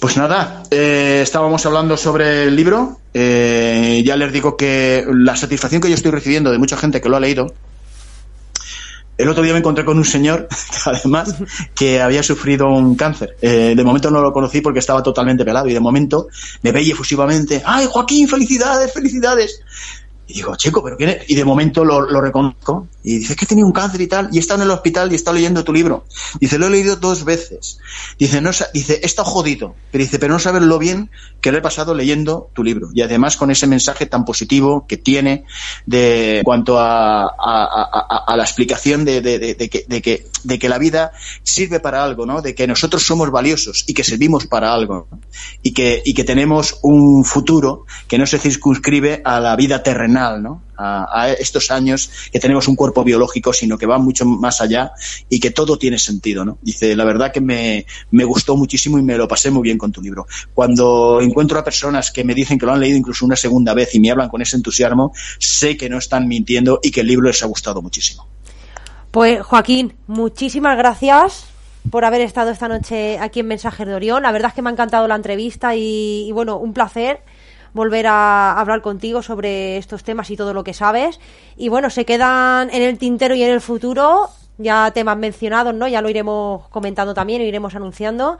Pues 0.00 0.16
nada, 0.16 0.62
eh, 0.70 1.20
estábamos 1.22 1.66
hablando 1.66 1.96
sobre 1.96 2.44
el 2.44 2.56
libro. 2.56 3.00
Eh, 3.12 4.02
ya 4.06 4.16
les 4.16 4.32
digo 4.32 4.56
que 4.56 5.04
la 5.08 5.36
satisfacción 5.36 5.82
que 5.82 5.88
yo 5.88 5.94
estoy 5.94 6.12
recibiendo 6.12 6.50
de 6.50 6.58
mucha 6.58 6.76
gente 6.76 7.00
que 7.00 7.08
lo 7.08 7.16
ha 7.16 7.20
leído 7.20 7.52
el 9.18 9.28
otro 9.28 9.42
día 9.42 9.52
me 9.52 9.58
encontré 9.58 9.84
con 9.84 9.98
un 9.98 10.04
señor, 10.04 10.48
además, 10.86 11.34
que 11.74 12.00
había 12.00 12.22
sufrido 12.22 12.68
un 12.68 12.94
cáncer. 12.94 13.36
Eh, 13.42 13.74
de 13.76 13.84
momento 13.84 14.10
no 14.10 14.22
lo 14.22 14.32
conocí 14.32 14.60
porque 14.60 14.78
estaba 14.78 15.02
totalmente 15.02 15.44
pelado 15.44 15.68
y 15.68 15.74
de 15.74 15.80
momento 15.80 16.28
me 16.62 16.70
veía 16.70 16.92
efusivamente, 16.92 17.60
¡ay, 17.66 17.86
Joaquín, 17.90 18.28
felicidades, 18.28 18.92
felicidades! 18.92 19.60
Y 20.28 20.34
digo, 20.34 20.54
chico, 20.56 20.84
¿pero 20.84 20.96
quién? 20.96 21.18
Y 21.26 21.34
de 21.34 21.44
momento 21.44 21.84
lo, 21.84 22.20
reconozco. 22.20 22.86
Y 23.02 23.20
dice, 23.20 23.32
es 23.32 23.38
que 23.38 23.46
tenía 23.46 23.64
un 23.64 23.72
cáncer 23.72 24.00
y 24.02 24.06
tal. 24.06 24.28
Y 24.30 24.36
he 24.36 24.40
estado 24.40 24.60
en 24.60 24.68
el 24.68 24.70
hospital 24.70 25.10
y 25.10 25.14
he 25.14 25.16
estado 25.16 25.36
leyendo 25.36 25.64
tu 25.64 25.72
libro. 25.72 26.04
Dice, 26.38 26.58
lo 26.58 26.66
he 26.66 26.70
leído 26.70 26.96
dos 26.96 27.24
veces. 27.24 27.78
Dice, 28.18 28.42
no, 28.42 28.50
dice, 28.74 29.00
he 29.02 29.06
estado 29.06 29.28
jodido. 29.28 29.74
Pero 29.90 30.04
dice, 30.04 30.18
pero 30.18 30.34
no 30.34 30.38
sabes 30.38 30.62
lo 30.62 30.78
bien 30.78 31.10
que 31.40 31.50
lo 31.50 31.58
he 31.58 31.62
pasado 31.62 31.94
leyendo 31.94 32.50
tu 32.52 32.62
libro. 32.62 32.90
Y 32.92 33.00
además 33.00 33.36
con 33.36 33.50
ese 33.50 33.66
mensaje 33.66 34.04
tan 34.04 34.26
positivo 34.26 34.86
que 34.86 34.98
tiene 34.98 35.44
de 35.86 36.38
en 36.38 36.44
cuanto 36.44 36.78
a, 36.78 38.26
la 38.36 38.42
explicación 38.42 39.06
de 39.06 40.58
que 40.60 40.68
la 40.68 40.78
vida 40.78 41.12
sirve 41.42 41.80
para 41.80 42.04
algo, 42.04 42.26
¿no? 42.26 42.42
De 42.42 42.54
que 42.54 42.66
nosotros 42.66 43.02
somos 43.02 43.30
valiosos 43.30 43.84
y 43.86 43.94
que 43.94 44.04
servimos 44.04 44.46
para 44.46 44.74
algo. 44.74 45.08
¿no? 45.10 45.20
Y 45.62 45.72
que, 45.72 46.02
y 46.04 46.14
que 46.14 46.24
tenemos 46.24 46.78
un 46.82 47.24
futuro 47.24 47.84
que 48.06 48.18
no 48.18 48.26
se 48.26 48.38
circunscribe 48.38 49.22
a 49.24 49.40
la 49.40 49.56
vida 49.56 49.82
terrenal, 49.82 50.17
¿no? 50.40 50.62
A, 50.76 51.30
estos 51.30 51.70
años 51.70 52.10
que 52.32 52.38
tenemos 52.38 52.68
un 52.68 52.76
cuerpo 52.76 53.02
biológico, 53.02 53.52
sino 53.52 53.76
que 53.76 53.86
va 53.86 53.98
mucho 53.98 54.24
más 54.24 54.60
allá 54.60 54.92
y 55.28 55.40
que 55.40 55.50
todo 55.50 55.76
tiene 55.76 55.98
sentido, 55.98 56.44
¿no? 56.44 56.58
Dice, 56.62 56.94
la 56.94 57.04
verdad 57.04 57.32
que 57.32 57.40
me, 57.40 57.84
me 58.10 58.24
gustó 58.24 58.56
muchísimo 58.56 58.98
y 58.98 59.02
me 59.02 59.16
lo 59.16 59.26
pasé 59.26 59.50
muy 59.50 59.62
bien 59.62 59.78
con 59.78 59.90
tu 59.90 60.00
libro. 60.00 60.26
Cuando 60.54 61.20
encuentro 61.20 61.58
a 61.58 61.64
personas 61.64 62.10
que 62.10 62.24
me 62.24 62.34
dicen 62.34 62.58
que 62.58 62.66
lo 62.66 62.72
han 62.72 62.80
leído 62.80 62.96
incluso 62.96 63.24
una 63.26 63.36
segunda 63.36 63.74
vez 63.74 63.94
y 63.94 64.00
me 64.00 64.10
hablan 64.10 64.28
con 64.28 64.42
ese 64.42 64.56
entusiasmo, 64.56 65.12
sé 65.38 65.76
que 65.76 65.88
no 65.88 65.98
están 65.98 66.28
mintiendo 66.28 66.80
y 66.82 66.90
que 66.90 67.00
el 67.00 67.08
libro 67.08 67.26
les 67.26 67.42
ha 67.42 67.46
gustado 67.46 67.82
muchísimo. 67.82 68.26
Pues 69.10 69.42
Joaquín, 69.42 69.94
muchísimas 70.06 70.76
gracias 70.76 71.46
por 71.90 72.04
haber 72.04 72.20
estado 72.20 72.50
esta 72.50 72.68
noche 72.68 73.18
aquí 73.18 73.40
en 73.40 73.46
Mensajes 73.46 73.86
de 73.86 73.94
Orión. 73.94 74.22
La 74.22 74.32
verdad 74.32 74.48
es 74.50 74.54
que 74.54 74.62
me 74.62 74.70
ha 74.70 74.72
encantado 74.72 75.08
la 75.08 75.14
entrevista 75.14 75.74
y, 75.74 76.30
bueno, 76.32 76.58
un 76.58 76.72
placer 76.72 77.20
volver 77.72 78.06
a 78.06 78.58
hablar 78.58 78.82
contigo 78.82 79.22
sobre 79.22 79.76
estos 79.76 80.04
temas 80.04 80.30
y 80.30 80.36
todo 80.36 80.54
lo 80.54 80.64
que 80.64 80.74
sabes. 80.74 81.20
Y 81.56 81.68
bueno, 81.68 81.90
se 81.90 82.04
quedan 82.04 82.70
en 82.70 82.82
el 82.82 82.98
tintero 82.98 83.34
y 83.34 83.42
en 83.42 83.50
el 83.50 83.60
futuro 83.60 84.28
ya 84.58 84.90
temas 84.90 85.16
mencionados, 85.16 85.74
¿no? 85.74 85.86
Ya 85.86 86.02
lo 86.02 86.10
iremos 86.10 86.68
comentando 86.68 87.14
también, 87.14 87.40
lo 87.40 87.46
iremos 87.46 87.74
anunciando. 87.74 88.38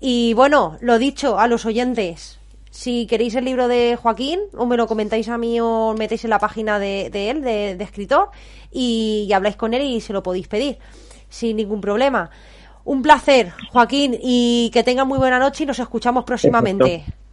Y 0.00 0.32
bueno, 0.34 0.78
lo 0.80 0.98
dicho 0.98 1.38
a 1.38 1.46
los 1.48 1.66
oyentes, 1.66 2.38
si 2.70 3.06
queréis 3.06 3.34
el 3.34 3.44
libro 3.44 3.68
de 3.68 3.96
Joaquín, 4.00 4.40
o 4.56 4.64
me 4.64 4.76
lo 4.76 4.86
comentáis 4.86 5.28
a 5.28 5.36
mí 5.36 5.58
o 5.60 5.94
metéis 5.98 6.24
en 6.24 6.30
la 6.30 6.38
página 6.38 6.78
de, 6.78 7.10
de 7.10 7.30
él, 7.30 7.42
de, 7.42 7.74
de 7.76 7.84
escritor, 7.84 8.30
y, 8.70 9.26
y 9.28 9.32
habláis 9.32 9.56
con 9.56 9.74
él 9.74 9.82
y 9.82 10.00
se 10.00 10.12
lo 10.12 10.22
podéis 10.22 10.48
pedir, 10.48 10.78
sin 11.28 11.56
ningún 11.56 11.80
problema. 11.80 12.30
Un 12.84 13.02
placer, 13.02 13.52
Joaquín, 13.70 14.18
y 14.22 14.70
que 14.72 14.82
tengan 14.82 15.08
muy 15.08 15.18
buena 15.18 15.38
noche 15.38 15.64
y 15.64 15.66
nos 15.66 15.78
escuchamos 15.78 16.24
próximamente. 16.24 17.04
Perfecto. 17.04 17.27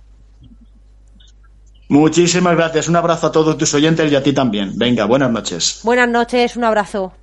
Muchísimas 1.89 2.55
gracias. 2.55 2.87
Un 2.87 2.95
abrazo 2.95 3.27
a 3.27 3.31
todos 3.31 3.57
tus 3.57 3.73
oyentes 3.73 4.11
y 4.11 4.15
a 4.15 4.23
ti 4.23 4.33
también. 4.33 4.73
Venga, 4.75 5.05
buenas 5.05 5.31
noches. 5.31 5.81
Buenas 5.83 6.09
noches, 6.09 6.55
un 6.55 6.63
abrazo. 6.63 7.13